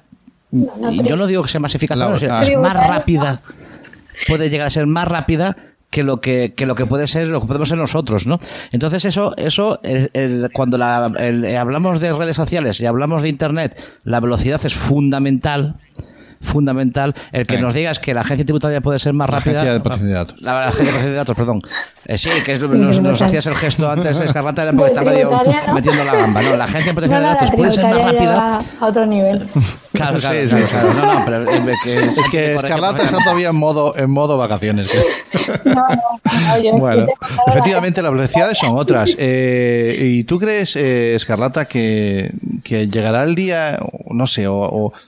yo 0.51 1.17
no 1.17 1.27
digo 1.27 1.43
que 1.43 1.49
sea 1.49 1.61
más 1.61 1.75
eficaz, 1.75 1.97
La- 1.97 2.09
no, 2.11 2.15
es 2.43 2.59
más 2.59 2.75
rápida 2.87 3.41
puede 4.29 4.51
llegar 4.51 4.67
a 4.67 4.71
ser 4.71 4.87
más 4.87 5.09
rápida 5.09 5.57
que 5.89 6.03
lo 6.03 6.21
que, 6.21 6.53
que 6.55 6.67
lo 6.67 6.75
que 6.75 6.85
puede 6.87 7.07
ser 7.07 7.29
lo 7.29 7.41
que 7.41 7.47
podemos 7.47 7.69
ser 7.69 7.79
nosotros, 7.79 8.27
¿no? 8.27 8.41
Entonces 8.73 9.05
eso 9.07 9.35
eso 9.37 9.81
el- 9.83 10.11
el- 10.13 10.51
cuando 10.53 10.77
la- 10.77 11.11
el- 11.19 11.45
eh, 11.47 11.57
hablamos 11.57 11.99
de 12.01 12.13
redes 12.13 12.37
sociales 12.37 12.79
y 12.81 12.87
hablamos 12.87 13.23
de 13.23 13.29
internet, 13.31 13.79
la 14.05 14.21
velocidad 14.21 14.61
es 14.65 14.75
fundamental 14.75 15.77
fundamental 16.43 17.15
el 17.33 17.47
que 17.47 17.57
Sí. 17.57 17.63
nos 17.63 17.75
digas 17.75 17.99
que 17.99 18.13
la 18.15 18.21
agencia 18.23 18.45
tributaria 18.45 18.81
puede 18.81 18.99
ser 18.99 19.13
más 19.15 19.29
La 19.31 19.37
rápida 19.39 19.53
Agencia 19.61 19.73
de 19.75 19.81
Protección 19.81 20.09
de 20.09 20.15
Datos. 20.15 20.37
la, 20.43 20.53
la 20.53 20.61
agencia 20.69 20.85
de 20.85 20.91
protección 20.91 21.11
de 21.13 21.17
datos 21.17 21.37
perdón 21.37 21.61
Eh, 22.07 22.19
sí 22.19 22.31
que 22.45 22.53
es- 22.53 22.63
nos, 22.63 23.01
nos 23.01 23.23
hacías 23.23 23.47
el 23.47 23.55
gesto 23.55 23.89
antes 23.91 24.21
Escarlata 24.21 24.63
era 24.63 24.73
porque 24.73 24.93
De 24.95 24.99
está 25.01 25.03
medio 25.11 25.31
metiendo 25.75 26.05
la 26.05 26.15
gamba 26.15 26.43
no 26.43 26.57
la 26.57 26.65
agencia 26.65 26.93
de 26.93 26.95
protección 26.95 27.23
no, 27.23 27.29
de 27.29 27.35
datos 27.35 27.51
puede 27.53 27.73
ser 27.73 27.85
más 27.87 28.03
rápida 28.03 28.59
a 28.81 28.87
otro 28.87 29.07
nivel. 29.07 29.39
claro, 29.93 30.19
claro, 30.19 30.19
Sí, 30.19 30.27
claro, 30.49 30.49
sí, 30.67 30.73
claro. 30.73 30.93
sí. 30.93 30.97
no 30.99 31.15
no 31.15 31.25
pero 31.25 31.51
eh, 31.51 31.75
que 31.85 31.99
Es 31.99 32.29
que 32.31 32.55
Escarlata 32.57 33.05
está 33.05 33.19
todavía 33.19 33.49
en 33.51 33.57
modo, 33.57 33.97
en 33.97 34.11
modo 34.11 34.37
vacaciones. 34.37 34.89
No, 35.65 35.75
no, 35.75 35.85
no, 35.85 36.59
yo 36.59 36.69
es 36.69 36.73
que 36.75 36.79
Bueno, 36.81 37.07
efectivamente 37.47 38.03
las 38.03 38.13
velocidades 38.13 38.59
son 38.59 38.77
otras. 38.77 39.17
Eh, 39.19 39.97
¿Y 40.01 40.25
tú 40.25 40.39
crees, 40.39 40.75
eh, 40.77 41.15
Escarlata, 41.15 41.67
que, 41.67 42.31
que 42.65 42.89
llegará 42.89 43.23
el 43.25 43.35
día, 43.35 43.79
no 44.11 44.27
sé, 44.27 44.47
o, 44.49 44.57
o 44.57 44.93
que, 44.93 44.99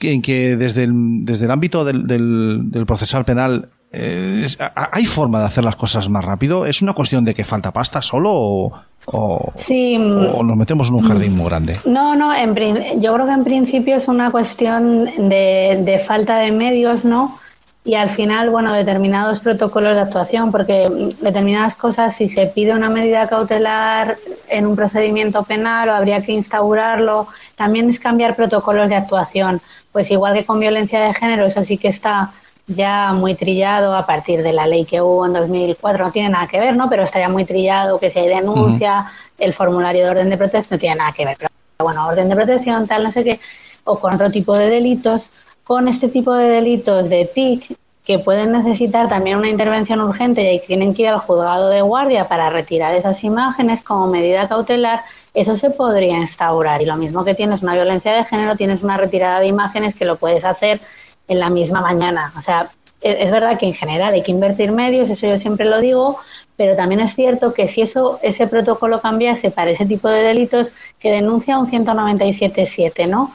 en 0.00 0.22
que 0.22 0.56
desde 0.56 0.84
el, 0.84 0.92
desde 1.24 1.44
el 1.46 1.50
ámbito 1.50 1.84
del, 1.84 2.06
del, 2.06 2.70
del 2.70 2.86
procesal 2.86 3.24
penal 3.24 3.68
eh, 3.96 4.46
hay 4.74 5.06
forma 5.06 5.38
de 5.38 5.46
hacer 5.46 5.64
las 5.64 5.76
cosas 5.76 6.08
más 6.08 6.24
rápido? 6.24 6.66
¿Es 6.66 6.82
una 6.82 6.94
cuestión 6.94 7.24
de 7.24 7.34
que 7.34 7.44
falta 7.44 7.72
pasta 7.72 8.02
solo 8.02 8.30
o, 8.32 8.72
o, 9.06 9.52
Sí, 9.56 9.96
o 9.96 10.42
nos 10.42 10.56
metemos 10.56 10.88
en 10.88 10.96
un 10.96 11.06
jardín 11.06 11.36
muy 11.36 11.46
grande? 11.46 11.74
No, 11.84 12.16
no, 12.16 12.34
en 12.34 12.54
yo 13.00 13.14
creo 13.14 13.26
que 13.26 13.32
en 13.32 13.44
principio 13.44 13.96
es 13.96 14.08
una 14.08 14.30
cuestión 14.30 15.04
de, 15.04 15.80
de 15.84 15.98
falta 15.98 16.38
de 16.38 16.50
medios, 16.50 17.04
¿no? 17.04 17.38
Y 17.86 17.96
al 17.96 18.08
final, 18.08 18.48
bueno, 18.48 18.72
determinados 18.72 19.40
protocolos 19.40 19.94
de 19.94 20.00
actuación, 20.00 20.50
porque 20.50 20.88
determinadas 21.20 21.76
cosas, 21.76 22.16
si 22.16 22.28
se 22.28 22.46
pide 22.46 22.72
una 22.72 22.88
medida 22.88 23.28
cautelar 23.28 24.16
en 24.48 24.66
un 24.66 24.74
procedimiento 24.74 25.42
penal 25.42 25.90
o 25.90 25.92
habría 25.92 26.22
que 26.22 26.32
instaurarlo, 26.32 27.26
también 27.56 27.90
es 27.90 28.00
cambiar 28.00 28.34
protocolos 28.34 28.88
de 28.88 28.96
actuación. 28.96 29.60
Pues 29.92 30.10
igual 30.10 30.32
que 30.32 30.46
con 30.46 30.60
violencia 30.60 30.98
de 31.00 31.12
género, 31.12 31.44
eso 31.44 31.62
sí 31.62 31.76
que 31.76 31.88
está 31.88 32.32
ya 32.66 33.12
muy 33.12 33.34
trillado 33.34 33.94
a 33.94 34.06
partir 34.06 34.42
de 34.42 34.54
la 34.54 34.66
ley 34.66 34.86
que 34.86 35.02
hubo 35.02 35.26
en 35.26 35.34
2004, 35.34 36.06
no 36.06 36.10
tiene 36.10 36.30
nada 36.30 36.46
que 36.46 36.58
ver, 36.58 36.74
¿no? 36.74 36.88
Pero 36.88 37.02
está 37.02 37.20
ya 37.20 37.28
muy 37.28 37.44
trillado 37.44 37.98
que 37.98 38.10
si 38.10 38.18
hay 38.18 38.28
denuncia, 38.28 39.04
el 39.38 39.52
formulario 39.52 40.04
de 40.04 40.10
orden 40.10 40.30
de 40.30 40.38
protección 40.38 40.76
no 40.76 40.80
tiene 40.80 40.96
nada 40.96 41.12
que 41.12 41.26
ver. 41.26 41.36
Pero 41.36 41.50
bueno, 41.80 42.06
orden 42.06 42.30
de 42.30 42.34
protección, 42.34 42.86
tal, 42.86 43.02
no 43.04 43.10
sé 43.10 43.22
qué, 43.24 43.40
o 43.84 43.98
con 43.98 44.14
otro 44.14 44.30
tipo 44.30 44.56
de 44.56 44.70
delitos. 44.70 45.30
Con 45.64 45.88
este 45.88 46.08
tipo 46.08 46.32
de 46.34 46.48
delitos 46.48 47.08
de 47.08 47.24
TIC, 47.24 47.76
que 48.04 48.18
pueden 48.18 48.52
necesitar 48.52 49.08
también 49.08 49.38
una 49.38 49.48
intervención 49.48 50.00
urgente 50.02 50.52
y 50.52 50.60
tienen 50.60 50.94
que 50.94 51.02
ir 51.02 51.08
al 51.08 51.18
juzgado 51.18 51.70
de 51.70 51.80
guardia 51.80 52.28
para 52.28 52.50
retirar 52.50 52.94
esas 52.94 53.24
imágenes 53.24 53.82
como 53.82 54.06
medida 54.06 54.46
cautelar, 54.46 55.00
eso 55.32 55.56
se 55.56 55.70
podría 55.70 56.18
instaurar. 56.18 56.82
Y 56.82 56.84
lo 56.84 56.96
mismo 56.96 57.24
que 57.24 57.34
tienes 57.34 57.62
una 57.62 57.72
violencia 57.72 58.12
de 58.12 58.24
género, 58.24 58.56
tienes 58.56 58.82
una 58.82 58.98
retirada 58.98 59.40
de 59.40 59.46
imágenes 59.46 59.94
que 59.94 60.04
lo 60.04 60.16
puedes 60.16 60.44
hacer 60.44 60.80
en 61.28 61.40
la 61.40 61.48
misma 61.48 61.80
mañana. 61.80 62.32
O 62.36 62.42
sea, 62.42 62.68
es 63.00 63.30
verdad 63.30 63.58
que 63.58 63.66
en 63.66 63.74
general 63.74 64.12
hay 64.14 64.22
que 64.22 64.32
invertir 64.32 64.70
medios, 64.70 65.08
eso 65.08 65.26
yo 65.26 65.36
siempre 65.36 65.66
lo 65.66 65.80
digo, 65.80 66.18
pero 66.56 66.76
también 66.76 67.00
es 67.00 67.14
cierto 67.14 67.52
que 67.52 67.68
si 67.68 67.82
eso 67.82 68.18
ese 68.22 68.46
protocolo 68.46 69.00
cambiase 69.00 69.50
para 69.50 69.70
ese 69.70 69.86
tipo 69.86 70.08
de 70.08 70.22
delitos 70.22 70.72
que 70.98 71.10
denuncia 71.10 71.58
un 71.58 71.70
197.7, 71.70 73.08
¿no? 73.08 73.34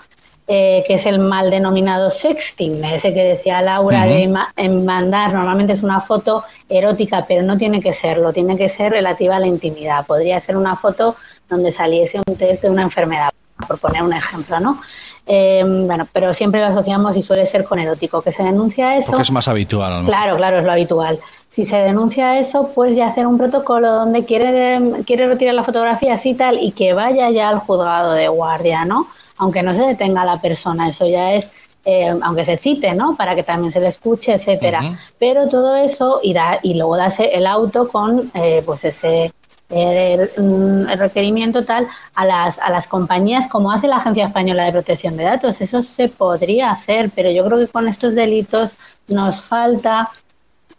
Eh, 0.51 0.83
que 0.87 0.95
es 0.95 1.05
el 1.05 1.19
mal 1.19 1.51
denominado 1.51 2.09
sexting, 2.09 2.83
ese 2.83 3.13
que 3.13 3.23
decía 3.23 3.61
Laura 3.61 4.07
de 4.07 4.27
mandar, 4.67 5.31
normalmente 5.31 5.73
es 5.73 5.83
una 5.83 6.01
foto 6.01 6.43
erótica, 6.67 7.23
pero 7.27 7.43
no 7.43 7.55
tiene 7.55 7.79
que 7.79 7.93
serlo, 7.93 8.33
tiene 8.33 8.57
que 8.57 8.67
ser 8.67 8.91
relativa 8.91 9.35
a 9.35 9.39
la 9.39 9.45
intimidad. 9.45 10.07
Podría 10.07 10.39
ser 10.39 10.57
una 10.57 10.75
foto 10.75 11.15
donde 11.47 11.71
saliese 11.71 12.19
un 12.25 12.35
test 12.35 12.63
de 12.63 12.71
una 12.71 12.81
enfermedad, 12.81 13.29
por 13.67 13.77
poner 13.77 14.01
un 14.01 14.11
ejemplo, 14.11 14.59
¿no? 14.59 14.81
Eh, 15.27 15.63
bueno, 15.63 16.07
pero 16.11 16.33
siempre 16.33 16.61
lo 16.61 16.65
asociamos 16.65 17.15
y 17.15 17.21
suele 17.21 17.45
ser 17.45 17.63
con 17.63 17.77
erótico, 17.77 18.23
que 18.23 18.31
se 18.31 18.41
denuncia 18.41 18.97
eso. 18.97 19.11
Porque 19.11 19.21
es 19.21 19.31
más 19.31 19.47
habitual. 19.47 20.03
Claro, 20.03 20.35
claro, 20.35 20.57
es 20.57 20.63
lo 20.63 20.71
habitual. 20.71 21.19
Si 21.51 21.67
se 21.67 21.77
denuncia 21.77 22.39
eso, 22.39 22.71
pues 22.73 22.95
ya 22.95 23.05
hacer 23.05 23.27
un 23.27 23.37
protocolo 23.37 23.91
donde 23.91 24.25
quiere, 24.25 25.03
quiere 25.05 25.27
retirar 25.27 25.53
la 25.53 25.61
fotografía 25.61 26.15
así 26.15 26.33
tal 26.33 26.57
y 26.59 26.71
que 26.71 26.93
vaya 26.93 27.29
ya 27.29 27.49
al 27.49 27.59
juzgado 27.59 28.13
de 28.13 28.27
guardia, 28.29 28.83
¿no? 28.85 29.05
Aunque 29.39 29.63
no 29.63 29.73
se 29.73 29.81
detenga 29.81 30.23
la 30.23 30.37
persona, 30.37 30.89
eso 30.89 31.07
ya 31.07 31.33
es, 31.33 31.51
eh, 31.85 32.13
aunque 32.21 32.45
se 32.45 32.57
cite, 32.57 32.93
¿no? 32.93 33.15
Para 33.15 33.33
que 33.35 33.43
también 33.43 33.71
se 33.71 33.79
le 33.79 33.87
escuche, 33.87 34.33
etcétera. 34.33 34.97
Pero 35.17 35.47
todo 35.47 35.75
eso 35.75 36.19
irá 36.23 36.59
y 36.61 36.75
luego 36.75 36.97
darse 36.97 37.25
el 37.33 37.47
auto 37.47 37.87
con, 37.87 38.29
eh, 38.33 38.61
pues 38.65 38.85
ese 38.85 39.33
mm, 39.69 40.89
el, 40.89 40.99
requerimiento 40.99 41.63
tal 41.63 41.87
a 42.15 42.25
las, 42.25 42.59
a 42.59 42.69
las 42.69 42.87
compañías 42.87 43.47
como 43.47 43.71
hace 43.71 43.87
la 43.87 43.97
Agencia 43.97 44.25
Española 44.27 44.65
de 44.65 44.73
Protección 44.73 45.15
de 45.15 45.23
Datos. 45.23 45.61
Eso 45.61 45.81
se 45.81 46.09
podría 46.09 46.71
hacer, 46.71 47.09
pero 47.15 47.31
yo 47.31 47.45
creo 47.45 47.59
que 47.59 47.67
con 47.67 47.87
estos 47.87 48.15
delitos 48.15 48.75
nos 49.07 49.41
falta 49.41 50.09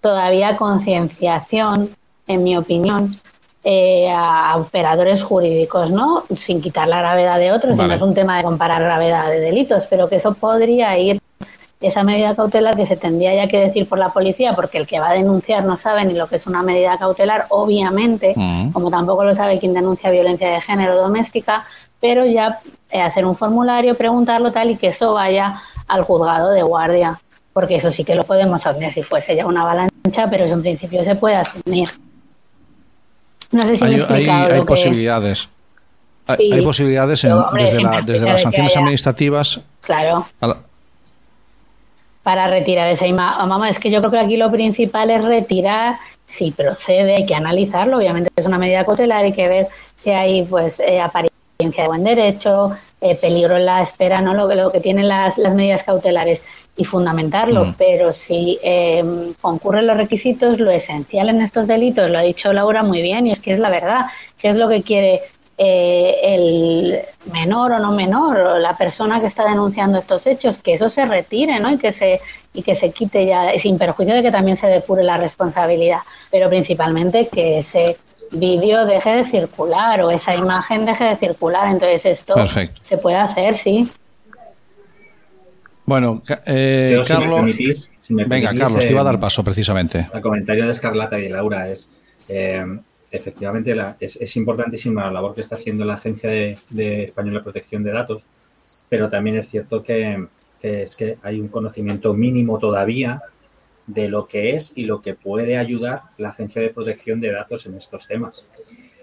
todavía 0.00 0.56
concienciación, 0.56 1.90
en 2.26 2.44
mi 2.44 2.56
opinión, 2.56 3.10
eh, 3.62 4.10
a 4.10 4.56
operadores 4.56 5.22
jurídicos, 5.22 5.90
¿no? 5.90 6.24
Sin 6.36 6.62
quitar 6.62 6.88
la 6.88 6.98
gravedad 6.98 7.38
de 7.38 7.52
otros, 7.52 7.76
no 7.76 7.92
es 7.92 8.00
un 8.00 8.14
tema 8.14 8.38
de 8.38 8.42
comparar 8.42 8.82
gravedad 8.82 9.28
de 9.28 9.40
delitos, 9.40 9.86
pero 9.86 10.08
que 10.08 10.16
eso 10.16 10.32
podría 10.32 10.96
ir, 10.98 11.20
esa 11.80 12.02
medida 12.02 12.34
cautelar 12.34 12.76
que 12.76 12.86
se 12.86 12.96
tendría 12.96 13.34
ya 13.34 13.48
que 13.48 13.58
decir 13.58 13.88
por 13.88 13.98
la 13.98 14.08
policía, 14.10 14.54
porque 14.54 14.78
el 14.78 14.86
que 14.86 15.00
va 15.00 15.10
a 15.10 15.12
denunciar 15.12 15.64
no 15.64 15.76
sabe 15.76 16.04
ni 16.04 16.14
lo 16.14 16.26
que 16.26 16.36
es 16.36 16.46
una 16.46 16.62
medida 16.62 16.96
cautelar, 16.98 17.46
obviamente, 17.50 18.34
como 18.72 18.90
tampoco 18.90 19.24
lo 19.24 19.34
sabe 19.34 19.58
quien 19.58 19.74
denuncia 19.74 20.10
violencia 20.10 20.50
de 20.50 20.60
género 20.60 20.96
doméstica, 20.96 21.64
pero 22.00 22.24
ya 22.24 22.60
eh, 22.90 23.02
hacer 23.02 23.26
un 23.26 23.36
formulario, 23.36 23.94
preguntarlo 23.94 24.50
tal 24.52 24.70
y 24.70 24.76
que 24.76 24.88
eso 24.88 25.12
vaya 25.12 25.60
al 25.86 26.02
juzgado 26.02 26.50
de 26.50 26.62
guardia, 26.62 27.20
porque 27.52 27.76
eso 27.76 27.90
sí 27.90 28.04
que 28.04 28.14
lo 28.14 28.24
podemos 28.24 28.66
asumir 28.66 28.90
si 28.90 29.02
fuese 29.02 29.36
ya 29.36 29.46
una 29.46 29.62
avalancha, 29.62 30.28
pero 30.30 30.44
eso 30.44 30.54
en 30.54 30.62
principio 30.62 31.04
se 31.04 31.14
puede 31.14 31.36
asumir. 31.36 31.88
No 33.52 33.62
sé 33.64 33.76
si 33.76 33.84
hay, 33.84 34.26
me 34.26 34.30
hay, 34.30 34.62
posibilidades. 34.62 35.48
Hay, 36.26 36.62
posibilidades 36.62 37.22
desde, 37.22 38.24
las 38.24 38.42
sanciones 38.42 38.76
administrativas. 38.76 39.60
Claro. 39.80 40.26
Para 42.22 42.46
retirar 42.48 42.88
esa 42.88 43.06
imagen. 43.06 43.48
Mamá, 43.48 43.68
es 43.68 43.80
que 43.80 43.90
yo 43.90 44.00
creo 44.00 44.10
que 44.12 44.18
aquí 44.18 44.36
lo 44.36 44.50
principal 44.50 45.10
es 45.10 45.24
retirar 45.24 45.96
si 46.26 46.52
procede, 46.52 47.16
hay 47.16 47.26
que 47.26 47.34
analizarlo. 47.34 47.96
Obviamente 47.96 48.30
es 48.36 48.46
una 48.46 48.58
medida 48.58 48.84
cautelar, 48.84 49.24
hay 49.24 49.32
que 49.32 49.48
ver 49.48 49.68
si 49.96 50.10
hay 50.10 50.44
pues 50.44 50.78
eh, 50.78 51.00
apariencia 51.00 51.82
de 51.82 51.88
buen 51.88 52.04
derecho, 52.04 52.76
eh, 53.00 53.16
peligro 53.16 53.56
en 53.56 53.66
la 53.66 53.82
espera, 53.82 54.20
¿no? 54.20 54.34
Lo, 54.34 54.54
lo 54.54 54.70
que 54.70 54.80
tienen 54.80 55.08
las, 55.08 55.38
las 55.38 55.54
medidas 55.54 55.82
cautelares 55.82 56.42
y 56.76 56.85
fundamentarlo, 56.85 57.66
mm. 57.66 57.74
pero 57.76 58.12
si 58.12 58.59
eh, 58.62 59.04
concurren 59.40 59.87
los 59.87 59.96
requisitos, 59.96 60.61
lo 60.61 60.70
esencial 60.70 61.28
en 61.28 61.42
estos 61.42 61.66
delitos, 61.66 62.11
lo 62.11 62.18
ha 62.18 62.22
dicho 62.22 62.52
Laura 62.52 62.83
muy 62.83 63.02
bien, 63.02 63.26
y 63.26 63.33
es 63.33 63.40
que 63.40 63.52
es 63.52 63.59
la 63.59 63.70
verdad, 63.70 64.06
que 64.38 64.48
es 64.50 64.56
lo 64.56 64.68
que 64.68 64.83
quiere 64.83 65.20
eh, 65.59 66.16
el 66.22 66.98
menor 67.30 67.72
o 67.72 67.78
no 67.78 67.92
menor, 67.92 68.38
o 68.38 68.59
la 68.59 68.74
persona 68.76 69.20
que 69.20 69.26
está 69.26 69.46
denunciando 69.46 69.98
estos 69.98 70.26
hechos, 70.26 70.59
que 70.59 70.74
eso 70.74 70.88
se 70.88 71.04
retire, 71.04 71.61
¿no? 71.61 71.70
Y 71.70 71.76
que 71.76 71.92
se 71.92 72.20
y 72.52 72.62
que 72.62 72.74
se 72.74 72.90
quite 72.90 73.26
ya, 73.26 73.56
sin 73.59 73.78
perjuicio 73.78 74.14
de 74.14 74.22
que 74.22 74.30
también 74.30 74.56
se 74.56 74.66
depure 74.66 75.04
la 75.04 75.18
responsabilidad, 75.18 76.00
pero 76.30 76.48
principalmente 76.48 77.28
que 77.28 77.59
ese 77.59 77.96
vídeo 78.33 78.87
deje 78.87 79.11
de 79.11 79.24
circular 79.26 80.02
o 80.02 80.11
esa 80.11 80.35
imagen 80.35 80.85
deje 80.85 81.04
de 81.04 81.16
circular. 81.16 81.68
Entonces 81.68 82.06
esto 82.06 82.35
se 82.83 82.98
puede 82.98 83.16
hacer, 83.16 83.56
sí. 83.56 83.88
Bueno, 85.90 86.22
eh, 86.46 87.00
Carlos. 87.05 87.90
venga, 88.11 88.55
Carlos, 88.55 88.79
te 88.79 88.92
iba 88.92 89.00
a 89.00 89.05
dar 89.05 89.16
eh, 89.16 89.18
paso 89.18 89.42
precisamente. 89.42 90.09
El 90.14 90.20
comentario 90.20 90.64
de 90.64 90.70
Escarlata 90.70 91.18
y 91.18 91.22
de 91.22 91.31
Laura 91.31 91.68
es. 91.68 91.90
Eh, 92.29 92.64
efectivamente, 93.11 93.74
es, 93.98 94.37
importantísima 94.37 95.07
la 95.07 95.11
labor 95.11 95.35
que 95.35 95.40
está 95.40 95.57
haciendo 95.57 95.85
la 95.85 95.94
Agencia 95.94 96.31
de, 96.31 96.53
Española 97.03 97.38
de 97.38 97.42
Protección 97.42 97.83
de 97.83 97.90
Datos, 97.90 98.24
pero 98.88 99.09
también 99.09 99.38
es 99.38 99.48
cierto 99.48 99.83
que, 99.83 100.29
es 100.62 100.94
que 100.94 101.18
hay 101.24 101.40
un 101.40 101.48
conocimiento 101.48 102.14
mínimo 102.14 102.61
todavía 102.61 103.22
de 103.88 104.09
lo 104.09 104.29
que 104.29 104.50
es 104.50 104.70
y 104.76 104.85
lo 104.85 105.03
que 105.03 105.14
puede 105.14 105.59
ayudar 105.59 106.03
la 106.18 106.29
Agencia 106.29 106.62
de 106.62 106.70
Protección 106.70 107.20
de 107.20 107.33
Datos 107.33 107.66
en 107.66 107.74
estos 107.74 108.07
temas. 108.07 108.46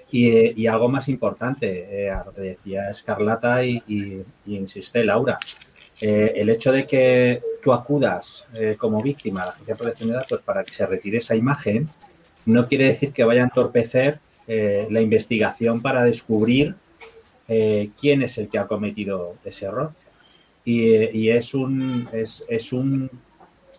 Y, 0.10 0.65
algo 0.67 0.88
más 0.88 1.10
importante, 1.10 2.10
a 2.10 2.23
lo 2.23 2.34
que 2.34 2.41
decía 2.43 2.89
Escarlata 2.89 3.65
y, 3.65 3.84
y 3.88 4.23
insiste 4.45 5.04
Laura, 5.04 5.38
eh, 5.99 6.33
el 6.36 6.49
hecho 6.49 6.71
de 6.71 6.86
que 6.86 7.41
tú 7.63 7.73
acudas 7.73 8.45
eh, 8.53 8.75
como 8.77 9.01
víctima 9.01 9.41
a 9.41 9.45
la 9.45 9.51
Agencia 9.53 9.73
de 9.73 9.77
Protección 9.77 10.10
de 10.10 10.15
Datos 10.15 10.41
para 10.43 10.63
que 10.63 10.73
se 10.73 10.86
retire 10.86 11.17
esa 11.17 11.36
imagen, 11.36 11.89
no 12.45 12.67
quiere 12.67 12.86
decir 12.86 13.12
que 13.12 13.23
vaya 13.23 13.41
a 13.41 13.45
entorpecer 13.45 14.19
eh, 14.47 14.88
la 14.89 15.01
investigación 15.01 15.81
para 15.81 16.03
descubrir 16.03 16.75
quién 17.47 18.21
es 18.23 18.38
el 18.38 18.49
que 18.49 18.60
ha 18.60 18.67
cometido 18.67 19.36
ese 19.45 19.67
error. 19.67 19.93
Y, 20.65 21.29
es, 21.29 21.53
un, 21.53 22.10
es, 22.12 22.73
un 22.73 23.10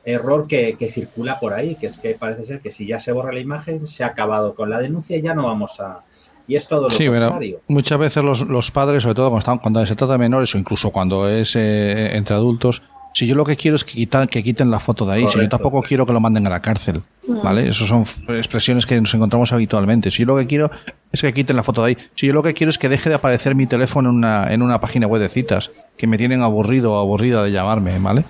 error 0.07 0.47
que, 0.49 0.75
que, 0.79 0.91
circula 0.91 1.39
por 1.39 1.53
ahí, 1.53 1.75
que 1.75 1.89
es 1.89 1.99
que 1.99 2.15
parece 2.15 2.47
ser 2.47 2.61
que 2.61 2.71
si 2.71 2.87
ya 2.87 2.99
se 2.99 3.13
borra 3.13 3.31
la 3.31 3.41
imagen, 3.41 3.87
se 3.87 4.05
ha 4.05 4.07
acabado 4.07 4.55
con 4.55 4.71
la 4.71 4.81
denuncia 4.81 5.19
y 5.19 5.21
ya 5.21 5.35
no 5.35 5.43
vamos 5.43 5.81
a, 5.81 6.03
y 6.49 6.57
es 6.57 6.67
todo 6.67 6.89
lo 6.89 6.91
sí, 6.91 7.07
contrario. 7.07 7.61
muchas 7.69 7.99
veces 7.99 8.25
los, 8.25 8.41
los, 8.49 8.71
padres, 8.71 9.03
sobre 9.03 9.15
todo 9.15 9.29
cuando, 9.29 9.41
están, 9.41 9.59
cuando 9.59 9.85
se 9.87 9.95
trata 9.95 10.15
de 10.15 10.19
menores 10.19 10.55
o 10.55 10.59
incluso 10.59 10.91
cuando 10.91 11.29
es 11.29 11.55
eh, 11.55 12.17
entre 12.17 12.35
adultos, 12.35 12.83
si 13.13 13.27
yo 13.27 13.35
lo 13.35 13.45
que 13.45 13.57
quiero 13.57 13.75
es 13.75 13.85
que, 13.85 13.93
quitan, 13.93 14.29
que 14.29 14.43
quiten 14.43 14.71
la 14.71 14.81
foto 14.81 15.05
de 15.05 15.15
ahí, 15.15 15.29
si 15.29 15.39
yo 15.39 15.49
tampoco 15.49 15.83
quiero 15.83 16.07
que 16.07 16.13
lo 16.13 16.21
manden 16.21 16.47
a 16.47 16.51
la 16.51 16.63
cárcel, 16.63 17.03
¿vale? 17.43 17.69
Esas 17.69 17.89
son 17.89 18.05
expresiones 18.29 18.87
que 18.87 18.99
nos 19.01 19.13
encontramos 19.13 19.53
habitualmente. 19.53 20.11
Si 20.11 20.21
yo 20.21 20.27
lo 20.27 20.37
que 20.37 20.47
quiero 20.47 20.71
es 21.13 21.21
que 21.21 21.35
quiten 21.35 21.57
la 21.57 21.63
foto 21.63 21.83
de 21.83 21.89
ahí, 21.89 21.99
si 22.15 22.29
yo 22.29 22.33
lo 22.33 22.43
que 22.43 22.55
quiero 22.55 22.71
es 22.71 22.79
que 22.79 22.89
deje 22.89 23.09
de 23.09 23.17
aparecer 23.17 23.55
mi 23.55 23.67
teléfono 23.67 24.09
en 24.11 24.17
una, 24.17 24.53
en 24.53 24.63
una 24.63 24.81
página 24.81 25.07
web 25.07 25.21
de 25.21 25.29
citas, 25.29 25.71
que 25.97 26.07
me 26.07 26.17
tienen 26.17 26.43
aburrido 26.43 26.95
o 26.95 26.99
aburrida 26.99 27.43
de 27.43 27.51
llamarme, 27.51 27.99
¿vale? 27.99 28.25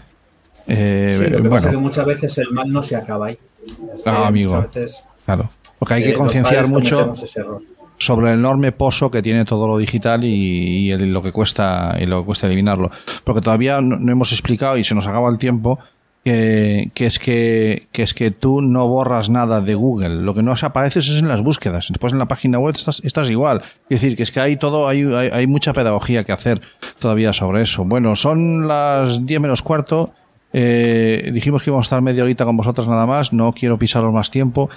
Eh, 0.67 1.19
sí, 1.19 1.31
lo 1.31 1.43
que 1.43 1.49
pasa 1.49 1.69
es 1.69 1.75
que 1.75 1.81
muchas 1.81 2.07
veces 2.07 2.39
el 2.39 2.51
mal 2.53 2.73
no 2.73 2.83
se 2.83 2.97
acaba 2.97 3.27
ahí. 3.27 3.39
ah, 4.07 4.27
amigo. 4.27 4.67
claro. 5.25 5.49
Porque 5.79 5.95
hay 5.95 6.05
que 6.05 6.15
concienciar 6.15 6.67
mucho 6.67 7.13
sobre 7.99 8.33
el 8.33 8.39
enorme 8.39 8.73
pozo 8.73 9.11
que 9.11 9.23
tiene 9.23 9.45
todo 9.45 9.69
lo 9.69 9.79
digital 9.79 10.25
y, 10.25 10.95
lo 10.97 11.23
que 11.23 11.33
cuesta 11.33 11.97
y 12.01 12.07
lo 12.07 12.21
que 12.21 12.27
cuesta 12.27 12.47
eliminarlo. 12.47 12.91
Porque 13.25 13.41
todavía 13.41 13.81
no, 13.81 14.11
hemos 14.11 14.33
explicado 14.33 14.77
y 14.77 14.85
se 14.85 14.95
nos 14.95 15.07
acaba 15.07 15.29
el 15.29 15.39
tiempo 15.39 15.79
que, 16.25 17.07
es 17.07 17.19
que, 17.19 17.89
es 17.93 18.15
que 18.15 18.31
tú 18.31 18.61
no 18.61 18.87
borras 18.89 19.31
nada 19.31 19.61
de 19.61 19.75
Google. 19.75 20.23
Lo 20.23 20.35
que 20.35 20.43
no 20.43 20.55
apareces 20.61 21.09
es 21.09 21.19
en 21.19 21.29
las 21.29 21.43
búsquedas. 21.43 21.89
Después 21.89 22.13
en 22.13 22.19
la 22.19 22.29
página 22.29 22.59
web 22.59 22.75
estás, 22.77 23.01
estás 23.05 23.31
igual. 23.31 23.63
Es 23.89 24.01
decir, 24.01 24.17
que 24.17 24.23
es 24.23 24.33
que 24.33 24.41
hay 24.41 24.57
todo, 24.57 24.89
hay, 24.89 25.03
hay, 25.05 25.47
mucha 25.47 25.73
pedagogía 25.73 26.25
que 26.25 26.33
hacer 26.33 26.61
todavía 26.99 27.33
sobre 27.33 27.63
eso. 27.63 27.85
Bueno, 27.85 28.17
son 28.17 28.69
las 28.69 29.25
10 29.25 29.41
menos 29.41 29.63
cuarto. 29.63 30.13
Eh, 30.53 31.31
dijimos 31.33 31.63
que 31.63 31.71
íbamos 31.71 31.87
a 31.87 31.89
estar 31.89 32.03
media 32.03 32.23
horita 32.23 32.45
con 32.45 32.57
vosotras 32.57 32.89
nada 32.89 33.07
más. 33.07 33.33
No 33.33 33.53
quiero 33.53 33.79
pisaros 33.79 34.13
más 34.13 34.31
tiempo. 34.31 34.71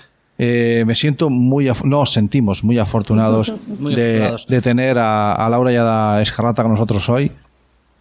Eh, 0.43 0.85
me 0.87 0.95
siento 0.95 1.29
muy, 1.29 1.69
nos 1.83 2.13
sentimos 2.13 2.63
muy 2.63 2.79
afortunados, 2.79 3.53
de, 3.77 4.61
tener 4.63 4.97
a, 4.97 5.47
Laura 5.51 5.71
y 5.71 5.75
a 5.75 6.19
Escarlata 6.19 6.63
con 6.63 6.71
nosotros 6.71 7.07
hoy. 7.09 7.31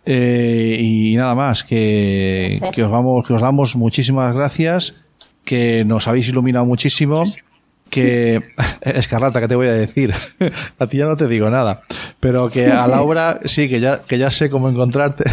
Eh, 0.07 0.79
y 0.81 1.17
nada 1.17 1.35
más, 1.35 1.65
que, 1.65 2.59
os 2.83 2.91
vamos, 2.91 3.27
que 3.27 3.35
os 3.35 3.43
damos 3.43 3.77
muchísimas 3.77 4.35
gracias, 4.35 4.95
que 5.45 5.85
nos 5.85 6.09
habéis 6.09 6.29
iluminado 6.29 6.65
muchísimo 6.65 7.25
que 7.91 8.43
Escarlata, 8.81 9.41
¿qué 9.41 9.49
te 9.49 9.55
voy 9.57 9.67
a 9.67 9.73
decir? 9.73 10.15
A 10.79 10.87
ti 10.87 10.97
ya 10.99 11.05
no 11.05 11.17
te 11.17 11.29
digo 11.29 11.51
nada, 11.51 11.83
pero 12.21 12.49
que 12.49 12.67
a 12.67 12.87
Laura 12.87 13.41
sí, 13.45 13.69
que 13.69 13.81
ya, 13.81 14.01
que 14.03 14.17
ya 14.19 14.31
sé 14.31 14.49
cómo 14.49 14.69
encontrarte 14.69 15.25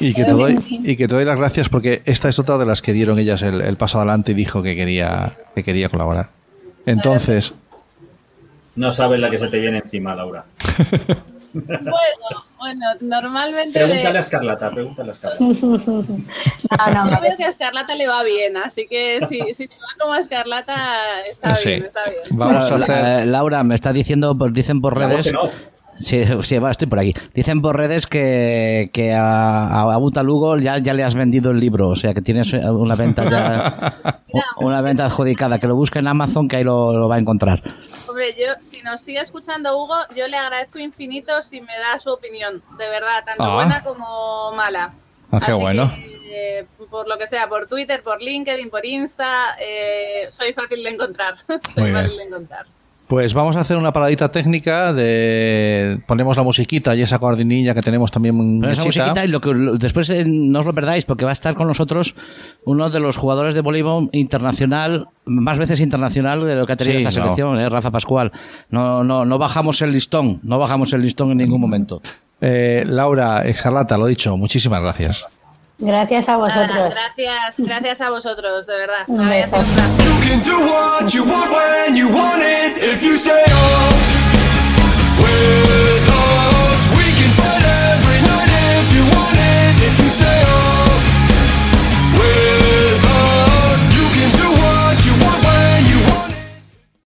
y 0.00 0.14
que 0.14 0.24
te 0.24 0.30
doy 0.32 0.58
y 0.68 0.96
que 0.96 1.06
te 1.06 1.14
doy 1.14 1.24
las 1.24 1.36
gracias 1.36 1.68
porque 1.68 2.02
esta 2.04 2.28
es 2.28 2.38
otra 2.38 2.58
de 2.58 2.66
las 2.66 2.82
que 2.82 2.92
dieron 2.92 3.18
ellas 3.18 3.42
el, 3.42 3.60
el 3.60 3.76
paso 3.76 3.98
adelante 3.98 4.32
y 4.32 4.34
dijo 4.34 4.62
que 4.62 4.74
quería 4.74 5.36
que 5.54 5.62
quería 5.62 5.88
colaborar. 5.88 6.30
Entonces, 6.86 7.52
No 8.74 8.90
sabes 8.90 9.20
la 9.20 9.30
que 9.30 9.38
se 9.38 9.48
te 9.48 9.60
viene 9.60 9.78
encima, 9.78 10.14
Laura. 10.14 10.44
Bueno, 11.52 12.44
bueno, 12.58 12.86
normalmente. 13.00 13.78
Pregúntale 13.78 14.12
de- 14.12 14.18
a 14.18 14.20
Escarlata, 14.20 14.70
pregúntale 14.70 15.10
a 15.10 15.14
Escarlata. 15.14 15.44
No, 16.70 17.04
no, 17.04 17.10
Yo 17.10 17.20
veo 17.20 17.36
que 17.36 17.44
a 17.44 17.48
Escarlata 17.48 17.94
le 17.94 18.06
va 18.06 18.22
bien, 18.22 18.56
así 18.56 18.86
que 18.88 19.20
si, 19.28 19.40
si 19.54 19.64
le 19.66 19.74
va 19.76 19.88
como 19.98 20.12
a 20.14 20.18
Escarlata, 20.18 20.76
está 21.28 21.54
Sí. 21.56 21.70
bien, 21.70 21.84
está 21.86 22.04
bien. 22.04 22.22
vamos 22.38 22.70
a 22.70 22.74
hacer 22.76 23.22
eh, 23.22 23.26
Laura 23.26 23.62
me 23.64 23.74
está 23.74 23.92
diciendo, 23.92 24.34
dicen 24.52 24.80
por 24.80 24.96
La 24.98 25.06
voz 25.06 25.12
redes. 25.14 25.26
en 25.28 25.36
off. 25.36 25.54
Sí, 26.00 26.24
sí, 26.42 26.58
va, 26.58 26.70
estoy 26.70 26.88
por 26.88 26.98
aquí. 26.98 27.14
Dicen 27.34 27.60
por 27.62 27.76
redes 27.76 28.06
que, 28.06 28.90
que 28.92 29.12
a, 29.14 29.82
a 29.82 29.96
Buta 29.98 30.22
Lugo 30.22 30.56
ya, 30.58 30.78
ya 30.78 30.94
le 30.94 31.04
has 31.04 31.14
vendido 31.14 31.50
el 31.50 31.60
libro, 31.60 31.88
o 31.90 31.96
sea 31.96 32.14
que 32.14 32.22
tienes 32.22 32.52
una 32.52 32.96
venta 32.96 33.28
ya, 33.30 34.18
una 34.56 34.80
venta 34.80 35.04
adjudicada, 35.04 35.58
que 35.58 35.66
lo 35.66 35.76
busque 35.76 35.98
en 35.98 36.08
Amazon 36.08 36.48
que 36.48 36.56
ahí 36.56 36.64
lo, 36.64 36.92
lo 36.98 37.08
va 37.08 37.16
a 37.16 37.18
encontrar. 37.18 37.62
Hombre, 38.08 38.34
yo, 38.36 38.54
si 38.60 38.82
nos 38.82 39.00
sigue 39.02 39.20
escuchando 39.20 39.76
Hugo, 39.78 39.94
yo 40.16 40.26
le 40.26 40.36
agradezco 40.36 40.78
infinito 40.80 41.42
si 41.42 41.60
me 41.60 41.72
da 41.78 41.98
su 41.98 42.10
opinión, 42.10 42.62
de 42.78 42.88
verdad, 42.88 43.22
tanto 43.24 43.42
Ah. 43.44 43.54
buena 43.54 43.82
como 43.84 44.52
mala. 44.56 44.94
Ah, 45.30 45.38
qué 45.38 45.52
Así 45.52 45.60
bueno. 45.60 45.92
que, 45.94 46.58
eh, 46.60 46.66
por 46.90 47.06
lo 47.08 47.16
que 47.18 47.26
sea, 47.28 47.48
por 47.48 47.66
Twitter, 47.66 48.02
por 48.02 48.20
LinkedIn, 48.20 48.68
por 48.68 48.84
Insta, 48.84 49.54
eh, 49.60 50.26
soy 50.30 50.52
fácil 50.54 50.82
de 50.82 50.90
encontrar. 50.90 51.34
soy 51.72 51.82
Muy 51.82 51.90
bien. 51.92 51.94
fácil 52.02 52.16
de 52.16 52.24
encontrar. 52.24 52.66
Pues 53.10 53.34
vamos 53.34 53.56
a 53.56 53.60
hacer 53.62 53.76
una 53.76 53.92
paradita 53.92 54.30
técnica 54.30 54.92
de 54.92 55.98
ponemos 56.06 56.36
la 56.36 56.44
musiquita 56.44 56.94
y 56.94 57.02
esa 57.02 57.18
coordinilla 57.18 57.74
que 57.74 57.82
tenemos 57.82 58.12
también 58.12 58.64
esa 58.64 58.84
musiquita 58.84 59.24
y 59.24 59.28
lo 59.28 59.40
que 59.40 59.50
lo- 59.52 59.74
después 59.76 60.08
eh, 60.10 60.24
no 60.24 60.60
os 60.60 60.66
lo 60.66 60.72
perdáis 60.72 61.04
porque 61.06 61.24
va 61.24 61.30
a 61.30 61.32
estar 61.32 61.56
con 61.56 61.66
nosotros 61.66 62.14
uno 62.64 62.88
de 62.88 63.00
los 63.00 63.16
jugadores 63.16 63.56
de 63.56 63.62
voleibol 63.62 64.10
internacional, 64.12 65.08
más 65.24 65.58
veces 65.58 65.80
internacional 65.80 66.46
de 66.46 66.54
lo 66.54 66.68
que 66.68 66.74
ha 66.74 66.76
tenido 66.76 67.00
Sí, 67.00 67.04
esta 67.04 67.18
no. 67.20 67.24
selección, 67.24 67.60
eh, 67.60 67.68
Rafa 67.68 67.90
Pascual. 67.90 68.30
No, 68.70 69.02
no, 69.02 69.24
no 69.24 69.38
bajamos 69.38 69.82
el 69.82 69.90
listón, 69.90 70.38
no 70.44 70.60
bajamos 70.60 70.92
el 70.92 71.02
listón 71.02 71.32
en 71.32 71.38
ningún 71.38 71.60
momento. 71.60 72.00
Eh, 72.40 72.84
Laura, 72.86 73.42
Escarlata, 73.44 73.98
lo 73.98 74.06
dicho, 74.06 74.36
muchísimas 74.36 74.80
gracias. 74.82 75.26
Gracias 75.80 76.28
a 76.28 76.36
vosotros. 76.36 76.94
Gracias, 76.94 77.58
gracias 77.58 78.00
a 78.00 78.10
vosotros, 78.10 78.66
de 78.66 78.76
verdad. 78.76 79.04
Un 79.06 79.28
beso. 79.28 79.56